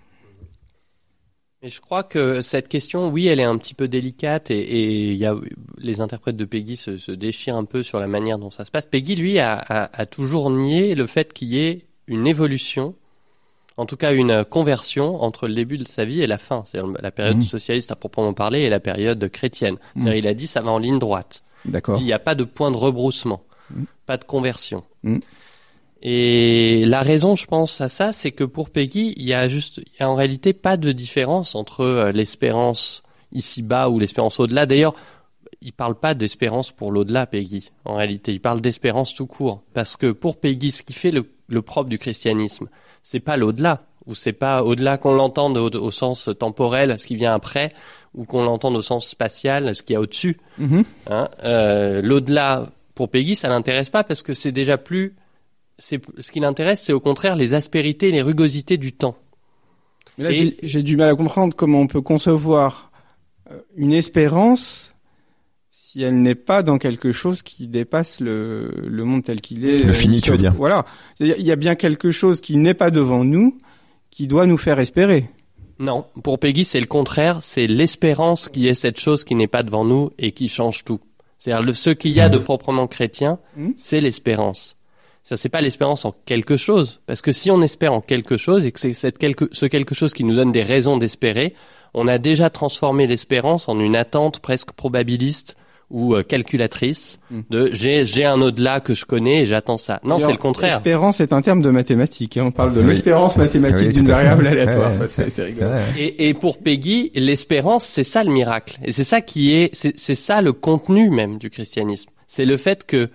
Et 1.61 1.69
je 1.69 1.79
crois 1.79 2.03
que 2.03 2.41
cette 2.41 2.67
question, 2.67 3.07
oui, 3.07 3.27
elle 3.27 3.39
est 3.39 3.43
un 3.43 3.57
petit 3.57 3.73
peu 3.73 3.87
délicate 3.87 4.51
et, 4.51 5.17
les 5.77 6.01
interprètes 6.01 6.35
de 6.35 6.45
Peggy 6.45 6.75
se, 6.75 7.11
déchirent 7.11 7.55
un 7.55 7.63
peu 7.63 7.83
sur 7.83 8.01
la 8.01 8.07
manière 8.07 8.37
dont 8.37 8.51
ça 8.51 8.65
se 8.65 8.71
passe. 8.71 8.85
Peggy, 8.85 9.15
lui, 9.15 9.39
a, 9.39 10.05
toujours 10.11 10.51
nié 10.51 10.93
le 10.93 11.07
fait 11.07 11.31
qu'il 11.31 11.53
y 11.53 11.59
ait 11.59 11.85
une 12.07 12.27
évolution, 12.27 12.95
en 13.77 13.85
tout 13.85 13.97
cas 13.97 14.13
une 14.13 14.45
conversion 14.45 15.21
entre 15.21 15.47
le 15.47 15.53
début 15.53 15.77
de 15.77 15.87
sa 15.87 16.05
vie 16.05 16.21
et 16.21 16.27
la 16.27 16.37
fin, 16.37 16.63
c'est-à-dire 16.65 16.93
la 17.01 17.11
période 17.11 17.37
mmh. 17.37 17.41
socialiste 17.41 17.91
à 17.91 17.95
proprement 17.95 18.33
parler 18.33 18.61
et 18.61 18.69
la 18.69 18.79
période 18.79 19.27
chrétienne. 19.29 19.75
Mmh. 19.75 20.01
C'est-à-dire, 20.01 20.19
il 20.19 20.27
a 20.27 20.33
dit 20.33 20.47
ça 20.47 20.61
va 20.61 20.71
en 20.71 20.79
ligne 20.79 20.99
droite. 20.99 21.43
D'accord. 21.65 21.97
Il 21.99 22.05
n'y 22.05 22.13
a 22.13 22.19
pas 22.19 22.35
de 22.35 22.43
point 22.43 22.71
de 22.71 22.77
rebroussement, 22.77 23.43
mmh. 23.71 23.83
pas 24.05 24.17
de 24.17 24.23
conversion. 24.23 24.83
Et 26.01 26.85
la 26.85 27.01
raison, 27.01 27.35
je 27.35 27.47
pense, 27.47 27.81
à 27.81 27.89
ça, 27.89 28.11
c'est 28.11 28.31
que 28.31 28.43
pour 28.43 28.69
Peggy, 28.69 29.13
il 29.17 29.23
y 29.23 29.33
a 29.33 29.47
juste, 29.47 29.77
il 29.77 29.99
y 29.99 30.03
a 30.03 30.09
en 30.09 30.15
réalité 30.15 30.53
pas 30.53 30.77
de 30.77 30.91
différence 30.91 31.55
entre 31.55 31.81
euh, 31.81 32.11
l'espérance 32.11 33.01
ici-bas 33.31 33.89
ou 33.89 33.97
l'espérance 33.97 34.39
au-delà. 34.39 34.67
D'ailleurs, 34.67 34.93
il 35.61 35.73
parle 35.73 35.95
pas 35.95 36.13
d'espérance 36.13 36.71
pour 36.71 36.91
l'au-delà, 36.91 37.25
Peggy. 37.25 37.71
En 37.85 37.95
réalité, 37.95 38.33
il 38.33 38.39
parle 38.39 38.61
d'espérance 38.61 39.15
tout 39.15 39.25
court. 39.25 39.63
Parce 39.73 39.97
que 39.97 40.11
pour 40.11 40.39
Peggy, 40.39 40.69
ce 40.69 40.83
qui 40.83 40.93
fait 40.93 41.11
le, 41.11 41.61
propre 41.63 41.89
du 41.89 41.97
christianisme, 41.97 42.69
c'est 43.05 43.19
pas 43.19 43.37
l'au-delà, 43.37 43.85
ou 44.07 44.15
c'est 44.15 44.33
pas 44.33 44.63
au-delà 44.63 44.97
qu'on 44.97 45.13
l'entende 45.13 45.59
au, 45.59 45.91
sens 45.91 46.27
temporel, 46.39 46.97
ce 46.97 47.05
qui 47.05 47.15
vient 47.15 47.35
après, 47.35 47.71
ou 48.15 48.25
qu'on 48.25 48.43
l'entende 48.43 48.75
au 48.75 48.81
sens 48.81 49.07
spatial, 49.07 49.75
ce 49.75 49.83
qu'il 49.83 49.93
y 49.93 49.97
a 49.97 50.01
au-dessus. 50.01 50.37
Mm-hmm. 50.59 50.83
Hein 51.11 51.29
euh, 51.43 52.01
l'au-delà, 52.01 52.67
pour 52.95 53.09
Peggy, 53.09 53.35
ça 53.35 53.47
l'intéresse 53.47 53.91
pas 53.91 54.03
parce 54.03 54.23
que 54.23 54.33
c'est 54.33 54.51
déjà 54.51 54.79
plus 54.79 55.13
c'est 55.77 56.01
ce 56.17 56.31
qui 56.31 56.39
l'intéresse, 56.39 56.81
c'est 56.81 56.93
au 56.93 56.99
contraire 56.99 57.35
les 57.35 57.53
aspérités 57.53 58.07
et 58.07 58.11
les 58.11 58.23
rugosités 58.23 58.77
du 58.77 58.91
temps. 58.91 59.17
Mais 60.17 60.23
là, 60.23 60.51
j'ai 60.63 60.81
du 60.81 60.97
mal 60.97 61.09
à 61.09 61.15
comprendre 61.15 61.55
comment 61.55 61.81
on 61.81 61.87
peut 61.87 62.01
concevoir 62.01 62.91
euh, 63.51 63.59
une 63.75 63.93
espérance 63.93 64.94
si 65.95 66.03
elle 66.03 66.21
n'est 66.21 66.35
pas 66.35 66.61
dans 66.61 66.77
quelque 66.77 67.13
chose 67.13 67.41
qui 67.41 67.67
dépasse 67.67 68.19
le, 68.19 68.69
le 68.85 69.05
monde 69.05 69.23
tel 69.23 69.39
qu'il 69.39 69.65
est. 69.65 69.77
Le 69.77 69.93
fini, 69.93 70.19
tu 70.19 70.29
veux 70.29 70.37
dire. 70.37 70.53
Voilà. 70.53 70.85
Il 71.21 71.41
y 71.41 71.53
a 71.53 71.55
bien 71.55 71.75
quelque 71.75 72.11
chose 72.11 72.41
qui 72.41 72.57
n'est 72.57 72.73
pas 72.73 72.91
devant 72.91 73.23
nous, 73.23 73.57
qui 74.09 74.27
doit 74.27 74.45
nous 74.45 74.57
faire 74.57 74.79
espérer. 74.79 75.29
Non, 75.79 76.05
pour 76.21 76.37
Peggy, 76.37 76.65
c'est 76.65 76.81
le 76.81 76.85
contraire. 76.85 77.41
C'est 77.43 77.67
l'espérance 77.67 78.49
qui 78.49 78.67
est 78.67 78.73
cette 78.73 78.99
chose 78.99 79.23
qui 79.23 79.35
n'est 79.35 79.47
pas 79.47 79.63
devant 79.63 79.85
nous 79.85 80.11
et 80.17 80.33
qui 80.33 80.49
change 80.49 80.83
tout. 80.83 80.99
C'est-à-dire 81.37 81.73
ce 81.73 81.91
qu'il 81.91 82.11
y 82.11 82.19
a 82.19 82.27
de 82.27 82.39
proprement 82.39 82.87
chrétien, 82.87 83.39
hmm. 83.55 83.71
c'est 83.77 84.01
l'espérance. 84.01 84.75
Ça, 85.23 85.37
c'est 85.37 85.47
pas 85.47 85.61
l'espérance 85.61 86.03
en 86.03 86.13
quelque 86.25 86.57
chose. 86.57 86.99
Parce 87.05 87.21
que 87.21 87.31
si 87.31 87.51
on 87.51 87.61
espère 87.61 87.93
en 87.93 88.01
quelque 88.01 88.35
chose 88.35 88.65
et 88.65 88.73
que 88.73 88.81
c'est 88.81 88.93
cette 88.93 89.17
quelque, 89.17 89.47
ce 89.53 89.65
quelque 89.65 89.95
chose 89.95 90.13
qui 90.13 90.25
nous 90.25 90.35
donne 90.35 90.51
des 90.51 90.63
raisons 90.63 90.97
d'espérer, 90.97 91.53
on 91.93 92.09
a 92.09 92.17
déjà 92.17 92.49
transformé 92.49 93.07
l'espérance 93.07 93.69
en 93.69 93.79
une 93.79 93.95
attente 93.95 94.39
presque 94.41 94.73
probabiliste 94.73 95.55
ou 95.91 96.15
euh, 96.15 96.23
calculatrice 96.23 97.19
hmm. 97.29 97.41
de 97.49 97.69
j'ai 97.71 98.05
j'ai 98.05 98.25
un 98.25 98.41
au-delà 98.41 98.79
que 98.79 98.93
je 98.93 99.05
connais 99.05 99.43
et 99.43 99.45
j'attends 99.45 99.77
ça. 99.77 99.99
Non, 100.03 100.19
c'est 100.19 100.31
le 100.31 100.37
contraire. 100.37 100.71
L'espérance 100.71 101.19
est 101.19 101.31
un 101.31 101.41
terme 101.41 101.61
de 101.61 101.69
mathématiques. 101.69 102.37
Hein. 102.37 102.45
On 102.47 102.51
parle 102.51 102.73
de 102.73 102.81
l'espérance 102.81 103.37
mathématique 103.37 103.89
d'une 103.89 104.07
variable 104.07 104.47
aléatoire. 104.47 104.91
c'est 105.07 105.43
rigolo. 105.43 105.69
Et, 105.97 106.29
et, 106.29 106.33
pour 106.33 106.57
Peggy, 106.57 107.11
l'espérance, 107.15 107.85
c'est 107.85 108.03
ça 108.03 108.23
le 108.23 108.31
miracle. 108.31 108.77
Et 108.83 108.91
c'est 108.91 109.03
ça 109.03 109.21
qui 109.21 109.53
est, 109.53 109.73
c'est 109.73 110.15
ça 110.15 110.41
le 110.41 110.53
contenu 110.53 111.09
même 111.09 111.37
du 111.37 111.49
christianisme. 111.49 112.09
C'est 112.27 112.45
le 112.45 112.57
fait 112.57 112.85
que 112.85 113.09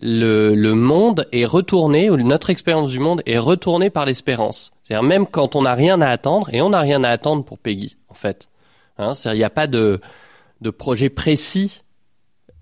le, 0.00 0.54
le 0.54 0.74
monde 0.74 1.26
est 1.32 1.44
retourné, 1.44 2.08
ou 2.10 2.16
notre 2.16 2.50
expérience 2.50 2.90
du 2.90 3.00
monde 3.00 3.22
est 3.26 3.38
retournée 3.38 3.90
par 3.90 4.06
l'espérance. 4.06 4.72
C'est-à-dire 4.82 5.02
même 5.02 5.26
quand 5.26 5.56
on 5.56 5.62
n'a 5.62 5.74
rien 5.74 6.00
à 6.00 6.08
attendre, 6.08 6.48
et 6.52 6.62
on 6.62 6.70
n'a 6.70 6.80
rien 6.80 7.04
à 7.04 7.10
attendre 7.10 7.44
pour 7.44 7.58
Peggy, 7.58 7.96
en 8.08 8.14
fait. 8.14 8.48
Hein, 8.96 9.14
c'est-à-dire 9.14 9.36
il 9.36 9.40
n'y 9.40 9.44
a 9.44 9.50
pas 9.50 9.66
de, 9.66 10.00
de 10.60 10.70
projet 10.70 11.08
précis 11.08 11.82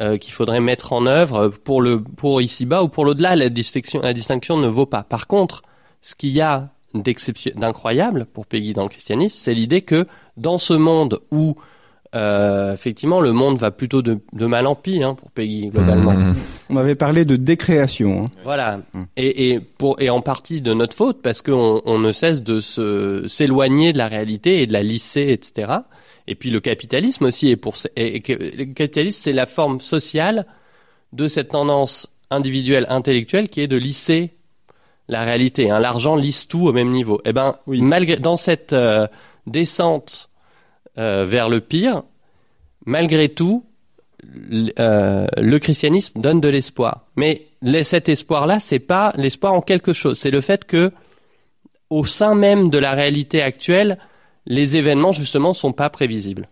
euh, 0.01 0.19
qu'il 0.19 0.33
faudrait 0.33 0.61
mettre 0.61 0.93
en 0.93 1.07
œuvre 1.07 1.49
pour 1.49 1.81
le 1.81 2.03
pour 2.03 2.43
ici-bas 2.43 2.83
ou 2.83 2.89
pour 2.89 3.05
l'au-delà. 3.05 3.37
La 3.37 3.49
distinction, 3.49 4.01
la 4.03 4.13
distinction 4.13 4.57
ne 4.57 4.69
vaut 4.69 4.87
pas. 4.87 5.03
Par 5.03 5.27
contre, 5.27 5.63
ce 6.03 6.15
qu'il 6.15 6.31
y 6.31 6.41
a 6.41 6.69
d'incroyable 6.95 8.27
pour 8.33 8.47
Peggy 8.47 8.73
dans 8.73 8.85
le 8.85 8.89
christianisme, 8.89 9.37
c'est 9.39 9.55
l'idée 9.55 9.83
que 9.83 10.07
dans 10.37 10.59
ce 10.59 10.75
monde 10.75 11.21
où 11.31 11.57
euh, 12.15 12.73
effectivement, 12.73 13.21
le 13.21 13.33
monde 13.33 13.59
va 13.59 13.71
plutôt 13.71 14.01
de, 14.01 14.19
mal 14.33 14.67
en 14.67 14.75
pis 14.75 15.03
hein, 15.03 15.15
pour 15.15 15.31
Peggy 15.31 15.69
globalement. 15.69 16.13
Mmh. 16.13 16.35
On 16.71 16.77
avait 16.77 16.95
parlé 16.95 17.25
de 17.25 17.37
décréation. 17.37 18.25
Hein. 18.25 18.31
Voilà, 18.45 18.79
mmh. 18.79 19.03
et, 19.17 19.51
et, 19.51 19.61
pour 19.61 20.01
et 20.01 20.09
en 20.09 20.21
partie 20.21 20.61
de 20.61 20.73
notre 20.73 20.95
faute 20.95 21.21
parce 21.21 21.43
qu'on 21.43 21.83
on 21.85 21.99
ne 21.99 22.13
cesse 22.13 22.43
de 22.43 22.61
se 22.61 23.27
s'éloigner 23.29 23.93
de 23.93 23.99
la 23.99 24.09
réalité 24.09 24.63
et 24.63 24.67
de 24.67 24.73
la 24.73 24.83
lisser, 24.83 25.29
etc. 25.31 25.73
Et 26.27 26.35
puis 26.35 26.51
le 26.51 26.61
capitalisme 26.61 27.25
aussi 27.25 27.49
est 27.49 27.57
pour 27.57 27.77
et, 27.97 28.23
le 28.27 28.65
capitalisme 28.73 29.19
c'est 29.23 29.33
la 29.33 29.47
forme 29.47 29.81
sociale 29.81 30.47
de 31.13 31.29
cette 31.29 31.51
tendance 31.51 32.13
individuelle 32.31 32.87
intellectuelle 32.89 33.49
qui 33.49 33.61
est 33.61 33.69
de 33.69 33.77
lisser 33.77 34.35
la 35.09 35.25
réalité. 35.25 35.71
Hein. 35.71 35.79
L'argent 35.79 36.17
lisse 36.17 36.49
tout 36.49 36.67
au 36.67 36.73
même 36.73 36.91
niveau. 36.91 37.19
Et 37.19 37.31
eh 37.31 37.33
ben 37.33 37.57
malgré 37.67 38.17
dans 38.17 38.37
cette 38.37 38.73
euh, 38.73 39.07
descente 39.47 40.31
euh, 40.99 41.25
vers 41.25 41.49
le 41.49 41.61
pire, 41.61 42.03
malgré 42.85 43.29
tout, 43.29 43.65
euh, 44.79 45.27
le 45.37 45.59
christianisme 45.59 46.21
donne 46.21 46.41
de 46.41 46.49
l'espoir. 46.49 47.07
Mais 47.17 47.47
cet 47.83 48.09
espoir-là, 48.09 48.61
c'est 48.61 48.79
pas 48.79 49.13
l'espoir 49.17 49.53
en 49.53 49.61
quelque 49.61 49.93
chose. 49.93 50.19
C'est 50.19 50.31
le 50.31 50.41
fait 50.41 50.65
que, 50.65 50.93
au 51.91 52.05
sein 52.05 52.35
même 52.35 52.71
de 52.71 52.79
la 52.79 52.93
réalité 52.93 53.43
actuelle, 53.43 53.99
les 54.47 54.77
événements 54.77 55.13
justement 55.13 55.55
sont 55.55 55.73
pas 55.73 55.91
prévisibles. 55.91 56.49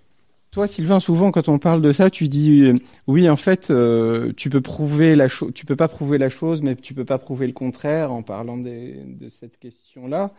Toi, 0.50 0.68
Sylvain, 0.68 1.00
souvent 1.00 1.32
quand 1.32 1.48
on 1.48 1.58
parle 1.58 1.82
de 1.82 1.90
ça, 1.90 2.10
tu 2.10 2.28
dis 2.28 2.62
euh, 2.62 2.74
oui, 3.08 3.28
en 3.28 3.36
fait, 3.36 3.72
tu 4.36 4.50
peux 4.50 4.60
prouver 4.60 5.16
la 5.16 5.28
chose, 5.28 5.50
tu 5.54 5.66
peux 5.66 5.76
pas 5.76 5.88
prouver 5.88 6.18
la 6.18 6.28
chose, 6.28 6.62
mais 6.62 6.76
tu 6.76 6.94
peux 6.94 7.04
pas 7.04 7.18
prouver 7.18 7.46
le 7.46 7.52
contraire 7.52 8.12
en 8.12 8.22
parlant 8.22 8.56
de 8.56 9.28
cette 9.30 9.58
question-là. 9.58 10.30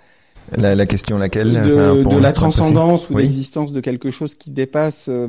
La, 0.51 0.86
question 0.86 1.18
laquelle 1.18 1.62
De, 1.64 2.20
la 2.20 2.32
transcendance 2.32 3.10
ou 3.10 3.18
l'existence 3.18 3.72
de 3.72 3.82
quelque 3.82 4.12
chose 4.12 4.36
qui 4.36 4.51
dépasse 4.51 5.08
euh, 5.10 5.28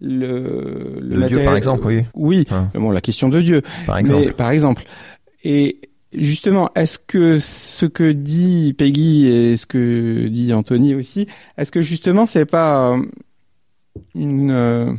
le, 0.00 0.98
le, 1.00 1.28
Dieu, 1.28 1.44
par 1.44 1.56
exemple, 1.56 1.86
oui. 1.86 2.04
Oui, 2.14 2.46
bon, 2.74 2.90
la 2.90 3.00
question 3.00 3.28
de 3.28 3.40
Dieu. 3.40 3.62
Par 3.86 3.98
exemple. 3.98 4.32
par 4.34 4.50
exemple. 4.50 4.84
Et 5.44 5.80
justement, 6.12 6.70
est-ce 6.74 6.98
que 6.98 7.38
ce 7.38 7.86
que 7.86 8.12
dit 8.12 8.74
Peggy 8.76 9.26
et 9.26 9.56
ce 9.56 9.66
que 9.66 10.28
dit 10.28 10.52
Anthony 10.52 10.94
aussi, 10.94 11.26
est-ce 11.56 11.72
que 11.72 11.82
justement 11.82 12.26
c'est 12.26 12.46
pas 12.46 12.92
euh, 12.92 13.02
une 14.14 14.50
euh, 14.50 14.92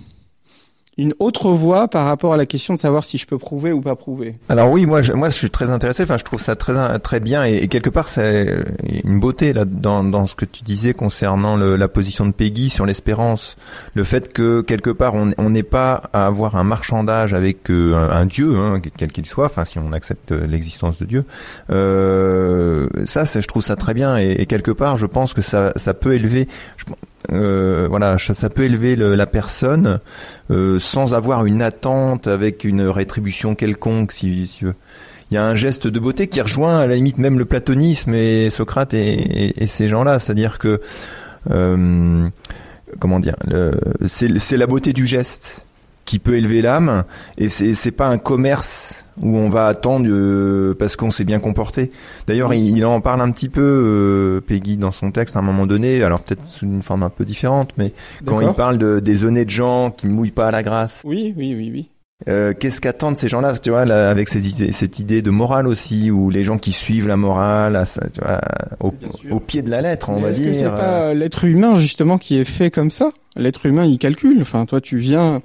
une 0.97 1.13
autre 1.19 1.51
voie 1.51 1.87
par 1.87 2.05
rapport 2.05 2.33
à 2.33 2.37
la 2.37 2.45
question 2.45 2.73
de 2.73 2.79
savoir 2.79 3.05
si 3.05 3.17
je 3.17 3.25
peux 3.25 3.37
prouver 3.37 3.71
ou 3.71 3.79
pas 3.79 3.95
prouver. 3.95 4.35
Alors 4.49 4.69
oui, 4.69 4.85
moi 4.85 5.01
je, 5.01 5.13
moi 5.13 5.29
je 5.29 5.35
suis 5.35 5.49
très 5.49 5.69
intéressé. 5.69 6.03
Enfin, 6.03 6.17
je 6.17 6.25
trouve 6.25 6.41
ça 6.41 6.57
très 6.57 6.99
très 6.99 7.21
bien 7.21 7.43
et, 7.43 7.67
quelque 7.69 7.89
part 7.89 8.09
c'est 8.09 8.65
une 9.05 9.19
beauté 9.19 9.53
là 9.53 9.63
dans 9.63 10.03
dans 10.03 10.25
ce 10.25 10.35
que 10.35 10.43
tu 10.43 10.63
disais 10.63 10.93
concernant 10.93 11.55
le, 11.55 11.77
la 11.77 11.87
position 11.87 12.25
de 12.25 12.31
Peggy 12.31 12.69
sur 12.69 12.85
l'espérance, 12.85 13.55
le 13.93 14.03
fait 14.03 14.33
que 14.33 14.61
quelque 14.61 14.89
part 14.89 15.13
on 15.15 15.49
n'est 15.49 15.63
pas 15.63 16.09
à 16.11 16.25
avoir 16.25 16.57
un 16.57 16.63
marchandage 16.63 17.33
avec 17.33 17.69
euh, 17.69 18.09
un, 18.11 18.25
dieu, 18.25 18.57
hein, 18.57 18.81
quel 18.97 19.11
qu'il 19.13 19.25
soit. 19.25 19.45
Enfin, 19.45 19.63
si 19.63 19.79
on 19.79 19.93
accepte 19.93 20.31
l'existence 20.31 20.99
de 20.99 21.05
Dieu, 21.05 21.25
euh, 21.71 22.87
ça, 23.05 23.23
je 23.23 23.47
trouve 23.47 23.63
ça 23.63 23.77
très 23.77 23.93
bien 23.93 24.17
et, 24.17 24.45
quelque 24.45 24.71
part 24.71 24.97
je 24.97 25.05
pense 25.05 25.33
que 25.33 25.41
ça 25.41 25.71
ça 25.77 25.93
peut 25.93 26.13
élever. 26.13 26.49
Euh, 27.31 27.87
voilà, 27.89 28.17
ça, 28.17 28.49
peut 28.49 28.63
élever 28.63 28.95
la 28.95 29.25
personne 29.25 29.99
euh, 30.49 30.79
sans 30.79 31.13
avoir 31.13 31.45
une 31.45 31.61
attente 31.61 32.27
avec 32.27 32.63
une 32.63 32.83
rétribution 32.83 33.55
quelconque, 33.55 34.11
si, 34.11 34.47
si 34.47 34.65
il 34.65 35.35
y 35.35 35.37
a 35.37 35.43
un 35.45 35.55
geste 35.55 35.87
de 35.87 35.99
beauté 35.99 36.27
qui 36.27 36.41
rejoint 36.41 36.79
à 36.79 36.87
la 36.87 36.95
limite 36.95 37.17
même 37.17 37.39
le 37.39 37.45
platonisme 37.45 38.13
et 38.13 38.49
Socrate 38.49 38.93
et, 38.93 39.65
ces 39.65 39.87
gens-là, 39.87 40.19
c'est-à-dire 40.19 40.59
que 40.59 40.81
euh, 41.49 42.27
comment 42.99 43.19
dire, 43.19 43.35
c'est 44.07 44.57
la 44.57 44.67
beauté 44.67 44.91
du 44.91 45.05
geste 45.05 45.65
qui 46.11 46.19
peut 46.19 46.35
élever 46.35 46.61
l'âme 46.61 47.05
et 47.37 47.47
c'est 47.47 47.73
c'est 47.73 47.91
pas 47.91 48.07
un 48.07 48.17
commerce 48.17 49.05
où 49.21 49.37
on 49.37 49.47
va 49.47 49.67
attendre 49.67 50.07
euh, 50.09 50.73
parce 50.77 50.97
qu'on 50.97 51.09
s'est 51.09 51.23
bien 51.23 51.39
comporté. 51.39 51.89
D'ailleurs, 52.27 52.53
il, 52.53 52.75
il 52.77 52.85
en 52.85 52.99
parle 52.99 53.21
un 53.21 53.31
petit 53.31 53.47
peu 53.47 53.61
euh, 53.61 54.41
Peggy 54.41 54.75
dans 54.75 54.91
son 54.91 55.11
texte 55.11 55.37
à 55.37 55.39
un 55.39 55.41
moment 55.41 55.65
donné, 55.65 56.03
alors 56.03 56.19
peut-être 56.19 56.43
sous 56.45 56.65
une 56.65 56.83
forme 56.83 57.03
un 57.03 57.09
peu 57.09 57.23
différente, 57.23 57.71
mais 57.77 57.93
quand 58.25 58.41
il 58.41 58.53
parle 58.53 58.77
de, 58.77 58.99
des 58.99 59.23
honnêtes 59.23 59.49
gens 59.49 59.89
qui 59.89 60.07
mouillent 60.07 60.31
pas 60.31 60.47
à 60.49 60.51
la 60.51 60.63
grâce. 60.63 60.99
Oui, 61.05 61.33
oui, 61.37 61.55
oui, 61.57 61.69
oui. 61.73 61.89
Euh, 62.27 62.53
Qu'est-ce 62.59 62.81
qu'attendent 62.81 63.17
ces 63.17 63.29
gens-là, 63.29 63.57
tu 63.57 63.69
vois, 63.69 63.85
là, 63.85 64.09
avec 64.09 64.27
ces 64.27 64.49
idées- 64.49 64.71
cette 64.73 64.99
idée 64.99 65.21
de 65.21 65.29
morale 65.31 65.65
aussi, 65.65 66.11
ou 66.11 66.29
les 66.29 66.43
gens 66.43 66.57
qui 66.57 66.71
suivent 66.73 67.07
la 67.07 67.17
morale, 67.17 67.75
à, 67.77 67.85
tu 67.85 68.21
vois, 68.21 68.41
au, 68.81 69.39
pied 69.39 69.61
de 69.61 69.69
la 69.71 69.79
lettre, 69.81 70.09
on 70.09 70.17
Mais 70.17 70.21
va 70.23 70.29
Est-ce 70.29 70.41
dire. 70.41 70.51
que 70.51 70.57
c'est 70.57 70.75
pas 70.75 71.13
l'être 71.13 71.45
humain 71.45 71.75
justement 71.77 72.17
qui 72.17 72.37
est 72.37 72.43
fait 72.43 72.69
comme 72.69 72.89
ça? 72.89 73.11
L'être 73.35 73.65
humain, 73.65 73.85
il 73.85 73.97
calcule. 73.97 74.39
Enfin, 74.41 74.65
toi, 74.65 74.81
tu 74.81 74.97
viens. 74.97 75.41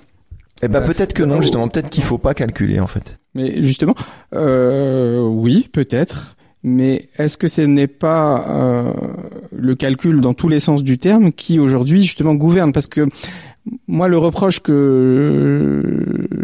Eh 0.63 0.69
ben 0.69 0.81
Ouais. 0.81 0.87
peut-être 0.87 1.13
que 1.13 1.23
non, 1.23 1.41
justement, 1.41 1.69
peut-être 1.69 1.91
qu'il 1.91 2.03
faut 2.03 2.19
pas 2.19 2.35
calculer 2.35 2.81
en 2.81 2.87
fait. 2.87 3.19
Mais 3.35 3.61
justement, 3.63 3.95
euh, 4.35 5.21
oui, 5.21 5.69
peut-être. 5.71 6.37
Mais 6.63 7.09
est-ce 7.19 7.37
que 7.37 7.47
ce 7.47 7.61
n'est 7.61 7.87
pas 7.87 8.45
euh, 8.49 8.93
le 9.55 9.75
calcul 9.77 10.21
dans 10.21 10.35
tous 10.35 10.49
les 10.49 10.59
sens 10.59 10.83
du 10.83 10.99
terme 10.99 11.31
qui 11.31 11.61
aujourd'hui 11.61 12.03
justement 12.03 12.35
gouverne? 12.35 12.73
Parce 12.73 12.89
que 12.89 13.07
moi, 13.87 14.09
le 14.09 14.19
reproche 14.19 14.61
que 14.61 15.83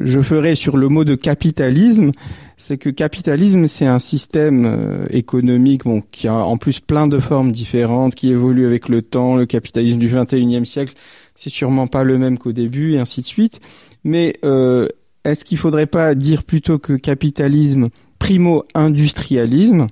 je 0.05 0.21
ferais 0.21 0.55
sur 0.55 0.77
le 0.77 0.89
mot 0.89 1.05
de 1.05 1.15
capitalisme, 1.15 2.13
c'est 2.57 2.79
que 2.79 2.91
capitalisme, 2.91 3.67
c'est 3.67 3.87
un 3.87 3.99
système 3.99 4.65
euh, 4.67 5.07
économique 5.11 5.85
bon, 5.85 6.03
qui 6.11 6.29
a 6.29 6.35
en 6.35 6.57
plus 6.57 6.81
plein 6.81 7.07
de 7.07 7.19
formes 7.19 7.51
différentes, 7.53 8.15
qui 8.15 8.31
évolue 8.31 8.67
avec 8.67 8.89
le 8.89 9.03
temps. 9.03 9.37
Le 9.37 9.47
capitalisme 9.47 9.99
du 9.99 10.09
21e 10.09 10.65
siècle, 10.65 10.95
c'est 11.35 11.51
sûrement 11.51 11.87
pas 11.87 12.05
le 12.05 12.19
même 12.19 12.39
qu'au 12.39 12.53
début, 12.53 12.95
et 12.95 12.99
ainsi 12.99 13.23
de 13.23 13.27
suite. 13.27 13.61
Mais 14.05 14.35
euh, 14.45 14.89
est-ce 15.25 15.45
qu'il 15.45 15.59
faudrait 15.59 15.87
pas 15.87 16.15
dire 16.15 16.45
plutôt 16.45 16.79
que 16.79 16.95
capitalisme 16.95 17.89
primo 18.19 18.65
industrialisme 18.75 19.89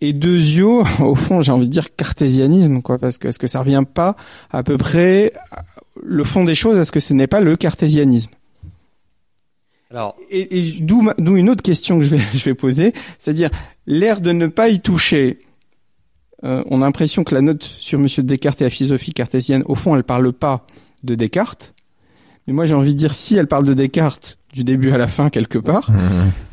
et 0.00 0.12
deuxio 0.12 0.84
au 1.00 1.14
fond 1.14 1.40
j'ai 1.40 1.52
envie 1.52 1.66
de 1.66 1.72
dire 1.72 1.94
cartésianisme 1.96 2.82
quoi 2.82 2.98
parce 2.98 3.18
que 3.18 3.28
est-ce 3.28 3.38
que 3.38 3.46
ça 3.46 3.60
revient 3.60 3.84
pas 3.92 4.16
à 4.50 4.62
peu 4.62 4.76
près 4.76 5.32
le 6.02 6.24
fond 6.24 6.44
des 6.44 6.54
choses 6.54 6.76
est-ce 6.78 6.92
que 6.92 7.00
ce 7.00 7.14
n'est 7.14 7.26
pas 7.26 7.40
le 7.40 7.56
cartésianisme? 7.56 8.30
Alors, 9.90 10.16
et, 10.28 10.58
et 10.58 10.80
d'où 10.80 11.36
une 11.36 11.48
autre 11.48 11.62
question 11.62 11.98
que 11.98 12.04
je 12.04 12.10
vais 12.10 12.20
je 12.34 12.44
vais 12.44 12.54
poser 12.54 12.92
c'est-à-dire 13.18 13.50
l'air 13.86 14.20
de 14.20 14.32
ne 14.32 14.46
pas 14.46 14.68
y 14.68 14.80
toucher 14.80 15.38
euh, 16.42 16.62
on 16.66 16.82
a 16.82 16.84
l'impression 16.84 17.24
que 17.24 17.34
la 17.34 17.40
note 17.40 17.62
sur 17.62 17.98
Monsieur 17.98 18.22
Descartes 18.22 18.60
et 18.60 18.64
la 18.64 18.70
philosophie 18.70 19.14
cartésienne. 19.14 19.62
Au 19.64 19.74
fond 19.74 19.96
elle 19.96 20.04
parle 20.04 20.32
pas 20.32 20.66
de 21.02 21.14
Descartes 21.14 21.74
mais 22.46 22.52
moi 22.52 22.66
j'ai 22.66 22.74
envie 22.74 22.92
de 22.92 22.98
dire 22.98 23.14
si 23.14 23.36
elle 23.36 23.46
parle 23.46 23.64
de 23.64 23.74
Descartes 23.74 24.38
du 24.52 24.64
début 24.64 24.92
à 24.92 24.98
la 24.98 25.08
fin 25.08 25.30
quelque 25.30 25.58
part 25.58 25.90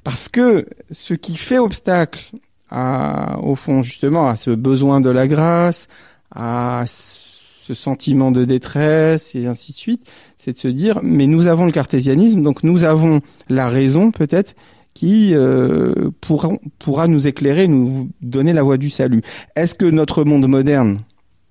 parce 0.03 0.29
que 0.29 0.67
ce 0.91 1.13
qui 1.13 1.37
fait 1.37 1.59
obstacle 1.59 2.31
à, 2.71 3.37
au 3.41 3.55
fond, 3.55 3.83
justement, 3.83 4.27
à 4.27 4.35
ce 4.35 4.49
besoin 4.49 5.01
de 5.01 5.09
la 5.09 5.27
grâce, 5.27 5.87
à 6.33 6.85
ce 6.87 7.73
sentiment 7.73 8.31
de 8.31 8.45
détresse 8.45 9.35
et 9.35 9.45
ainsi 9.45 9.73
de 9.73 9.77
suite, 9.77 10.09
c'est 10.37 10.53
de 10.53 10.57
se 10.57 10.69
dire, 10.69 10.99
mais 11.03 11.27
nous 11.27 11.47
avons 11.47 11.65
le 11.65 11.71
cartésianisme, 11.71 12.41
donc 12.41 12.63
nous 12.63 12.85
avons 12.85 13.21
la 13.49 13.67
raison 13.67 14.11
peut-être 14.11 14.55
qui 14.93 15.33
euh, 15.33 16.11
pourra, 16.21 16.49
pourra 16.79 17.07
nous 17.07 17.27
éclairer, 17.27 17.67
nous 17.67 18.09
donner 18.21 18.53
la 18.53 18.63
voie 18.63 18.77
du 18.77 18.89
salut. 18.89 19.21
Est-ce 19.55 19.75
que 19.75 19.85
notre 19.85 20.23
monde 20.23 20.47
moderne 20.47 20.99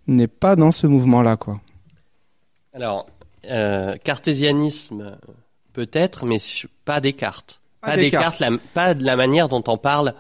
n'est 0.07 0.27
pas 0.27 0.57
dans 0.57 0.71
ce 0.71 0.87
mouvement-là, 0.87 1.37
quoi? 1.37 1.61
Alors 2.73 3.07
euh, 3.49 3.97
cartésianisme 4.03 5.17
peut-être, 5.73 6.25
mais 6.27 6.39
pas 6.85 7.01
Descartes. 7.01 7.61
Pas 7.81 7.91
Pas 7.93 7.97
Descartes. 7.97 8.39
Descartes, 8.39 8.53
la- 8.53 8.59
pas 8.75 8.95
de 8.95 9.05
la 9.05 9.17
manière 9.17 9.49
dont 9.49 9.63
en 9.67 9.77
parle 9.79 10.15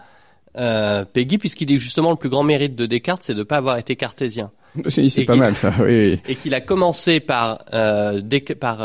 euh, 0.56 1.04
Peggy, 1.04 1.38
puisqu'il 1.38 1.70
est 1.72 1.78
justement 1.78 2.10
le 2.10 2.16
plus 2.16 2.28
grand 2.28 2.42
mérite 2.42 2.74
de 2.76 2.86
Descartes, 2.86 3.22
c'est 3.22 3.34
de 3.34 3.40
ne 3.40 3.44
pas 3.44 3.56
avoir 3.58 3.78
été 3.78 3.96
cartésien. 3.96 4.50
C'est 4.88 5.24
pas 5.24 5.34
mal, 5.34 5.56
ça, 5.56 5.72
oui, 5.80 6.12
oui. 6.12 6.20
et 6.28 6.36
qu'il 6.36 6.54
a 6.54 6.60
commencé 6.60 7.18
par 7.18 7.64
euh, 7.74 8.22
par 8.60 8.80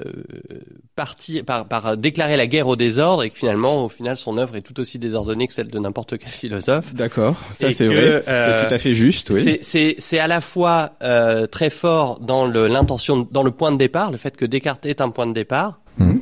euh, 0.00 0.04
euh, 0.52 0.60
partir 0.96 1.44
par, 1.44 1.66
par 1.66 1.96
déclarer 1.96 2.36
la 2.36 2.46
guerre 2.46 2.66
au 2.68 2.76
désordre 2.76 3.22
et 3.22 3.30
que 3.30 3.36
finalement 3.36 3.84
au 3.84 3.88
final 3.88 4.16
son 4.16 4.38
œuvre 4.38 4.56
est 4.56 4.62
tout 4.62 4.78
aussi 4.80 4.98
désordonnée 4.98 5.46
que 5.48 5.54
celle 5.54 5.68
de 5.68 5.78
n'importe 5.78 6.18
quel 6.18 6.30
philosophe. 6.30 6.94
D'accord, 6.94 7.36
ça 7.52 7.72
c'est 7.72 7.86
vrai, 7.86 8.22
euh, 8.28 8.60
c'est 8.60 8.68
tout 8.68 8.74
à 8.74 8.78
fait 8.78 8.94
juste, 8.94 9.30
oui. 9.30 9.42
C'est 9.42 9.58
c'est 9.62 9.94
c'est 9.98 10.18
à 10.18 10.26
la 10.26 10.40
fois 10.40 10.92
euh, 11.02 11.46
très 11.46 11.70
fort 11.70 12.20
dans 12.20 12.46
le 12.46 12.66
l'intention 12.66 13.26
dans 13.30 13.42
le 13.42 13.50
point 13.50 13.72
de 13.72 13.78
départ, 13.78 14.10
le 14.10 14.16
fait 14.16 14.36
que 14.36 14.44
Descartes 14.44 14.86
est 14.86 15.00
un 15.00 15.10
point 15.10 15.26
de 15.26 15.32
départ. 15.32 15.80
Mhm. 15.98 16.20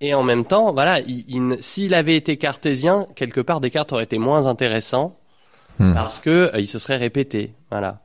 Et 0.00 0.12
en 0.12 0.22
même 0.22 0.44
temps, 0.44 0.72
voilà, 0.72 1.00
il, 1.00 1.24
il- 1.28 1.56
s'il 1.60 1.94
avait 1.94 2.16
été 2.16 2.36
cartésien, 2.36 3.06
quelque 3.14 3.40
part 3.40 3.60
Descartes 3.60 3.92
aurait 3.92 4.04
été 4.04 4.18
moins 4.18 4.46
intéressant 4.46 5.18
Mhm. 5.78 5.94
parce 5.94 6.20
que 6.20 6.30
euh, 6.54 6.60
il 6.60 6.66
se 6.68 6.78
serait 6.78 6.96
répété, 6.98 7.52
voilà. 7.70 8.00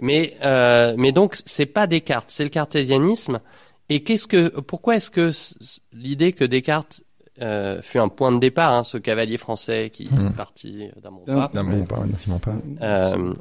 Mais 0.00 0.34
euh, 0.44 0.94
mais 0.98 1.10
donc 1.12 1.36
c'est 1.46 1.64
pas 1.66 1.86
Descartes, 1.86 2.26
c'est 2.28 2.44
le 2.44 2.50
cartésianisme. 2.50 3.40
Et 3.90 4.02
qu'est-ce 4.02 4.26
que 4.26 4.48
pourquoi 4.60 4.96
est-ce 4.96 5.10
que 5.10 5.30
l'idée 5.92 6.32
que 6.32 6.44
Descartes 6.44 7.02
euh, 7.42 7.82
fut 7.82 7.98
un 7.98 8.08
point 8.08 8.30
de 8.32 8.38
départ, 8.38 8.72
hein, 8.72 8.84
ce 8.84 8.96
cavalier 8.96 9.36
français 9.38 9.90
qui 9.92 10.08
Mhm. 10.10 10.28
est 10.28 10.36
parti 10.36 10.88
d'un 11.02 11.10
bon 11.10 11.24
D'un- 11.26 11.48
pas, 11.48 11.62
Non, 11.62 11.68
bon, 11.70 11.84
pas, 11.84 11.96
pas. 12.40 12.52
euh, 12.80 13.34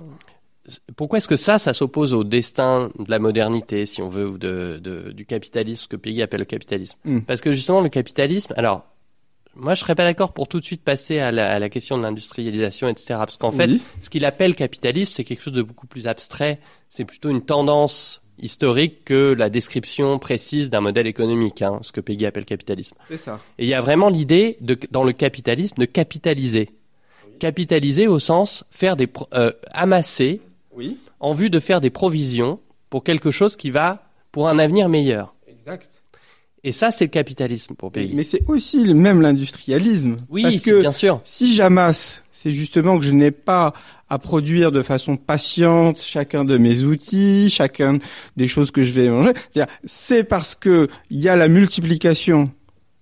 pourquoi 0.96 1.18
est-ce 1.18 1.28
que 1.28 1.36
ça, 1.36 1.60
ça 1.60 1.74
s'oppose 1.74 2.14
au 2.14 2.24
destin 2.24 2.90
de 2.98 3.10
la 3.12 3.20
modernité, 3.20 3.86
si 3.86 4.02
on 4.02 4.10
veut, 4.10 4.28
ou 4.28 4.38
de, 4.38 4.80
de- 4.82 5.12
du 5.12 5.26
capitalisme, 5.26 5.84
ce 5.84 5.88
que 5.88 5.96
Peggy 5.98 6.22
appelle 6.22 6.40
le 6.40 6.46
capitalisme? 6.46 6.98
Mm. 7.06 7.20
Parce 7.22 7.42
que 7.42 7.52
justement, 7.54 7.82
le 7.82 7.90
capitalisme, 7.90 8.54
alors, 8.58 8.84
moi, 9.56 9.76
je 9.76 9.82
serais 9.82 9.94
pas 9.94 10.06
d'accord 10.06 10.34
pour 10.34 10.48
tout 10.48 10.60
de 10.60 10.66
suite 10.66 10.84
passer 10.84 11.20
à 11.20 11.32
la, 11.32 11.52
à 11.54 11.60
la 11.60 11.70
question 11.70 11.96
de 11.98 12.02
l'industrialisation, 12.04 12.88
etc. 12.88 13.06
Parce 13.20 13.38
qu'en 13.38 13.52
fait, 13.52 13.70
ce 14.00 14.10
qu'il 14.10 14.26
appelle 14.26 14.56
capitalisme, 14.56 15.12
c'est 15.14 15.24
quelque 15.24 15.44
chose 15.44 15.54
de 15.54 15.62
beaucoup 15.62 15.86
plus 15.86 16.08
abstrait. 16.08 16.60
C'est 16.90 17.06
plutôt 17.06 17.30
une 17.30 17.44
tendance 17.46 18.23
historique 18.44 19.06
que 19.06 19.34
la 19.38 19.50
description 19.50 20.20
précise 20.20 20.70
d'un 20.70 20.82
modèle 20.82 21.08
économique, 21.08 21.62
hein, 21.62 21.80
ce 21.82 21.92
que 21.92 22.02
Peggy 22.02 22.26
appelle 22.26 22.46
capitalisme. 22.46 22.96
c'est 23.10 23.18
ça. 23.18 23.40
Et 23.58 23.64
il 23.64 23.70
y 23.70 23.74
a 23.74 23.82
vraiment 23.82 24.10
l'idée 24.10 24.58
de, 24.62 24.78
dans 24.92 25.04
le 25.04 25.14
capitalisme 25.14 25.76
de 25.80 25.86
capitaliser. 25.86 26.70
Capitaliser 27.40 28.08
au 28.08 28.20
sens 28.20 28.64
faire 28.70 28.96
des 28.96 29.08
euh, 29.34 29.52
amasser 29.72 30.42
Oui, 30.76 30.98
en 31.20 31.34
vue 31.34 31.50
de 31.50 31.60
faire 31.60 31.82
des 31.82 31.90
provisions 31.90 32.60
pour 32.90 33.04
quelque 33.04 33.32
chose 33.32 33.56
qui 33.56 33.72
va 33.72 34.08
pour 34.32 34.48
un 34.48 34.60
avenir 34.60 34.88
meilleur. 34.90 35.34
exact. 35.48 35.90
Et 36.66 36.72
ça, 36.72 36.92
c'est 36.92 37.04
le 37.06 37.10
capitalisme 37.10 37.76
pour 37.76 37.92
Peggy. 37.92 38.14
mais 38.16 38.24
c'est 38.24 38.42
aussi 38.48 38.86
le- 38.86 38.94
même 38.94 39.20
l'industrialisme. 39.22 40.18
oui, 40.30 40.44
parce 40.44 40.62
que 40.62 40.80
bien 40.80 40.94
sûr. 40.94 41.20
si 41.26 41.54
j'amasse, 41.54 42.24
c'est 42.32 42.52
justement 42.54 42.98
que 42.98 43.04
je 43.04 43.12
n'ai 43.14 43.32
pas 43.32 43.74
à 44.14 44.20
produire 44.20 44.72
de 44.72 44.84
façon 44.84 45.18
patiente 45.18 46.00
chacun 46.00 46.46
de 46.46 46.58
mes 46.58 46.84
outils, 46.84 47.50
chacun 47.50 47.98
des 48.38 48.48
choses 48.48 48.70
que 48.70 48.84
je 48.84 48.94
vais 48.94 49.10
manger. 49.10 49.32
C'est 49.86 50.24
parce 50.24 50.54
que 50.54 50.88
il 51.10 51.20
y 51.20 51.30
a 51.30 51.36
la 51.36 51.48
multiplication 51.48 52.52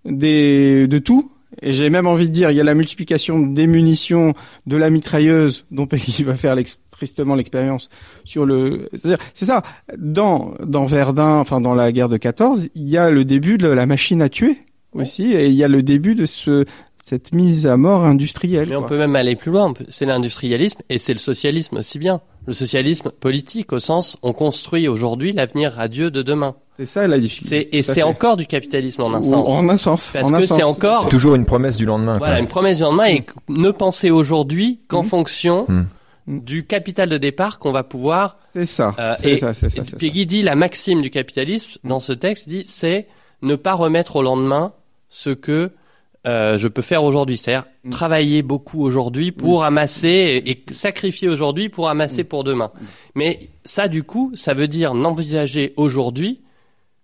des 0.05 0.87
de 0.87 0.97
tout. 0.99 1.31
Et 1.61 1.73
j'ai 1.73 1.89
même 1.89 2.07
envie 2.07 2.29
de 2.29 2.33
dire, 2.33 2.49
il 2.49 2.55
y 2.55 2.61
a 2.61 2.63
la 2.63 2.73
multiplication 2.73 3.39
des 3.39 3.67
munitions, 3.67 4.33
de 4.67 4.77
la 4.77 4.89
mitrailleuse, 4.89 5.65
dont 5.69 5.85
Peggy 5.85 6.23
va 6.31 6.35
faire 6.35 6.55
tristement 6.91 7.35
l'expérience 7.35 7.89
sur 8.23 8.45
le. 8.45 8.87
C'est-à-dire, 8.93 9.17
c'est 9.33 9.45
ça. 9.45 9.61
Dans 9.97 10.53
dans 10.65 10.85
Verdun, 10.85 11.39
enfin 11.39 11.59
dans 11.59 11.75
la 11.75 11.91
guerre 11.91 12.07
de 12.07 12.15
14, 12.15 12.69
il 12.73 12.87
y 12.87 12.97
a 12.97 13.09
le 13.09 13.25
début 13.25 13.57
de 13.57 13.67
la 13.67 13.85
machine 13.85 14.21
à 14.21 14.29
tuer 14.29 14.59
Ouais. 14.93 15.03
aussi, 15.03 15.31
et 15.31 15.47
il 15.47 15.53
y 15.53 15.63
a 15.63 15.69
le 15.69 15.83
début 15.83 16.15
de 16.15 16.25
ce 16.25 16.65
cette 17.03 17.33
mise 17.33 17.67
à 17.67 17.77
mort 17.77 18.03
industrielle. 18.05 18.69
Mais 18.69 18.75
on 18.75 18.83
peut 18.83 18.97
même 18.97 19.15
aller 19.15 19.35
plus 19.35 19.51
loin. 19.51 19.73
C'est 19.89 20.05
l'industrialisme 20.05 20.79
et 20.89 20.97
c'est 20.97 21.13
le 21.13 21.19
socialisme 21.19 21.77
aussi 21.77 21.99
bien. 21.99 22.21
Le 22.47 22.53
socialisme 22.53 23.11
politique 23.11 23.71
au 23.73 23.79
sens 23.79 24.17
on 24.23 24.33
construit 24.33 24.87
aujourd'hui 24.87 25.31
l'avenir 25.33 25.73
radieux 25.73 26.09
de 26.11 26.21
demain. 26.21 26.55
C'est 26.77 26.85
ça 26.85 27.07
la 27.07 27.19
difficulté. 27.19 27.77
Et 27.77 27.81
c'est 27.83 28.01
encore 28.01 28.37
du 28.37 28.45
capitalisme 28.47 29.01
en 29.03 29.13
un 29.13 29.19
Ou- 29.21 29.23
sens. 29.23 29.47
En 29.49 29.69
un 29.69 29.77
sens. 29.77 30.11
Parce 30.13 30.31
en 30.31 30.39
que 30.39 30.45
c'est 30.47 30.63
encore 30.63 31.09
Toujours 31.09 31.35
une 31.35 31.45
promesse 31.45 31.77
du 31.77 31.85
lendemain. 31.85 32.17
Voilà, 32.17 32.35
quoi. 32.35 32.41
une 32.41 32.47
promesse 32.47 32.77
du 32.77 32.83
lendemain 32.83 33.05
et 33.07 33.25
ne 33.49 33.69
penser 33.71 34.09
aujourd'hui 34.09 34.79
qu'en 34.87 35.03
Mhm. 35.03 35.09
fonction 35.09 35.65
Mhm. 35.67 35.85
du 36.27 36.65
capital 36.65 37.09
de 37.09 37.17
départ 37.17 37.59
qu'on 37.59 37.71
va 37.71 37.83
pouvoir. 37.83 38.37
C'est 38.53 38.65
ça. 38.65 38.95
euh, 38.99 39.13
c'est 39.19 39.33
et, 39.33 39.37
ça. 39.37 39.53
C'est 39.53 39.69
ça. 39.69 39.81
et 39.81 39.85
c'est 39.85 39.91
ça. 39.91 39.97
Peggy 39.97 40.25
dit 40.25 40.41
la 40.41 40.55
maxime 40.55 41.01
du 41.01 41.09
capitalisme 41.11 41.77
dans 41.83 41.99
ce 41.99 42.13
texte 42.13 42.47
dit 42.49 42.63
c'est 42.65 43.07
ne 43.43 43.55
pas 43.55 43.73
remettre 43.73 44.15
au 44.15 44.23
lendemain 44.23 44.73
ce 45.09 45.29
que 45.31 45.71
euh, 46.27 46.57
je 46.57 46.67
peux 46.67 46.81
faire 46.81 47.03
aujourd'hui, 47.03 47.37
c'est-à-dire 47.37 47.65
Mhm. 47.83 47.91
travailler 47.91 48.43
beaucoup 48.43 48.83
aujourd'hui 48.83 49.31
pour 49.31 49.63
amasser 49.63 50.07
et, 50.45 50.51
et 50.51 50.63
sacrifier 50.71 51.29
aujourd'hui 51.29 51.67
pour 51.69 51.89
amasser 51.89 52.23
pour 52.23 52.43
demain. 52.43 52.71
Mais 53.15 53.39
ça, 53.65 53.87
du 53.87 54.03
coup, 54.03 54.31
ça 54.35 54.53
veut 54.53 54.67
dire 54.67 54.93
n'envisager 54.93 55.73
aujourd'hui 55.77 56.41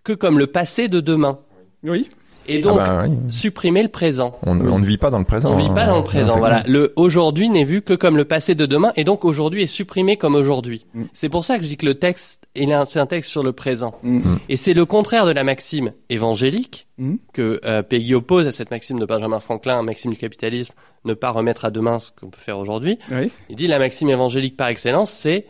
que 0.03 0.13
comme 0.13 0.37
le 0.37 0.45
passé 0.47 0.87
de 0.87 0.99
demain. 0.99 1.39
Oui. 1.83 2.07
Et 2.47 2.59
donc, 2.59 2.79
Ah 2.81 3.03
bah 3.03 3.05
oui. 3.09 3.15
supprimer 3.31 3.83
le 3.83 3.89
présent. 3.89 4.37
on, 4.45 4.59
on 4.59 4.79
ne 4.79 4.85
vit 4.85 4.97
pas 4.97 5.09
dans 5.09 5.19
le 5.19 5.25
présent. 5.25 5.51
On 5.51 5.55
vit 5.57 5.69
pas 5.69 5.83
hein. 5.83 5.87
dans 5.87 5.97
le 5.97 6.03
présent. 6.03 6.33
C'est 6.33 6.39
Voilà. 6.39 6.63
Le 6.67 6.93
aujourd'hui 6.95 7.49
n'est 7.49 7.63
vu 7.63 7.81
que 7.81 7.93
comme 7.93 8.17
le 8.17 8.25
passé 8.25 8.55
de 8.55 8.65
demain, 8.65 8.93
et 8.95 9.03
donc 9.03 9.25
aujourd'hui 9.25 9.63
est 9.63 9.67
supprimé 9.67 10.17
comme 10.17 10.35
aujourd'hui. 10.35 10.85
Mm. 10.93 11.03
C'est 11.13 11.29
pour 11.29 11.43
ça 11.45 11.57
que 11.57 11.63
je 11.63 11.69
dis 11.69 11.77
que 11.77 11.85
le 11.85 11.95
texte, 11.95 12.47
il 12.55 12.69
est 12.69 12.73
un- 12.73 12.85
c'est 12.85 12.99
un 12.99 13.05
texte 13.05 13.29
sur 13.31 13.43
le 13.43 13.51
présent. 13.53 13.95
Mm. 14.03 14.21
Et 14.49 14.57
c'est 14.57 14.73
le 14.73 14.85
contraire 14.85 15.25
de 15.25 15.31
la 15.31 15.43
maxime 15.43 15.91
évangélique 16.09 16.87
Mm. 16.97 17.15
que 17.33 17.59
euh, 17.65 17.83
Peggy 17.83 18.15
oppose 18.15 18.47
à 18.47 18.51
cette 18.51 18.71
maxime 18.71 18.97
de 18.99 19.05
Benjamin 19.05 19.39
Franklin, 19.39 19.83
maxime 19.83 20.11
du 20.11 20.17
capitalisme, 20.17 20.73
ne 21.05 21.13
pas 21.13 21.29
remettre 21.29 21.63
à 21.65 21.69
demain 21.71 21.99
ce 21.99 22.09
qu'on 22.11 22.29
peut 22.29 22.39
faire 22.39 22.57
aujourd'hui. 22.57 22.97
Oui. 23.11 23.29
Il 23.49 23.55
dit 23.55 23.67
la 23.67 23.77
maxime 23.79 24.09
évangélique 24.09 24.57
par 24.57 24.67
excellence, 24.69 25.11
c'est 25.11 25.45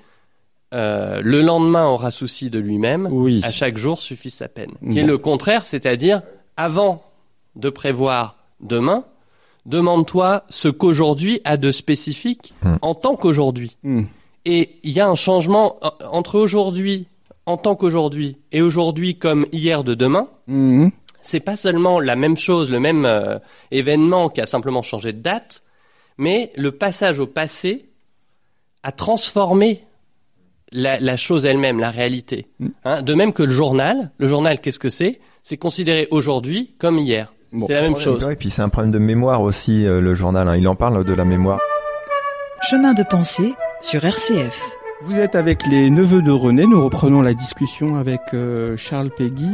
euh, 0.74 1.22
le 1.24 1.42
lendemain 1.42 1.88
aura 1.88 2.12
souci 2.12 2.50
de 2.50 2.60
lui-même, 2.60 3.08
Oui. 3.10 3.40
à 3.46 3.52
chaque 3.52 3.78
jour 3.78 4.02
suffit 4.02 4.30
sa 4.30 4.50
peine. 4.50 4.72
Qui 4.92 5.00
est 5.00 5.04
le 5.06 5.18
contraire, 5.18 5.64
c'est-à-dire 5.66 6.22
avant 6.58 7.04
de 7.56 7.70
prévoir 7.70 8.38
demain, 8.60 9.06
demande-toi 9.66 10.44
ce 10.50 10.68
qu'aujourd'hui 10.70 11.42
a 11.44 11.58
de 11.58 11.72
spécifique 11.72 12.54
Hmm. 12.64 12.76
en 12.82 12.96
tant 12.96 13.16
qu'aujourd'hui. 13.16 13.78
Mm. 13.84 14.04
Et 14.46 14.80
il 14.84 14.92
y 14.92 15.00
a 15.00 15.08
un 15.08 15.16
changement 15.16 15.78
euh, 15.84 15.90
entre 16.12 16.40
aujourd'hui 16.40 17.08
en 17.46 17.58
tant 17.58 17.76
qu'aujourd'hui 17.76 18.38
et 18.52 18.62
aujourd'hui 18.62 19.16
comme 19.16 19.46
hier 19.52 19.84
de 19.84 19.94
demain. 19.94 20.30
Mm. 20.48 20.90
C'est 21.22 21.42
pas 21.42 21.58
seulement 21.58 22.00
la 22.00 22.16
même 22.16 22.38
chose, 22.38 22.72
le 22.72 22.80
même 22.80 23.06
euh, 23.06 23.40
événement 23.72 24.30
qui 24.30 24.40
a 24.40 24.46
simplement 24.46 24.84
changé 24.84 25.12
de 25.12 25.20
date, 25.20 25.64
mais 26.18 26.52
le 26.56 26.72
passage 26.72 27.20
au 27.20 27.28
passé 27.28 27.90
a 28.84 28.92
transformé 28.94 29.84
la, 30.72 31.00
la 31.00 31.18
chose 31.18 31.46
elle-même, 31.46 31.80
la 31.80 31.92
réalité. 31.92 32.48
Mm. 32.60 32.68
Hein, 32.86 33.02
de 33.02 33.14
même 33.14 33.34
que 33.34 33.44
le 33.44 33.54
journal, 33.54 34.12
le 34.18 34.28
journal, 34.28 34.62
qu'est-ce 34.62 34.80
que 34.80 34.90
c'est? 34.90 35.20
C'est 35.50 35.56
considéré 35.56 36.10
aujourd'hui 36.12 36.74
comme 36.78 37.00
hier. 37.00 37.32
Bon. 37.54 37.68
c'est 37.68 37.74
la 37.74 37.82
même 37.82 37.96
chose. 37.96 38.22
Et 38.30 38.36
puis 38.36 38.50
c'est 38.50 38.62
un 38.62 38.68
problème 38.68 38.92
de 38.92 39.00
mémoire 39.00 39.42
aussi, 39.42 39.86
euh, 39.86 40.02
le 40.02 40.14
journal. 40.14 40.46
hein. 40.50 40.58
Il 40.58 40.68
en 40.68 40.76
parle 40.76 41.06
de 41.06 41.14
la 41.14 41.24
mémoire. 41.24 41.62
Chemin 42.64 42.94
de 42.94 43.02
pensée 43.02 43.54
sur 43.80 44.04
RCF. 44.04 44.62
Vous 45.04 45.18
êtes 45.18 45.36
avec 45.36 45.66
les 45.66 45.90
neveux 45.90 46.22
de 46.22 46.32
René. 46.32 46.66
Nous 46.66 46.84
reprenons 46.84 47.22
la 47.22 47.34
discussion 47.34 47.96
avec 47.96 48.20
euh, 48.34 48.76
Charles 48.76 49.10
Péguy 49.10 49.54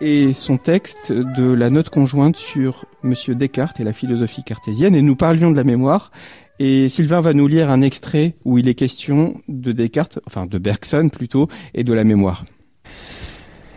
et 0.00 0.32
son 0.32 0.58
texte 0.58 1.10
de 1.10 1.52
la 1.52 1.70
note 1.70 1.90
conjointe 1.90 2.36
sur 2.36 2.84
Monsieur 3.02 3.34
Descartes 3.34 3.80
et 3.80 3.84
la 3.84 3.92
philosophie 3.92 4.44
cartésienne. 4.44 4.94
Et 4.94 5.02
nous 5.02 5.16
parlions 5.16 5.50
de 5.50 5.56
la 5.56 5.64
mémoire. 5.64 6.12
Et 6.60 6.88
Sylvain 6.88 7.20
va 7.20 7.32
nous 7.32 7.48
lire 7.48 7.68
un 7.68 7.82
extrait 7.82 8.36
où 8.44 8.58
il 8.58 8.68
est 8.68 8.74
question 8.74 9.40
de 9.48 9.72
Descartes, 9.72 10.20
enfin 10.24 10.46
de 10.46 10.58
Bergson 10.58 11.08
plutôt, 11.08 11.48
et 11.74 11.82
de 11.82 11.92
la 11.92 12.04
mémoire. 12.04 12.44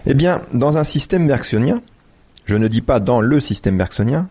Eh 0.07 0.13
bien, 0.13 0.41
dans 0.53 0.77
un 0.77 0.83
système 0.83 1.27
bergsonien, 1.27 1.81
je 2.45 2.55
ne 2.55 2.67
dis 2.67 2.81
pas 2.81 2.99
dans 2.99 3.21
le 3.21 3.39
système 3.39 3.77
bergsonien, 3.77 4.29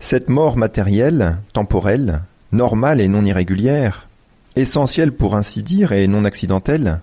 cette 0.00 0.30
mort 0.30 0.56
matérielle, 0.56 1.36
temporelle, 1.52 2.20
normale 2.52 3.02
et 3.02 3.08
non 3.08 3.24
irrégulière, 3.24 4.08
essentielle 4.56 5.12
pour 5.12 5.36
ainsi 5.36 5.62
dire 5.62 5.92
et 5.92 6.06
non 6.06 6.24
accidentelle, 6.24 7.00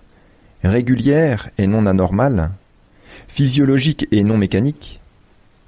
régulière 0.64 1.50
et 1.58 1.68
non 1.68 1.86
anormale, 1.86 2.50
physiologique 3.28 4.08
et 4.10 4.24
non 4.24 4.36
mécanique, 4.36 5.00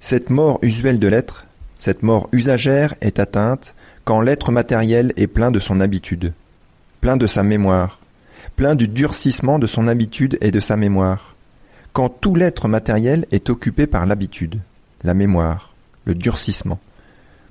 cette 0.00 0.28
mort 0.28 0.58
usuelle 0.62 0.98
de 0.98 1.08
l'être, 1.08 1.46
cette 1.78 2.02
mort 2.02 2.28
usagère 2.32 2.94
est 3.00 3.20
atteinte 3.20 3.76
quand 4.04 4.20
l'être 4.20 4.50
matériel 4.50 5.12
est 5.16 5.28
plein 5.28 5.52
de 5.52 5.60
son 5.60 5.80
habitude, 5.80 6.32
plein 7.00 7.16
de 7.16 7.28
sa 7.28 7.44
mémoire, 7.44 8.00
plein 8.56 8.74
du 8.74 8.88
durcissement 8.88 9.60
de 9.60 9.66
son 9.66 9.86
habitude 9.86 10.36
et 10.40 10.50
de 10.50 10.60
sa 10.60 10.76
mémoire, 10.76 11.33
quand 11.94 12.08
tout 12.08 12.34
l'être 12.34 12.66
matériel 12.66 13.24
est 13.30 13.48
occupé 13.48 13.86
par 13.86 14.04
l'habitude, 14.04 14.60
la 15.04 15.14
mémoire, 15.14 15.72
le 16.04 16.16
durcissement, 16.16 16.80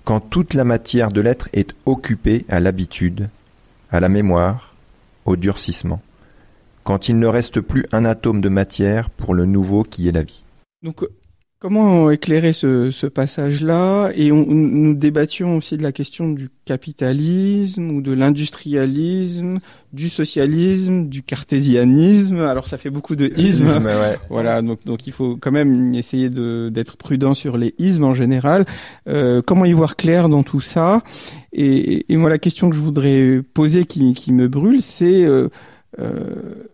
quand 0.04 0.20
toute 0.20 0.54
la 0.54 0.66
matière 0.66 1.14
de 1.14 1.22
l'être 1.22 1.48
est 1.54 1.74
occupée 1.86 2.46
à 2.50 2.60
l'habitude, 2.60 3.30
à 3.90 4.02
la 4.02 4.10
mémoire, 4.10 4.76
au 5.24 5.38
durcissement, 5.38 6.02
quand 6.84 7.08
il 7.08 7.20
ne 7.20 7.28
reste 7.28 7.62
plus 7.62 7.86
un 7.94 8.04
atome 8.04 8.42
de 8.42 8.50
matière 8.50 9.10
pour 9.10 9.34
le 9.34 9.46
nouveau 9.46 9.84
qui 9.84 10.10
est 10.10 10.12
la 10.12 10.24
vie. 10.24 10.44
Comment 11.64 12.12
éclairer 12.12 12.52
ce, 12.52 12.92
ce 12.92 13.08
passage-là? 13.08 14.12
Et 14.16 14.34
on, 14.34 14.46
nous 14.46 14.94
débattions 14.94 15.56
aussi 15.56 15.78
de 15.78 15.84
la 15.84 15.94
question 15.94 16.30
du 16.30 16.50
capitalisme 16.66 17.90
ou 17.90 18.02
de 18.02 18.12
l'industrialisme, 18.12 19.60
du 19.94 20.10
socialisme, 20.10 21.08
du 21.08 21.24
cartésianisme. 21.24 22.42
Alors, 22.42 22.68
ça 22.68 22.78
fait 22.78 22.90
beaucoup 22.90 23.16
de 23.16 23.32
ismes. 23.38 23.68
ouais. 23.82 24.18
Voilà, 24.30 24.62
donc 24.62 24.84
donc 24.84 25.08
il 25.08 25.14
faut 25.14 25.38
quand 25.38 25.54
même 25.54 25.96
essayer 25.96 26.30
d'être 26.30 26.98
prudent 26.98 27.34
sur 27.34 27.56
les 27.56 27.74
ismes 27.78 28.04
en 28.04 28.14
général. 28.14 28.66
Euh, 29.08 29.42
comment 29.42 29.64
y 29.64 29.72
voir 29.72 29.96
clair 29.96 30.28
dans 30.28 30.44
tout 30.44 30.60
ça? 30.60 31.02
Et, 31.54 32.12
et 32.12 32.18
moi 32.18 32.30
la 32.30 32.40
question 32.40 32.70
que 32.70 32.76
je 32.76 32.82
voudrais 32.82 33.42
poser 33.54 33.86
qui 33.86 34.14
qui 34.16 34.34
me 34.34 34.50
brûle, 34.50 34.82
c'est 34.82 35.24
euh, 35.24 35.48
euh, 35.98 36.66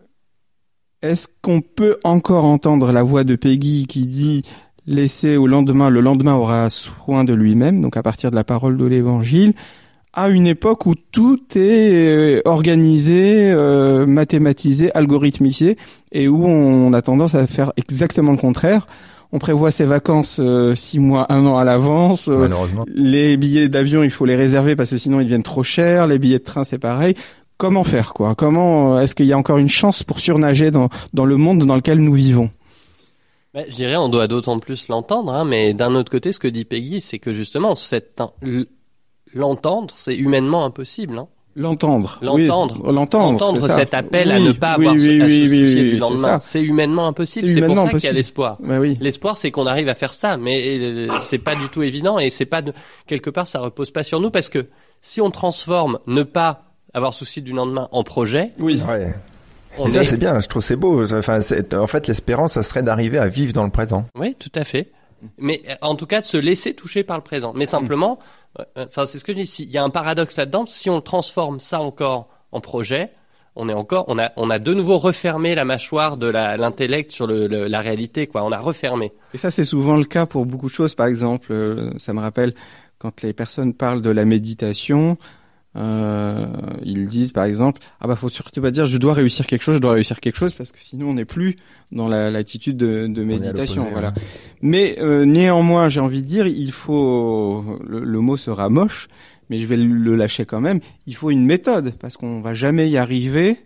est-ce 1.02 1.28
qu'on 1.42 1.60
peut 1.60 1.96
encore 2.04 2.44
entendre 2.44 2.92
la 2.92 3.02
voix 3.02 3.24
de 3.24 3.36
Peggy 3.36 3.86
qui 3.86 4.06
dit 4.06 4.42
laisser 4.90 5.36
au 5.36 5.46
lendemain, 5.46 5.88
le 5.88 6.00
lendemain 6.00 6.34
aura 6.34 6.68
soin 6.68 7.22
de 7.24 7.32
lui-même, 7.32 7.80
donc 7.80 7.96
à 7.96 8.02
partir 8.02 8.30
de 8.32 8.36
la 8.36 8.42
parole 8.44 8.76
de 8.76 8.84
l'Évangile, 8.84 9.54
à 10.12 10.28
une 10.28 10.48
époque 10.48 10.86
où 10.86 10.94
tout 11.12 11.38
est 11.54 11.92
euh, 11.94 12.42
organisé, 12.44 13.52
euh, 13.52 14.04
mathématisé, 14.06 14.90
algorithmisé, 14.96 15.76
et 16.10 16.26
où 16.26 16.44
on 16.44 16.92
a 16.92 17.00
tendance 17.02 17.36
à 17.36 17.46
faire 17.46 17.72
exactement 17.76 18.32
le 18.32 18.38
contraire. 18.38 18.88
On 19.32 19.38
prévoit 19.38 19.70
ses 19.70 19.84
vacances 19.84 20.38
euh, 20.40 20.74
six 20.74 20.98
mois, 20.98 21.32
un 21.32 21.46
an 21.46 21.56
à 21.56 21.62
l'avance. 21.62 22.26
euh, 22.28 22.36
Malheureusement. 22.38 22.84
les 22.92 23.36
billets 23.36 23.68
d'avion, 23.68 24.02
il 24.02 24.10
faut 24.10 24.24
les 24.24 24.34
réserver 24.34 24.74
parce 24.74 24.90
que 24.90 24.96
sinon 24.96 25.20
ils 25.20 25.24
deviennent 25.24 25.44
trop 25.44 25.62
chers. 25.62 26.08
Les 26.08 26.18
billets 26.18 26.40
de 26.40 26.44
train, 26.44 26.64
c'est 26.64 26.78
pareil. 26.78 27.14
Comment 27.56 27.84
faire 27.84 28.12
quoi? 28.12 28.34
Comment 28.34 28.98
est-ce 29.00 29.14
qu'il 29.14 29.26
y 29.26 29.32
a 29.32 29.38
encore 29.38 29.58
une 29.58 29.68
chance 29.68 30.02
pour 30.02 30.18
surnager 30.18 30.72
dans 30.72 30.88
dans 31.14 31.26
le 31.26 31.36
monde 31.36 31.64
dans 31.64 31.76
lequel 31.76 31.98
nous 32.00 32.14
vivons? 32.14 32.50
Ben, 33.54 33.64
je 33.68 33.74
dirais, 33.74 33.96
on 33.96 34.08
doit 34.08 34.28
d'autant 34.28 34.58
plus 34.60 34.86
l'entendre, 34.88 35.32
hein, 35.34 35.44
mais 35.44 35.74
d'un 35.74 35.94
autre 35.96 36.10
côté, 36.10 36.30
ce 36.32 36.38
que 36.38 36.46
dit 36.48 36.64
Peggy, 36.64 37.00
c'est 37.00 37.18
que 37.18 37.32
justement, 37.32 37.74
cette, 37.74 38.22
l- 38.42 38.66
l'entendre, 39.34 39.92
c'est 39.96 40.16
humainement 40.16 40.64
impossible. 40.64 41.18
Hein. 41.18 41.28
L'entendre. 41.56 42.18
L'entendre. 42.22 42.80
Oui, 42.84 42.94
l'entendre. 42.94 43.34
Entendre 43.34 43.60
c'est 43.60 43.66
ça. 43.68 43.74
cet 43.74 43.92
appel 43.94 44.30
à 44.30 44.36
Oui, 44.36 44.44
ne 44.44 44.52
pas 44.52 44.76
oui, 44.78 44.84
avoir 44.86 44.94
oui, 44.94 45.00
ce- 45.00 45.20
à 45.22 45.26
oui, 45.26 45.46
se 45.46 45.50
oui, 45.50 45.66
soucier 45.66 45.82
oui, 45.82 45.90
du 45.94 45.98
lendemain. 45.98 46.38
C'est 46.38 46.62
humainement 46.62 47.08
impossible. 47.08 47.48
C'est 47.48 47.60
pour 47.62 47.76
ça 47.76 47.88
qu'il 47.90 48.04
y 48.04 48.06
a 48.06 48.12
l'espoir. 48.12 48.56
Bah 48.62 48.78
oui. 48.78 48.96
L'espoir, 49.00 49.36
c'est 49.36 49.50
qu'on 49.50 49.66
arrive 49.66 49.88
à 49.88 49.94
faire 49.94 50.12
ça, 50.12 50.36
mais 50.36 50.78
euh, 50.78 51.08
c'est 51.18 51.38
pas 51.38 51.56
du 51.56 51.68
tout 51.68 51.82
évident 51.82 52.20
et 52.20 52.30
c'est 52.30 52.46
pas 52.46 52.62
de, 52.62 52.72
quelque 53.08 53.30
part, 53.30 53.48
ça 53.48 53.58
repose 53.58 53.90
pas 53.90 54.04
sur 54.04 54.20
nous 54.20 54.30
parce 54.30 54.48
que 54.48 54.66
si 55.00 55.20
on 55.20 55.32
transforme 55.32 55.98
ne 56.06 56.22
pas 56.22 56.66
avoir 56.94 57.14
souci 57.14 57.42
du 57.42 57.52
lendemain 57.52 57.88
en 57.90 58.04
projet, 58.04 58.52
Oui. 58.60 58.80
Ouais. 58.88 59.12
On 59.78 59.86
Et 59.86 59.90
ça, 59.90 60.02
est- 60.02 60.04
c'est 60.04 60.16
bien. 60.16 60.40
Je 60.40 60.48
trouve 60.48 60.62
c'est 60.62 60.76
beau. 60.76 61.04
Enfin, 61.14 61.40
en 61.74 61.86
fait, 61.86 62.06
l'espérance, 62.08 62.52
ça 62.54 62.62
serait 62.62 62.82
d'arriver 62.82 63.18
à 63.18 63.28
vivre 63.28 63.52
dans 63.52 63.64
le 63.64 63.70
présent. 63.70 64.06
Oui, 64.16 64.36
tout 64.38 64.52
à 64.54 64.64
fait. 64.64 64.90
Mais 65.38 65.60
en 65.82 65.96
tout 65.96 66.06
cas, 66.06 66.20
de 66.20 66.26
se 66.26 66.36
laisser 66.38 66.74
toucher 66.74 67.04
par 67.04 67.16
le 67.18 67.22
présent. 67.22 67.52
Mais 67.54 67.66
simplement, 67.66 68.18
euh, 68.58 68.64
euh, 68.78 68.86
enfin, 68.88 69.04
c'est 69.04 69.18
ce 69.18 69.24
que 69.24 69.32
je 69.32 69.38
dis. 69.38 69.56
Il 69.60 69.70
y 69.70 69.76
a 69.78 69.84
un 69.84 69.90
paradoxe 69.90 70.36
là-dedans. 70.38 70.64
Si 70.66 70.88
on 70.88 71.00
transforme 71.02 71.60
ça 71.60 71.80
encore 71.80 72.28
en 72.52 72.60
projet, 72.60 73.10
on 73.54 73.68
est 73.68 73.74
encore, 73.74 74.06
on 74.08 74.18
a, 74.18 74.30
on 74.36 74.48
a 74.48 74.58
de 74.58 74.72
nouveau 74.72 74.96
refermé 74.96 75.54
la 75.54 75.64
mâchoire 75.66 76.16
de 76.16 76.26
l'intellect 76.28 77.10
sur 77.12 77.26
le, 77.26 77.46
le- 77.48 77.66
la 77.66 77.80
réalité, 77.80 78.26
quoi. 78.26 78.44
On 78.44 78.52
a 78.52 78.58
refermé. 78.58 79.12
Et 79.34 79.38
ça, 79.38 79.50
c'est 79.50 79.64
souvent 79.66 79.96
le 79.96 80.04
cas 80.04 80.24
pour 80.24 80.46
beaucoup 80.46 80.68
de 80.68 80.74
choses. 80.74 80.94
Par 80.94 81.06
exemple, 81.06 81.52
euh, 81.52 81.90
ça 81.98 82.14
me 82.14 82.20
rappelle 82.20 82.54
quand 82.98 83.22
les 83.22 83.32
personnes 83.34 83.74
parlent 83.74 84.02
de 84.02 84.10
la 84.10 84.24
méditation, 84.24 85.18
euh, 85.76 86.46
ils 86.82 87.06
disent 87.06 87.32
par 87.32 87.44
exemple, 87.44 87.80
ah 88.00 88.06
bah 88.08 88.16
faut 88.16 88.28
surtout 88.28 88.60
pas 88.60 88.70
dire 88.70 88.86
je 88.86 88.98
dois 88.98 89.14
réussir 89.14 89.46
quelque 89.46 89.62
chose, 89.62 89.76
je 89.76 89.80
dois 89.80 89.92
réussir 89.92 90.18
quelque 90.20 90.36
chose 90.36 90.52
parce 90.52 90.72
que 90.72 90.80
sinon 90.80 91.10
on 91.10 91.14
n'est 91.14 91.24
plus 91.24 91.56
dans 91.92 92.08
la- 92.08 92.30
l'attitude 92.30 92.76
de, 92.76 93.06
de 93.06 93.22
méditation. 93.24 93.86
Voilà. 93.92 94.12
Mais 94.62 94.96
euh, 95.00 95.24
néanmoins, 95.24 95.88
j'ai 95.88 96.00
envie 96.00 96.22
de 96.22 96.26
dire, 96.26 96.46
il 96.46 96.72
faut, 96.72 97.78
le, 97.86 98.00
le 98.00 98.20
mot 98.20 98.36
sera 98.36 98.68
moche, 98.68 99.08
mais 99.48 99.58
je 99.58 99.66
vais 99.66 99.76
le 99.76 100.16
lâcher 100.16 100.44
quand 100.44 100.60
même. 100.60 100.80
Il 101.06 101.14
faut 101.14 101.30
une 101.30 101.44
méthode 101.46 101.94
parce 102.00 102.16
qu'on 102.16 102.40
va 102.40 102.52
jamais 102.54 102.88
y 102.90 102.96
arriver 102.96 103.58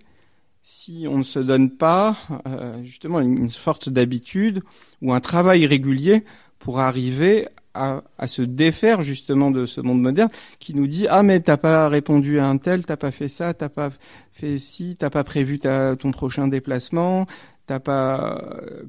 si 0.62 1.06
on 1.10 1.18
ne 1.18 1.22
se 1.24 1.38
donne 1.38 1.70
pas 1.70 2.16
euh, 2.46 2.74
justement 2.84 3.20
une, 3.20 3.36
une 3.38 3.48
sorte 3.50 3.88
d'habitude 3.88 4.62
ou 5.02 5.12
un 5.12 5.20
travail 5.20 5.66
régulier 5.66 6.24
pour 6.58 6.80
arriver 6.80 7.48
à, 7.74 8.02
à 8.18 8.26
se 8.26 8.42
défaire 8.42 9.02
justement 9.02 9.50
de 9.50 9.66
ce 9.66 9.80
monde 9.80 10.00
moderne 10.00 10.30
qui 10.58 10.74
nous 10.74 10.86
dit 10.86 11.06
ah 11.08 11.22
mais 11.22 11.40
t'as 11.40 11.56
pas 11.56 11.88
répondu 11.88 12.38
à 12.38 12.46
un 12.46 12.56
tel, 12.56 12.84
t'as 12.86 12.96
pas 12.96 13.10
fait 13.10 13.28
ça, 13.28 13.52
t'as 13.54 13.68
pas 13.68 13.90
fait 14.32 14.58
ci, 14.58 14.96
t'as 14.98 15.10
pas 15.10 15.24
prévu 15.24 15.58
ta, 15.58 15.96
ton 15.96 16.10
prochain 16.10 16.48
déplacement, 16.48 17.26
t'as 17.66 17.80
pas 17.80 18.40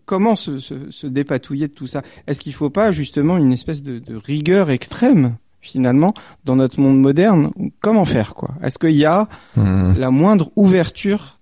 comment 0.05 0.36
se, 0.36 0.59
se, 0.59 0.91
se 0.91 1.07
dépatouiller 1.07 1.67
de 1.67 1.73
tout 1.73 1.88
ça? 1.88 2.01
Est-ce 2.27 2.41
qu'il 2.41 2.53
faut 2.53 2.69
pas 2.69 2.91
justement 2.91 3.38
une 3.38 3.53
espèce 3.53 3.81
de, 3.83 3.99
de 3.99 4.15
rigueur 4.15 4.69
extrême 4.69 5.36
finalement 5.61 6.13
dans 6.43 6.55
notre 6.55 6.79
monde 6.79 6.99
moderne? 6.99 7.51
Comment 7.79 8.05
faire 8.05 8.36
quoi? 8.36 8.51
Est-ce 8.61 8.77
qu'il 8.77 8.91
y 8.91 9.05
a 9.05 9.27
Mmh. 9.55 9.93
la 9.97 10.11
moindre 10.11 10.51
ouverture? 10.55 11.39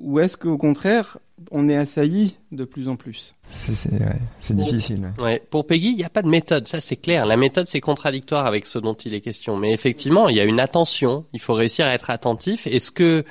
Ou 0.00 0.20
est-ce 0.20 0.36
qu'au 0.36 0.58
contraire, 0.58 1.18
on 1.50 1.68
est 1.68 1.76
assailli 1.76 2.36
de 2.52 2.64
plus 2.64 2.88
en 2.88 2.96
plus. 2.96 3.34
C'est 3.48 3.92
ouais, 3.92 4.54
difficile. 4.54 5.12
Ouais. 5.18 5.42
Pour 5.50 5.66
Peggy, 5.66 5.90
il 5.90 5.96
n'y 5.96 6.04
a 6.04 6.10
pas 6.10 6.22
de 6.22 6.28
méthode, 6.28 6.66
ça 6.68 6.80
c'est 6.80 6.96
clair. 6.96 7.26
La 7.26 7.36
méthode 7.36 7.66
c'est 7.66 7.80
contradictoire 7.80 8.46
avec 8.46 8.66
ce 8.66 8.78
dont 8.78 8.94
il 8.94 9.14
est 9.14 9.20
question. 9.20 9.56
Mais 9.56 9.72
effectivement, 9.72 10.28
il 10.28 10.36
y 10.36 10.40
a 10.40 10.44
une 10.44 10.60
attention. 10.60 11.26
Il 11.32 11.40
faut 11.40 11.54
réussir 11.54 11.86
à 11.86 11.94
être 11.94 12.10
attentif. 12.10 12.66
Est-ce 12.66 12.90
que 12.90 13.24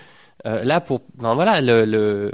euh, 0.45 0.63
là, 0.63 0.82
pour, 0.82 1.01
enfin, 1.18 1.34
voilà, 1.34 1.61
le, 1.61 1.86
le, 1.86 2.32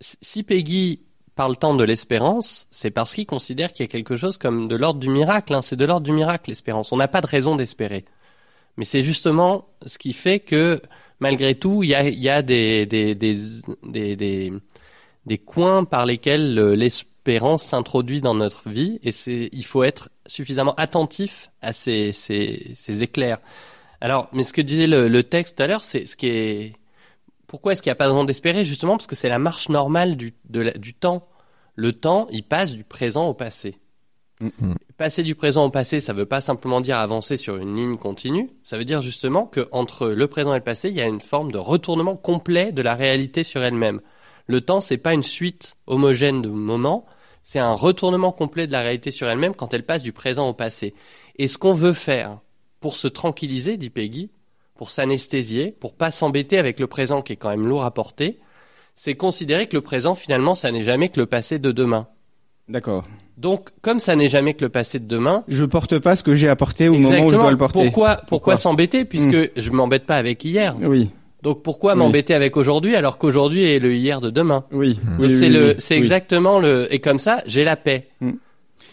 si 0.00 0.42
Peggy 0.42 1.00
parle 1.34 1.56
tant 1.56 1.74
de 1.74 1.84
l'espérance, 1.84 2.66
c'est 2.70 2.90
parce 2.90 3.14
qu'il 3.14 3.26
considère 3.26 3.72
qu'il 3.72 3.84
y 3.84 3.88
a 3.88 3.90
quelque 3.90 4.16
chose 4.16 4.36
comme 4.38 4.68
de 4.68 4.76
l'ordre 4.76 5.00
du 5.00 5.10
miracle. 5.10 5.54
Hein. 5.54 5.62
C'est 5.62 5.76
de 5.76 5.84
l'ordre 5.84 6.04
du 6.04 6.12
miracle 6.12 6.50
l'espérance. 6.50 6.92
On 6.92 6.96
n'a 6.96 7.08
pas 7.08 7.20
de 7.20 7.26
raison 7.26 7.56
d'espérer. 7.56 8.04
Mais 8.76 8.84
c'est 8.84 9.02
justement 9.02 9.68
ce 9.84 9.98
qui 9.98 10.12
fait 10.12 10.40
que 10.40 10.80
malgré 11.20 11.54
tout, 11.54 11.82
il 11.82 11.90
y 11.90 11.94
a, 11.94 12.08
y 12.08 12.28
a 12.28 12.42
des, 12.42 12.86
des, 12.86 13.14
des, 13.14 14.16
des, 14.16 14.52
des, 15.26 15.38
coins 15.38 15.84
par 15.84 16.06
lesquels 16.06 16.54
l'espérance 16.54 17.64
s'introduit 17.64 18.20
dans 18.20 18.34
notre 18.34 18.68
vie 18.68 18.98
et 19.02 19.12
c'est, 19.12 19.48
il 19.52 19.64
faut 19.64 19.82
être 19.82 20.10
suffisamment 20.26 20.74
attentif 20.76 21.50
à 21.62 21.72
ces, 21.72 22.12
ces, 22.12 22.72
ces 22.74 23.02
éclairs. 23.02 23.38
Alors, 24.00 24.28
mais 24.32 24.44
ce 24.44 24.52
que 24.52 24.62
disait 24.62 24.86
le, 24.86 25.08
le 25.08 25.22
texte 25.22 25.56
tout 25.56 25.62
à 25.62 25.66
l'heure, 25.66 25.84
c'est 25.84 26.06
ce 26.06 26.16
qui 26.16 26.28
est, 26.28 26.72
pourquoi 27.46 27.72
est-ce 27.72 27.82
qu'il 27.82 27.90
n'y 27.90 27.94
a 27.94 27.96
pas 27.96 28.06
de 28.06 28.12
raison 28.12 28.24
d'espérer? 28.24 28.64
Justement 28.64 28.96
parce 28.96 29.06
que 29.06 29.16
c'est 29.16 29.28
la 29.28 29.38
marche 29.38 29.68
normale 29.68 30.16
du, 30.16 30.34
de 30.48 30.70
du 30.78 30.94
temps. 30.94 31.28
Le 31.74 31.92
temps, 31.92 32.26
il 32.30 32.42
passe 32.42 32.74
du 32.74 32.84
présent 32.84 33.26
au 33.26 33.34
passé. 33.34 33.76
Passer 34.96 35.22
du 35.22 35.34
présent 35.34 35.66
au 35.66 35.70
passé, 35.70 36.00
ça 36.00 36.12
veut 36.12 36.26
pas 36.26 36.40
simplement 36.40 36.80
dire 36.80 36.98
avancer 36.98 37.36
sur 37.36 37.56
une 37.56 37.76
ligne 37.76 37.96
continue. 37.96 38.50
Ça 38.62 38.78
veut 38.78 38.84
dire 38.84 39.02
justement 39.02 39.46
que 39.46 39.68
entre 39.70 40.08
le 40.08 40.26
présent 40.28 40.54
et 40.54 40.58
le 40.58 40.64
passé, 40.64 40.88
il 40.88 40.94
y 40.94 41.00
a 41.00 41.06
une 41.06 41.20
forme 41.20 41.52
de 41.52 41.58
retournement 41.58 42.16
complet 42.16 42.72
de 42.72 42.82
la 42.82 42.94
réalité 42.94 43.42
sur 43.42 43.62
elle-même. 43.62 44.00
Le 44.50 44.60
temps, 44.60 44.80
c'est 44.80 44.96
pas 44.96 45.14
une 45.14 45.22
suite 45.22 45.76
homogène 45.86 46.42
de 46.42 46.48
moments, 46.48 47.06
c'est 47.40 47.60
un 47.60 47.72
retournement 47.72 48.32
complet 48.32 48.66
de 48.66 48.72
la 48.72 48.80
réalité 48.80 49.12
sur 49.12 49.28
elle-même 49.28 49.54
quand 49.54 49.72
elle 49.72 49.86
passe 49.86 50.02
du 50.02 50.12
présent 50.12 50.48
au 50.48 50.54
passé. 50.54 50.92
Et 51.36 51.46
ce 51.46 51.56
qu'on 51.56 51.72
veut 51.72 51.92
faire 51.92 52.40
pour 52.80 52.96
se 52.96 53.06
tranquilliser, 53.06 53.76
dit 53.76 53.90
Peggy, 53.90 54.32
pour 54.74 54.90
s'anesthésier, 54.90 55.70
pour 55.70 55.94
pas 55.94 56.10
s'embêter 56.10 56.58
avec 56.58 56.80
le 56.80 56.88
présent 56.88 57.22
qui 57.22 57.34
est 57.34 57.36
quand 57.36 57.50
même 57.50 57.64
lourd 57.64 57.84
à 57.84 57.92
porter, 57.92 58.40
c'est 58.96 59.14
considérer 59.14 59.68
que 59.68 59.76
le 59.76 59.82
présent 59.82 60.16
finalement 60.16 60.56
ça 60.56 60.72
n'est 60.72 60.82
jamais 60.82 61.10
que 61.10 61.20
le 61.20 61.26
passé 61.26 61.60
de 61.60 61.70
demain. 61.70 62.08
D'accord. 62.68 63.04
Donc, 63.36 63.70
comme 63.82 64.00
ça 64.00 64.16
n'est 64.16 64.28
jamais 64.28 64.54
que 64.54 64.64
le 64.64 64.68
passé 64.68 64.98
de 64.98 65.06
demain, 65.06 65.44
je 65.46 65.64
porte 65.64 66.00
pas 66.00 66.16
ce 66.16 66.24
que 66.24 66.34
j'ai 66.34 66.48
apporté 66.48 66.88
au 66.88 66.94
moment 66.94 67.24
où 67.24 67.30
je 67.30 67.36
dois 67.36 67.52
le 67.52 67.56
porter. 67.56 67.84
Pourquoi, 67.84 68.16
pourquoi, 68.26 68.56
s'embêter 68.56 69.04
puisque 69.04 69.30
je 69.30 69.44
hmm. 69.44 69.50
je 69.58 69.70
m'embête 69.70 70.06
pas 70.06 70.16
avec 70.16 70.44
hier? 70.44 70.74
Oui. 70.82 71.10
Donc 71.42 71.62
pourquoi 71.62 71.94
m'embêter 71.94 72.34
avec 72.34 72.56
aujourd'hui 72.56 72.96
alors 72.96 73.18
qu'aujourd'hui 73.18 73.64
est 73.64 73.78
le 73.78 73.94
hier 73.94 74.20
de 74.20 74.30
demain 74.30 74.64
Oui. 74.72 74.98
c'est 75.28 75.48
le, 75.48 75.74
c'est 75.78 75.96
exactement 75.96 76.58
le, 76.58 76.92
et 76.92 76.98
comme 76.98 77.18
ça 77.18 77.42
j'ai 77.46 77.64
la 77.64 77.76
paix. 77.76 78.08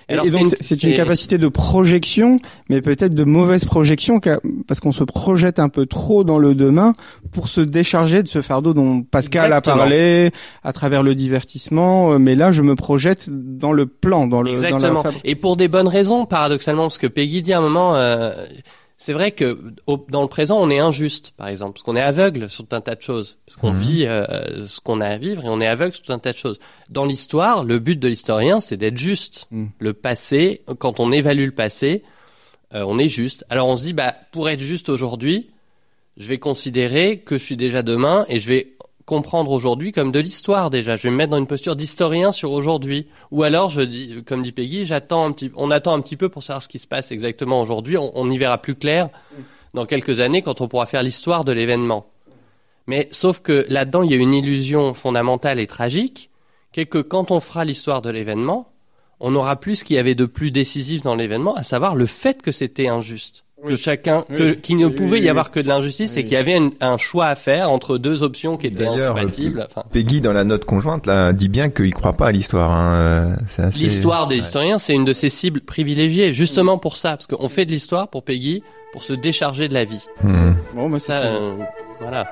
Et 0.09 0.15
donc 0.29 0.47
c'est 0.61 0.83
une, 0.83 0.93
capacité 0.93 1.37
de 1.37 1.49
projection, 1.49 2.39
mais 2.69 2.81
peut-être 2.81 3.13
de 3.13 3.25
mauvaise 3.25 3.65
projection, 3.65 4.21
parce 4.65 4.79
qu'on 4.79 4.93
se 4.93 5.03
projette 5.03 5.59
un 5.59 5.67
peu 5.67 5.85
trop 5.85 6.23
dans 6.23 6.37
le 6.37 6.55
demain 6.55 6.93
pour 7.33 7.49
se 7.49 7.59
décharger 7.59 8.23
de 8.23 8.29
ce 8.29 8.41
fardeau 8.41 8.73
dont 8.73 9.01
Pascal 9.01 9.51
a 9.51 9.59
parlé 9.59 10.31
à 10.63 10.71
travers 10.71 11.03
le 11.03 11.13
divertissement. 11.13 12.13
Euh, 12.13 12.19
mais 12.19 12.35
là, 12.35 12.51
je 12.51 12.61
me 12.61 12.75
projette 12.75 13.29
dans 13.29 13.73
le 13.73 13.85
plan, 13.85 14.27
dans 14.27 14.41
le. 14.41 14.51
Exactement. 14.51 15.03
Dans 15.03 15.09
la... 15.09 15.15
Et 15.25 15.35
pour 15.35 15.57
des 15.57 15.67
bonnes 15.67 15.89
raisons, 15.89 16.25
paradoxalement, 16.25 16.83
parce 16.83 16.97
que 16.97 17.07
Peggy 17.07 17.41
dit 17.41 17.51
à 17.51 17.57
un 17.57 17.61
moment. 17.61 17.95
Euh, 17.95 18.45
c'est 18.99 19.13
vrai 19.13 19.31
que 19.31 19.75
dans 20.09 20.23
le 20.23 20.27
présent, 20.27 20.59
on 20.59 20.71
est 20.71 20.79
injuste, 20.79 21.31
par 21.37 21.47
exemple, 21.47 21.73
parce 21.73 21.83
qu'on 21.83 21.95
est 21.95 22.01
aveugle 22.01 22.49
sur 22.49 22.67
tout 22.67 22.75
un 22.75 22.81
tas 22.81 22.95
de 22.95 23.01
choses, 23.01 23.37
parce 23.45 23.55
qu'on 23.55 23.71
mhm. 23.71 23.79
vit 23.79 24.05
euh, 24.07 24.67
ce 24.67 24.79
qu'on 24.79 25.01
a 25.01 25.07
à 25.07 25.17
vivre 25.19 25.45
et 25.45 25.49
on 25.49 25.61
est 25.61 25.67
aveugle 25.67 25.93
sur 25.93 26.03
tout 26.03 26.13
un 26.13 26.17
tas 26.17 26.33
de 26.33 26.37
choses. 26.37 26.59
Dans 26.89 27.05
l'histoire, 27.05 27.63
le 27.63 27.77
but 27.77 27.99
de 27.99 28.07
l'historien, 28.07 28.59
c'est 28.59 28.75
d'être 28.75 28.97
juste. 28.97 29.45
Mhm. 29.51 29.69
Le 29.77 29.93
passé, 29.93 30.63
quand 30.79 30.99
on 30.99 31.11
évalue 31.11 31.45
le 31.45 31.51
passé, 31.51 32.01
euh, 32.73 32.83
on 32.87 32.97
est 32.97 33.07
juste. 33.07 33.45
Alors 33.51 33.67
on 33.67 33.77
se 33.77 33.83
dit, 33.83 33.93
bah, 33.93 34.15
pour 34.31 34.49
être 34.49 34.59
juste 34.59 34.89
aujourd'hui, 34.89 35.51
je 36.17 36.27
vais 36.27 36.39
considérer 36.39 37.19
que 37.19 37.37
je 37.37 37.43
suis 37.43 37.57
déjà 37.57 37.83
demain 37.83 38.25
et 38.29 38.39
je 38.39 38.47
vais 38.47 38.73
comprendre 39.07 39.51
aujourd'hui 39.51 39.93
comme 39.93 40.11
de 40.11 40.19
l'histoire 40.19 40.69
déjà. 40.69 40.97
Je 40.97 41.03
vais 41.03 41.09
me 41.09 41.15
mettre 41.15 41.31
dans 41.31 41.37
une 41.37 41.47
posture 41.47 41.77
d'historien 41.77 42.33
sur 42.33 42.51
aujourd'hui. 42.51 43.07
Ou 43.31 43.41
alors, 43.41 43.69
je 43.69 43.81
dis, 43.81 44.21
comme 44.27 44.43
dit 44.43 44.51
Peggy, 44.51 44.85
j'attends 44.85 45.25
un 45.25 45.31
petit, 45.31 45.49
on 45.55 45.71
attend 45.71 45.93
un 45.93 46.01
petit 46.01 46.17
peu 46.17 46.29
pour 46.29 46.43
savoir 46.43 46.61
ce 46.61 46.67
qui 46.67 46.77
se 46.77 46.87
passe 46.87 47.11
exactement 47.11 47.61
aujourd'hui. 47.61 47.97
On, 47.97 48.11
on, 48.15 48.29
y 48.29 48.37
verra 48.37 48.61
plus 48.61 48.75
clair 48.75 49.09
dans 49.73 49.85
quelques 49.85 50.19
années 50.19 50.41
quand 50.41 50.59
on 50.59 50.67
pourra 50.67 50.85
faire 50.85 51.03
l'histoire 51.03 51.45
de 51.45 51.53
l'événement. 51.53 52.11
Mais 52.85 53.07
sauf 53.11 53.39
que 53.39 53.65
là-dedans, 53.69 54.03
il 54.03 54.11
y 54.11 54.13
a 54.13 54.17
une 54.17 54.33
illusion 54.33 54.93
fondamentale 54.93 55.61
et 55.61 55.67
tragique, 55.67 56.29
qui 56.73 56.81
est 56.81 56.85
que 56.85 56.99
quand 56.99 57.31
on 57.31 57.39
fera 57.39 57.63
l'histoire 57.63 58.01
de 58.01 58.09
l'événement, 58.09 58.73
on 59.21 59.31
n'aura 59.31 59.55
plus 59.55 59.77
ce 59.77 59.83
qu'il 59.85 59.95
y 59.95 59.99
avait 59.99 60.15
de 60.15 60.25
plus 60.25 60.51
décisif 60.51 61.01
dans 61.01 61.15
l'événement, 61.15 61.55
à 61.55 61.63
savoir 61.63 61.95
le 61.95 62.05
fait 62.05 62.41
que 62.41 62.51
c'était 62.51 62.89
injuste 62.89 63.46
que 63.65 63.75
chacun, 63.75 64.23
que, 64.23 64.51
qu'il 64.53 64.77
ne 64.77 64.87
pouvait 64.87 65.19
y 65.19 65.29
avoir 65.29 65.51
que 65.51 65.59
de 65.59 65.67
l'injustice 65.67 66.15
et 66.17 66.23
qu'il 66.23 66.33
y 66.33 66.37
avait 66.37 66.59
un, 66.79 66.97
choix 66.97 67.27
à 67.27 67.35
faire 67.35 67.71
entre 67.71 67.97
deux 67.97 68.23
options 68.23 68.57
qui 68.57 68.67
étaient 68.67 68.85
incompatibles. 68.85 69.65
Enfin, 69.69 69.83
Peggy 69.91 70.21
dans 70.21 70.33
la 70.33 70.43
note 70.43 70.65
conjointe 70.65 71.05
là 71.07 71.33
dit 71.33 71.49
bien 71.49 71.69
qu'il 71.69 71.93
croit 71.93 72.13
pas 72.13 72.27
à 72.27 72.31
l'histoire. 72.31 72.71
Hein. 72.71 73.35
Assez... 73.57 73.79
L'histoire 73.79 74.27
des 74.27 74.37
historiens, 74.37 74.79
c'est 74.79 74.93
une 74.93 75.05
de 75.05 75.13
ses 75.13 75.29
cibles 75.29 75.61
privilégiées, 75.61 76.33
justement 76.33 76.77
pour 76.77 76.97
ça, 76.97 77.11
parce 77.11 77.27
qu'on 77.27 77.49
fait 77.49 77.65
de 77.65 77.71
l'histoire 77.71 78.07
pour 78.09 78.23
Peggy 78.23 78.63
pour 78.93 79.03
se 79.03 79.13
décharger 79.13 79.67
de 79.67 79.73
la 79.73 79.85
vie. 79.85 80.05
Hmm. 80.23 80.53
Bon, 80.75 80.89
bah, 80.89 80.99
ça, 80.99 81.17
euh, 81.17 81.57
voilà. 81.99 82.27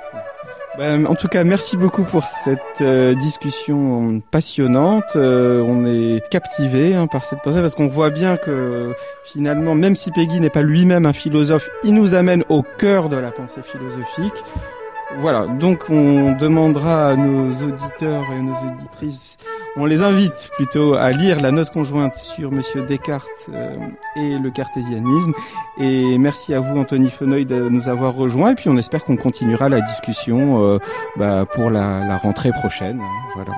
Ben, 0.78 1.07
en 1.07 1.15
tout 1.15 1.30
cas, 1.30 1.45
merci 1.45 1.78
beaucoup 1.78 2.03
pour 2.03 2.23
cette 2.23 2.59
euh, 2.82 3.15
discussion 3.15 4.21
passionnante. 4.32 5.15
Euh, 5.15 5.61
on 5.61 5.86
est 5.86 6.21
captivé 6.30 6.93
hein, 6.93 7.07
par 7.07 7.23
cette 7.23 7.39
pensée 7.41 7.61
parce 7.61 7.76
qu'on 7.76 7.88
voit 7.88 8.09
bien 8.09 8.36
que 8.36 8.93
finalement, 9.23 9.73
même 9.73 9.95
si 9.95 10.11
Peggy 10.11 10.41
n'est 10.41 10.49
pas 10.49 10.63
lui-même 10.63 11.05
un 11.05 11.13
philosophe, 11.13 11.69
il 11.86 11.93
nous 11.93 12.13
amène 12.13 12.43
au 12.49 12.61
cœur 12.61 13.07
de 13.07 13.15
la 13.15 13.32
pensée 13.32 13.61
philosophique. 13.63 14.43
Voilà, 15.17 15.47
donc 15.47 15.89
on 15.89 16.33
demandera 16.33 17.09
à 17.09 17.15
nos 17.15 17.49
auditeurs 17.51 18.23
et 18.33 18.41
nos 18.41 18.55
auditrices, 18.55 19.37
on 19.77 19.85
les 19.85 20.01
invite 20.01 20.51
plutôt 20.55 20.93
à 20.93 21.11
lire 21.11 21.41
la 21.41 21.51
note 21.51 21.69
conjointe 21.69 22.15
sur 22.15 22.51
Monsieur 22.51 22.83
Descartes 22.83 23.27
euh, 23.53 23.75
et 24.15 24.37
le 24.37 24.49
cartésianisme. 24.49 25.33
Et 25.79 26.17
merci 26.17 26.53
à 26.53 26.61
vous, 26.61 26.79
Anthony 26.79 27.09
Feneuil, 27.09 27.45
de 27.45 27.67
nous 27.67 27.89
avoir 27.89 28.15
rejoints. 28.15 28.51
Et 28.51 28.55
puis 28.55 28.69
on 28.69 28.77
espère 28.77 29.03
qu'on 29.03 29.17
continuera 29.17 29.67
la 29.67 29.81
discussion 29.81 30.63
euh, 30.63 30.79
bah, 31.17 31.45
pour 31.45 31.69
la, 31.69 32.05
la, 32.07 32.17
rentrée 32.17 32.51
prochaine. 32.51 33.01
Voilà. 33.35 33.51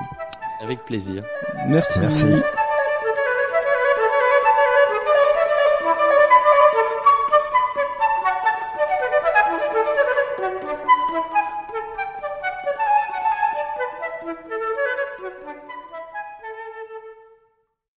Avec 0.62 0.84
plaisir. 0.84 1.22
Merci. 1.68 2.00
merci. 2.00 2.26